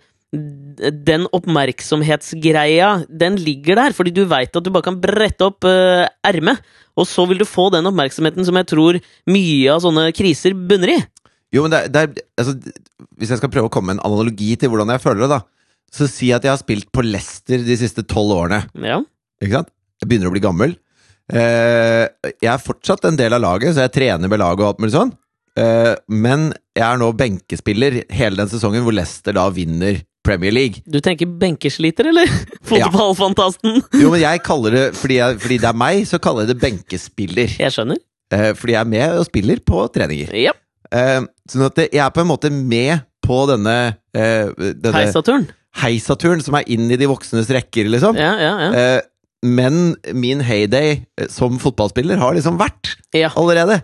den 1.06 1.26
oppmerksomhetsgreia, 1.34 2.88
den 3.08 3.36
ligger 3.40 3.78
der, 3.78 3.94
fordi 3.96 4.12
du 4.16 4.24
veit 4.30 4.54
at 4.56 4.64
du 4.66 4.70
bare 4.74 4.86
kan 4.88 4.98
brette 5.02 5.46
opp 5.46 5.64
ermet, 5.68 6.60
og 6.98 7.06
så 7.10 7.24
vil 7.30 7.40
du 7.42 7.46
få 7.48 7.68
den 7.74 7.86
oppmerksomheten 7.90 8.46
som 8.46 8.58
jeg 8.58 8.68
tror 8.70 8.98
mye 9.30 9.72
av 9.74 9.82
sånne 9.84 10.08
kriser 10.16 10.54
bunner 10.54 10.94
i. 10.96 10.98
Jo, 11.54 11.64
men 11.64 11.70
det, 11.74 11.80
er- 11.84 11.90
det 11.94 12.00
er, 12.02 12.22
altså, 12.42 12.54
Hvis 13.18 13.30
jeg 13.30 13.38
skal 13.38 13.50
prøve 13.54 13.68
å 13.68 13.72
komme 13.72 13.92
med 13.92 14.00
en 14.00 14.06
analogi 14.10 14.54
til 14.58 14.70
hvordan 14.72 14.90
jeg 14.94 15.02
føler 15.04 15.24
det, 15.24 15.30
da, 15.36 15.40
så 15.94 16.08
si 16.10 16.32
at 16.34 16.42
jeg 16.42 16.50
har 16.50 16.58
spilt 16.58 16.88
på 16.90 17.04
Leicester 17.06 17.62
de 17.62 17.76
siste 17.78 18.02
tolv 18.10 18.34
årene. 18.34 18.64
Ja. 18.82 18.96
Ikke 19.38 19.60
sant? 19.60 19.70
Jeg 20.02 20.08
begynner 20.10 20.32
å 20.32 20.34
bli 20.34 20.42
gammel. 20.42 20.72
Uh, 21.30 22.04
jeg 22.42 22.50
er 22.50 22.60
fortsatt 22.60 23.06
en 23.08 23.16
del 23.16 23.32
av 23.36 23.40
laget, 23.44 23.76
så 23.76 23.84
jeg 23.86 23.94
trener 23.94 24.28
med 24.28 24.42
laget 24.42 24.64
og 24.64 24.72
alt 24.72 24.82
mulig 24.82 24.96
sånn. 24.96 25.12
Uh, 25.54 25.94
men 26.10 26.48
jeg 26.74 26.82
er 26.88 26.98
nå 26.98 27.12
benkespiller 27.14 28.00
hele 28.10 28.40
den 28.42 28.50
sesongen 28.50 28.82
hvor 28.84 28.96
Leicester 28.96 29.36
da 29.38 29.46
vinner 29.54 30.02
Premier 30.24 30.54
League. 30.54 30.82
Du 30.88 31.00
tenker 31.04 31.28
benkesliter, 31.40 32.08
eller? 32.10 32.30
Fotballfantasten? 32.70 33.80
Jo, 34.00 34.10
men 34.12 34.22
jeg 34.22 34.42
kaller 34.46 34.76
det 34.78 34.84
fordi, 34.98 35.20
jeg, 35.20 35.40
fordi 35.44 35.60
det 35.62 35.70
er 35.70 35.80
meg, 35.84 36.04
så 36.08 36.20
kaller 36.22 36.46
jeg 36.46 36.54
det 36.54 36.60
benkespiller. 36.64 37.56
Jeg 37.60 37.76
skjønner. 37.76 38.00
Eh, 38.34 38.50
fordi 38.56 38.76
jeg 38.76 38.80
er 38.80 38.92
med 38.96 39.18
og 39.20 39.26
spiller 39.28 39.60
på 39.64 39.86
treninger. 39.94 40.32
Yep. 40.44 40.60
Eh, 40.94 41.18
sånn 41.50 41.66
at 41.68 41.82
jeg 41.86 42.00
er 42.00 42.14
på 42.14 42.24
en 42.24 42.30
måte 42.30 42.50
med 42.54 43.04
på 43.24 43.40
denne, 43.48 43.96
eh, 44.16 44.52
denne 44.76 44.98
Heisaturen. 44.98 45.48
heisaturen 45.80 46.42
som 46.44 46.56
er 46.58 46.68
inn 46.72 46.90
i 46.92 46.98
de 47.00 47.08
voksnes 47.08 47.48
rekker, 47.52 47.88
liksom. 47.92 48.18
Ja, 48.20 48.34
ja, 48.40 48.54
ja. 48.66 48.70
Eh, 48.72 49.00
men 49.44 49.96
min 50.16 50.40
heyday 50.44 51.04
eh, 51.20 51.28
som 51.32 51.58
fotballspiller 51.60 52.20
har 52.20 52.36
liksom 52.36 52.58
vært 52.60 52.94
ja. 53.16 53.32
allerede. 53.36 53.82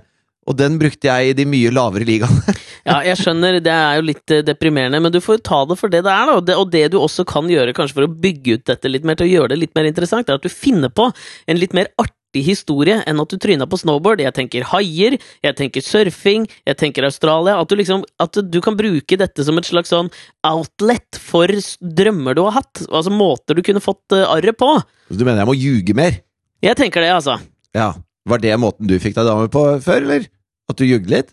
Og 0.49 0.57
den 0.57 0.79
brukte 0.81 1.09
jeg 1.11 1.31
i 1.31 1.35
de 1.37 1.45
mye 1.49 1.73
lavere 1.75 2.09
ligaene. 2.09 2.57
Ja, 2.81 3.03
jeg 3.05 3.19
skjønner, 3.21 3.59
det 3.61 3.71
er 3.71 3.99
jo 3.99 4.05
litt 4.09 4.33
eh, 4.33 4.41
deprimerende, 4.41 5.03
men 5.05 5.13
du 5.13 5.19
får 5.21 5.43
ta 5.45 5.59
det 5.69 5.77
for 5.77 5.93
det 5.93 6.01
det 6.07 6.15
er, 6.15 6.31
da. 6.31 6.55
Og 6.57 6.71
det, 6.73 6.87
du 6.95 6.97
også 6.97 7.27
kan 7.29 7.45
gjøre, 7.51 7.75
kanskje 7.77 7.99
for 7.99 8.07
å 8.07 8.15
bygge 8.25 8.57
ut 8.57 8.65
dette 8.71 8.89
litt 8.89 9.05
mer, 9.05 9.19
til 9.21 9.29
å 9.29 9.35
gjøre 9.35 9.51
det 9.53 9.59
litt 9.61 9.77
mer 9.77 9.89
interessant, 9.91 10.33
er 10.33 10.41
at 10.41 10.47
du 10.47 10.49
finner 10.49 10.89
på 10.89 11.11
en 11.13 11.61
litt 11.61 11.77
mer 11.77 11.93
artig 12.01 12.47
historie 12.47 12.97
enn 13.05 13.21
at 13.21 13.31
du 13.31 13.37
tryna 13.37 13.69
på 13.69 13.83
snowboard. 13.83 14.25
Jeg 14.25 14.33
tenker 14.33 14.65
haier, 14.73 15.19
jeg 15.45 15.59
tenker 15.61 15.85
surfing, 15.85 16.49
jeg 16.65 16.81
tenker 16.81 17.05
Australia. 17.05 17.61
At 17.61 17.69
du 17.69 17.77
liksom 17.77 18.09
At 18.23 18.41
du 18.41 18.61
kan 18.65 18.81
bruke 18.81 19.21
dette 19.21 19.45
som 19.45 19.61
et 19.61 19.69
slags 19.69 19.93
sånn 19.93 20.09
outlet 20.49 21.21
for 21.21 21.53
drømmer 21.85 22.41
du 22.41 22.47
har 22.49 22.63
hatt. 22.63 22.87
Altså 22.89 23.13
måter 23.13 23.61
du 23.61 23.67
kunne 23.67 23.85
fått 23.85 24.17
uh, 24.17 24.25
arret 24.33 24.57
på. 24.57 24.73
Så 25.11 25.21
du 25.21 25.27
mener 25.27 25.45
jeg 25.45 25.53
må 25.53 25.61
ljuge 25.61 26.01
mer? 26.01 26.23
Jeg 26.65 26.81
tenker 26.81 27.05
det, 27.05 27.13
altså. 27.21 27.37
Ja. 27.77 27.93
Var 28.29 28.43
det 28.43 28.57
måten 28.61 28.89
du 28.91 28.99
fikk 29.01 29.17
deg 29.17 29.29
dame 29.29 29.49
på 29.53 29.63
før, 29.85 30.03
eller? 30.05 30.27
At 30.71 30.79
du 30.81 30.87
jugde 30.87 31.13
litt? 31.13 31.33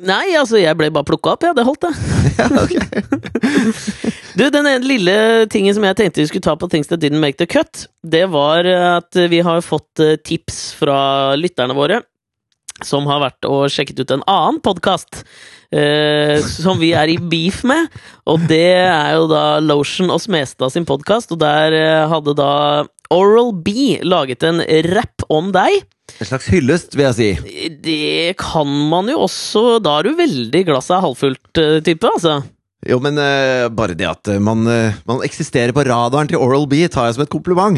Nei, 0.00 0.32
altså, 0.38 0.56
jeg 0.56 0.72
ble 0.80 0.88
bare 0.94 1.04
plukka 1.04 1.34
opp, 1.34 1.44
ja. 1.44 1.52
Det 1.56 1.66
holdt, 1.66 1.84
det. 1.84 1.94
Ja, 2.40 2.48
ok. 2.64 2.76
Du, 4.38 4.44
den 4.48 4.64
ene 4.64 4.86
lille 4.86 5.14
tingen 5.52 5.74
som 5.76 5.84
jeg 5.84 5.96
tenkte 5.98 6.22
vi 6.22 6.28
skulle 6.30 6.46
ta 6.46 6.54
på 6.56 6.68
Things 6.70 6.88
That 6.88 7.02
Didn't 7.02 7.20
Make 7.20 7.36
The 7.40 7.48
Cut, 7.50 7.88
det 8.06 8.22
var 8.32 8.64
at 8.70 9.18
vi 9.28 9.40
har 9.44 9.60
fått 9.66 10.00
eh, 10.00 10.14
tips 10.22 10.60
fra 10.78 11.34
lytterne 11.36 11.74
våre 11.76 11.98
som 12.86 13.08
har 13.10 13.22
vært 13.22 13.48
og 13.48 13.68
sjekket 13.72 14.02
ut 14.02 14.14
en 14.14 14.24
annen 14.30 14.60
podkast 14.64 15.22
eh, 15.74 16.38
som 16.44 16.80
vi 16.80 16.92
er 16.96 17.12
i 17.12 17.18
beef 17.20 17.62
med. 17.68 17.90
Og 18.30 18.46
det 18.50 18.80
er 18.86 19.16
jo 19.18 19.28
da 19.30 19.60
Lotion 19.64 20.12
og 20.12 20.22
Smestad 20.22 20.74
sin 20.74 20.88
podkast, 20.88 21.32
og 21.34 21.42
der 21.42 21.76
eh, 21.76 22.06
hadde 22.10 22.36
da 22.38 22.52
Oral 23.10 23.52
B 23.64 23.98
laget 24.06 24.44
en 24.46 24.62
rapp 24.92 25.24
om 25.32 25.50
deg. 25.54 25.82
En 26.20 26.28
slags 26.28 26.48
hyllest, 26.52 26.94
vil 26.94 27.08
jeg 27.08 27.16
si. 27.18 27.28
Det 27.82 28.34
kan 28.40 28.70
man 28.90 29.08
jo 29.10 29.20
også 29.28 29.78
Da 29.82 30.00
er 30.00 30.08
du 30.08 30.18
veldig 30.18 30.64
glasset 30.68 31.02
halvfullt-type, 31.04 32.10
altså. 32.16 32.40
Jo, 32.88 32.96
men 33.02 33.18
uh, 33.20 33.68
bare 33.76 33.94
det 33.98 34.06
at 34.08 34.30
eh, 34.32 34.40
man, 34.40 34.64
uh, 34.64 34.96
man 35.04 35.20
eksisterer 35.26 35.74
på 35.76 35.84
radaren 35.84 36.30
til 36.30 36.40
Oral 36.40 36.64
B, 36.70 36.86
tar 36.88 37.10
jeg 37.10 37.18
som 37.18 37.26
et 37.26 37.32
kompliment. 37.32 37.76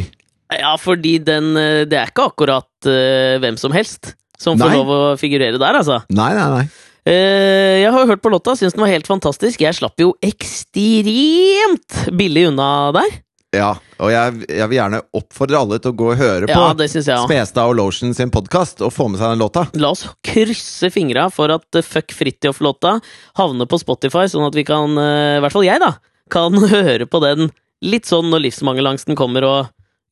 Ja, 0.52 0.76
fordi 0.80 1.16
den 1.24 1.56
eh, 1.58 1.82
Det 1.88 1.98
er 1.98 2.12
ikke 2.12 2.28
akkurat 2.32 2.88
uh, 2.88 3.40
hvem 3.42 3.58
som 3.60 3.74
helst 3.74 4.14
som 4.42 4.58
får 4.58 4.72
lov 4.74 4.88
å 4.90 5.02
figurere 5.20 5.58
der, 5.60 5.76
altså. 5.78 6.00
Nei, 6.10 6.32
nei, 6.34 6.46
nei. 6.50 6.64
Eh, 7.06 7.82
jeg 7.82 7.92
har 7.94 8.08
hørt 8.10 8.22
på 8.22 8.30
låta, 8.32 8.56
syns 8.58 8.74
den 8.74 8.82
var 8.82 8.90
helt 8.90 9.06
fantastisk. 9.06 9.62
Jeg 9.62 9.76
slapp 9.78 10.02
jo 10.02 10.16
ekstremt 10.22 12.00
billig 12.18 12.48
unna 12.50 12.90
der. 12.98 13.20
Ja, 13.52 13.74
og 14.00 14.08
jeg, 14.08 14.46
jeg 14.48 14.68
vil 14.70 14.78
gjerne 14.78 15.02
oppfordre 15.12 15.58
alle 15.60 15.76
til 15.82 15.92
å 15.92 15.96
gå 16.00 16.06
og 16.14 16.20
høre 16.20 16.46
på 16.48 16.54
Ja. 16.56 17.18
Smestad 17.26 17.68
og 17.68 17.74
Lotion 17.76 18.14
sin 18.16 18.32
podkast 18.32 18.80
og 18.80 18.94
få 18.96 19.10
med 19.12 19.20
seg 19.20 19.34
den 19.34 19.42
låta. 19.42 19.66
La 19.76 19.90
oss 19.92 20.06
krysse 20.24 20.88
fingra 20.94 21.26
for 21.32 21.52
at 21.52 21.76
eh, 21.76 21.84
Fuck 21.84 22.14
Fridtjof-låta 22.16 22.94
havner 23.36 23.68
på 23.68 23.80
Spotify, 23.82 24.24
sånn 24.32 24.46
at 24.48 24.56
vi 24.56 24.64
kan, 24.64 24.96
eh, 24.96 25.36
i 25.36 25.44
hvert 25.44 25.52
fall 25.52 25.68
jeg, 25.68 25.82
da, 25.84 25.92
kan 26.32 26.56
høre 26.72 27.04
på 27.04 27.20
den 27.26 27.50
litt 27.84 28.08
sånn 28.08 28.32
når 28.32 28.46
livsmangelangsten 28.46 29.18
kommer 29.20 29.44
og 29.44 29.60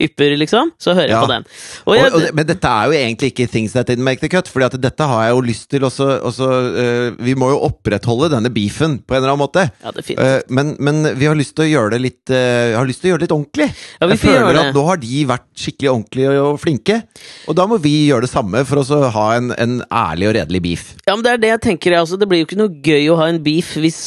ypper, 0.01 0.37
liksom. 0.41 0.73
Så 0.81 0.95
hører 0.97 1.11
jeg 1.13 1.19
Ja. 1.19 1.23
på 1.25 1.31
den. 1.31 1.45
Og 1.87 1.91
Og, 1.91 1.97
jeg, 1.97 2.13
og 2.13 2.21
og, 2.21 2.35
men 2.35 2.47
dette 2.47 2.69
er 2.71 2.87
jo 2.87 2.97
egentlig 2.97 3.31
ikke 3.33 3.49
Things 3.51 3.73
That 3.75 3.89
Didn't 3.91 4.07
Make 4.07 4.21
The 4.21 4.31
Cut, 4.33 4.51
at 4.61 4.77
dette 4.81 5.07
har 5.07 5.25
jeg 5.27 5.35
jo 5.35 5.41
lyst 5.45 5.69
til 5.73 5.85
også, 5.87 6.07
også 6.27 6.49
uh, 6.51 7.25
Vi 7.25 7.35
må 7.35 7.51
jo 7.51 7.61
opprettholde 7.67 8.31
denne 8.35 8.51
beefen 8.53 8.99
på 9.03 9.15
en 9.15 9.21
eller 9.23 9.35
annen 9.35 9.45
måte. 9.45 9.67
ja, 9.83 9.91
det 9.91 10.03
er 10.03 10.07
fint. 10.07 10.21
Eh, 10.21 10.41
men, 10.49 10.77
men 10.79 11.03
vi 11.19 11.27
har 11.27 11.37
lyst 11.39 11.55
til 11.57 11.67
å 11.67 11.71
gjøre 11.71 11.95
det 11.97 12.01
litt 12.05 12.33
uh, 12.33 12.77
har 12.79 12.89
lyst 12.89 13.03
til 13.03 13.11
å 13.11 13.13
gjøre 13.15 13.23
det 13.23 13.29
litt 13.29 13.37
ordentlig. 13.37 13.69
Ja, 14.01 14.07
vi 14.07 14.17
jeg 14.17 14.23
føler 14.25 14.61
at 14.61 14.77
nå 14.77 14.85
har 14.87 15.01
de 15.01 15.25
vært 15.29 15.49
skikkelig 15.61 15.91
ordentlige 15.93 16.35
og 16.45 16.61
flinke. 16.63 17.01
Og 17.51 17.57
da 17.59 17.67
må 17.71 17.81
vi 17.83 17.95
gjøre 18.09 18.27
det 18.27 18.33
samme 18.33 18.63
for 18.69 18.83
å 18.83 19.01
ha 19.15 19.27
en, 19.37 19.51
en 19.57 19.79
ærlig 19.91 20.31
og 20.31 20.37
redelig 20.39 20.63
beef. 20.65 20.87
Ja, 21.07 21.17
men 21.17 21.25
Det 21.27 21.33
er 21.35 21.43
det 21.43 21.53
jeg 21.55 21.63
tenker. 21.67 21.99
Altså, 21.99 22.19
det 22.21 22.29
blir 22.31 22.43
jo 22.43 22.49
ikke 22.49 22.61
noe 22.61 22.75
gøy 22.85 23.11
å 23.13 23.19
ha 23.21 23.29
en 23.31 23.41
beef 23.45 23.75
hvis, 23.81 24.01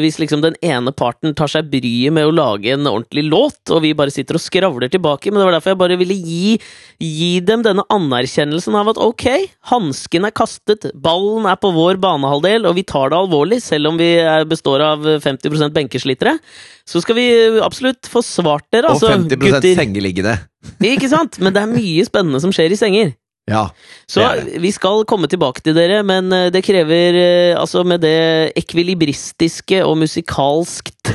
hvis 0.00 0.20
liksom 0.22 0.44
den 0.44 0.58
ene 0.64 0.92
parten 0.94 1.34
tar 1.36 1.50
seg 1.50 1.70
bryet 1.72 2.14
med 2.14 2.28
å 2.28 2.34
lage 2.34 2.74
en 2.74 2.86
ordentlig 2.90 3.26
låt, 3.30 3.62
og 3.70 3.82
vi 3.84 3.94
bare 3.96 4.12
sitter 4.14 4.38
og 4.38 4.44
skravler 4.44 4.92
tilbake. 4.92 5.23
Men 5.32 5.40
det 5.40 5.46
var 5.48 5.56
derfor 5.56 5.74
jeg 5.74 5.80
bare 5.80 5.98
ville 6.00 6.16
gi, 6.18 6.58
gi 7.00 7.30
dem 7.46 7.64
denne 7.64 7.84
anerkjennelsen 7.92 8.76
av 8.80 8.92
at 8.92 9.00
ok, 9.00 9.26
hansken 9.70 10.28
er 10.28 10.34
kastet, 10.36 10.88
ballen 10.94 11.48
er 11.50 11.56
på 11.60 11.72
vår 11.74 12.00
banehalvdel, 12.02 12.68
og 12.68 12.76
vi 12.78 12.86
tar 12.88 13.12
det 13.12 13.20
alvorlig, 13.22 13.60
selv 13.64 13.92
om 13.92 14.00
vi 14.00 14.10
er, 14.20 14.46
består 14.48 14.84
av 14.84 15.04
50% 15.24 15.74
benkeslitere. 15.74 16.36
Så 16.84 17.00
skal 17.00 17.16
vi 17.16 17.28
absolutt 17.64 18.10
få 18.10 18.20
svart 18.24 18.66
dere, 18.74 18.90
Og 18.92 18.98
altså, 18.98 19.12
50 19.14 19.40
gutter. 19.40 19.74
sengeliggende. 19.78 20.38
Ikke 20.94 21.08
sant? 21.12 21.40
Men 21.40 21.54
det 21.54 21.62
er 21.64 21.70
mye 21.72 22.08
spennende 22.08 22.40
som 22.44 22.52
skjer 22.54 22.74
i 22.74 22.80
senger. 22.80 23.14
Ja. 23.44 23.66
Så 24.08 24.24
Det 24.24 24.60
vi 24.62 24.70
skal 24.72 25.02
komme 25.04 25.28
tilbake 25.28 25.60
til 25.60 25.74
dere, 25.76 25.98
men 26.06 26.32
eh, 26.32 26.46
det 26.48 26.62
krever 26.64 27.18
eh, 27.20 27.60
Altså, 27.60 27.82
med 27.84 28.00
det 28.00 28.52
ekvilibristiske 28.56 29.82
og 29.84 29.98
musikalskt 30.00 31.10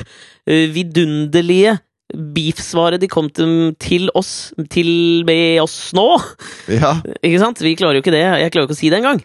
eh, 0.45 0.67
vidunderlige 0.69 1.79
beef-svaret 2.13 3.01
de 3.03 3.07
kom 3.11 3.27
til, 3.29 3.73
til 3.79 4.09
oss 4.17 4.51
til 4.73 4.89
med 5.27 5.59
oss 5.61 5.91
nå 5.97 6.07
ja. 6.71 6.95
Ikke 7.21 7.41
sant? 7.41 7.61
Vi 7.61 7.75
klarer 7.77 7.99
jo 7.99 8.03
ikke 8.05 8.13
det. 8.15 8.23
Jeg 8.25 8.51
klarer 8.53 8.65
jo 8.65 8.69
ikke 8.71 8.77
å 8.77 8.81
si 8.81 8.89
det 8.89 8.99
engang. 9.01 9.21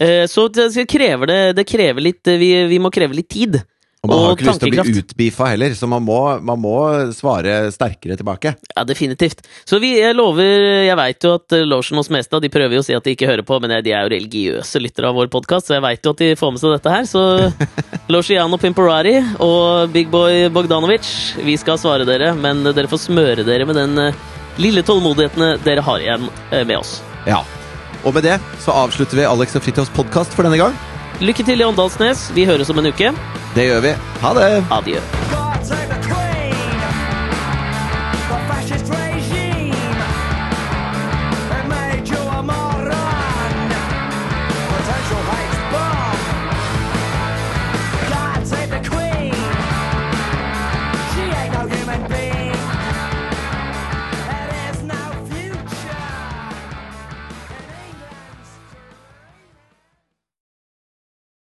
Eh, 0.00 0.24
Så 0.30 0.48
det 0.54 0.86
krever, 0.90 1.26
det, 1.30 1.40
det 1.58 1.66
krever 1.68 2.02
litt 2.02 2.26
eh, 2.32 2.38
vi, 2.40 2.48
vi 2.72 2.80
må 2.82 2.90
kreve 2.94 3.14
litt 3.16 3.28
tid. 3.32 3.60
Og 4.04 4.10
man 4.10 4.20
har 4.20 4.32
jo 4.34 4.36
ikke 4.36 4.46
lyst 4.50 4.60
til 4.60 4.68
å 4.68 4.84
bli 4.84 5.00
utbeefa 5.00 5.46
heller, 5.48 5.74
så 5.78 5.88
man 5.88 6.04
må, 6.04 6.18
man 6.44 6.60
må 6.60 6.76
svare 7.16 7.70
sterkere 7.72 8.18
tilbake. 8.20 8.52
Ja, 8.74 8.84
definitivt. 8.84 9.40
Så 9.64 9.80
vi, 9.80 9.94
jeg 9.96 10.16
lover 10.18 10.44
Jeg 10.84 10.98
veit 11.00 11.24
jo 11.24 11.32
at 11.38 11.56
Lotion 11.64 12.02
og 12.02 12.04
Smestad 12.04 12.44
de 12.44 12.52
prøver 12.52 12.76
jo 12.76 12.82
å 12.82 12.86
si 12.86 12.96
at 12.96 13.06
de 13.06 13.14
ikke 13.16 13.30
hører 13.30 13.46
på, 13.48 13.56
men 13.64 13.72
de 13.80 13.94
er 13.96 14.04
jo 14.04 14.12
religiøse 14.12 14.82
lyttere 14.84 15.08
av 15.08 15.16
vår 15.16 15.32
podkast, 15.32 15.70
så 15.70 15.78
jeg 15.78 15.86
veit 15.86 16.04
jo 16.04 16.12
at 16.12 16.20
de 16.20 16.30
får 16.36 16.52
med 16.52 16.60
seg 16.60 16.76
dette 16.76 16.94
her. 16.94 17.08
Så 17.08 17.24
Lociano 18.12 18.60
Pimporari 18.60 19.16
og 19.40 19.88
Big 19.96 20.12
Boy 20.12 20.50
Bogdanovic, 20.52 21.08
vi 21.40 21.56
skal 21.60 21.80
svare 21.80 22.04
dere, 22.08 22.34
men 22.36 22.60
dere 22.68 22.90
får 22.92 23.06
smøre 23.08 23.48
dere 23.48 23.64
med 23.68 23.80
den 23.80 24.00
eh, 24.10 24.24
lille 24.60 24.84
tålmodigheten 24.84 25.64
dere 25.64 25.84
har 25.88 26.04
igjen 26.04 26.28
eh, 26.50 26.60
med 26.60 26.76
oss. 26.82 26.98
Ja. 27.24 27.40
Og 28.04 28.12
med 28.12 28.28
det 28.28 28.36
så 28.60 28.76
avslutter 28.84 29.16
vi 29.16 29.24
Alex 29.24 29.56
og 29.56 29.64
Fridtjofs 29.64 29.96
podkast 29.96 30.36
for 30.36 30.44
denne 30.44 30.60
gang. 30.60 30.76
Lykke 31.20 31.44
til 31.46 31.60
i 31.60 31.64
Åndalsnes. 31.64 32.30
Vi 32.34 32.46
høres 32.48 32.70
om 32.70 32.78
en 32.82 32.90
uke. 32.90 33.12
Det 33.54 33.68
gjør 33.68 33.84
vi. 33.86 33.94
Ha 34.24 34.34
det. 34.40 34.50
Adjø. 34.80 36.13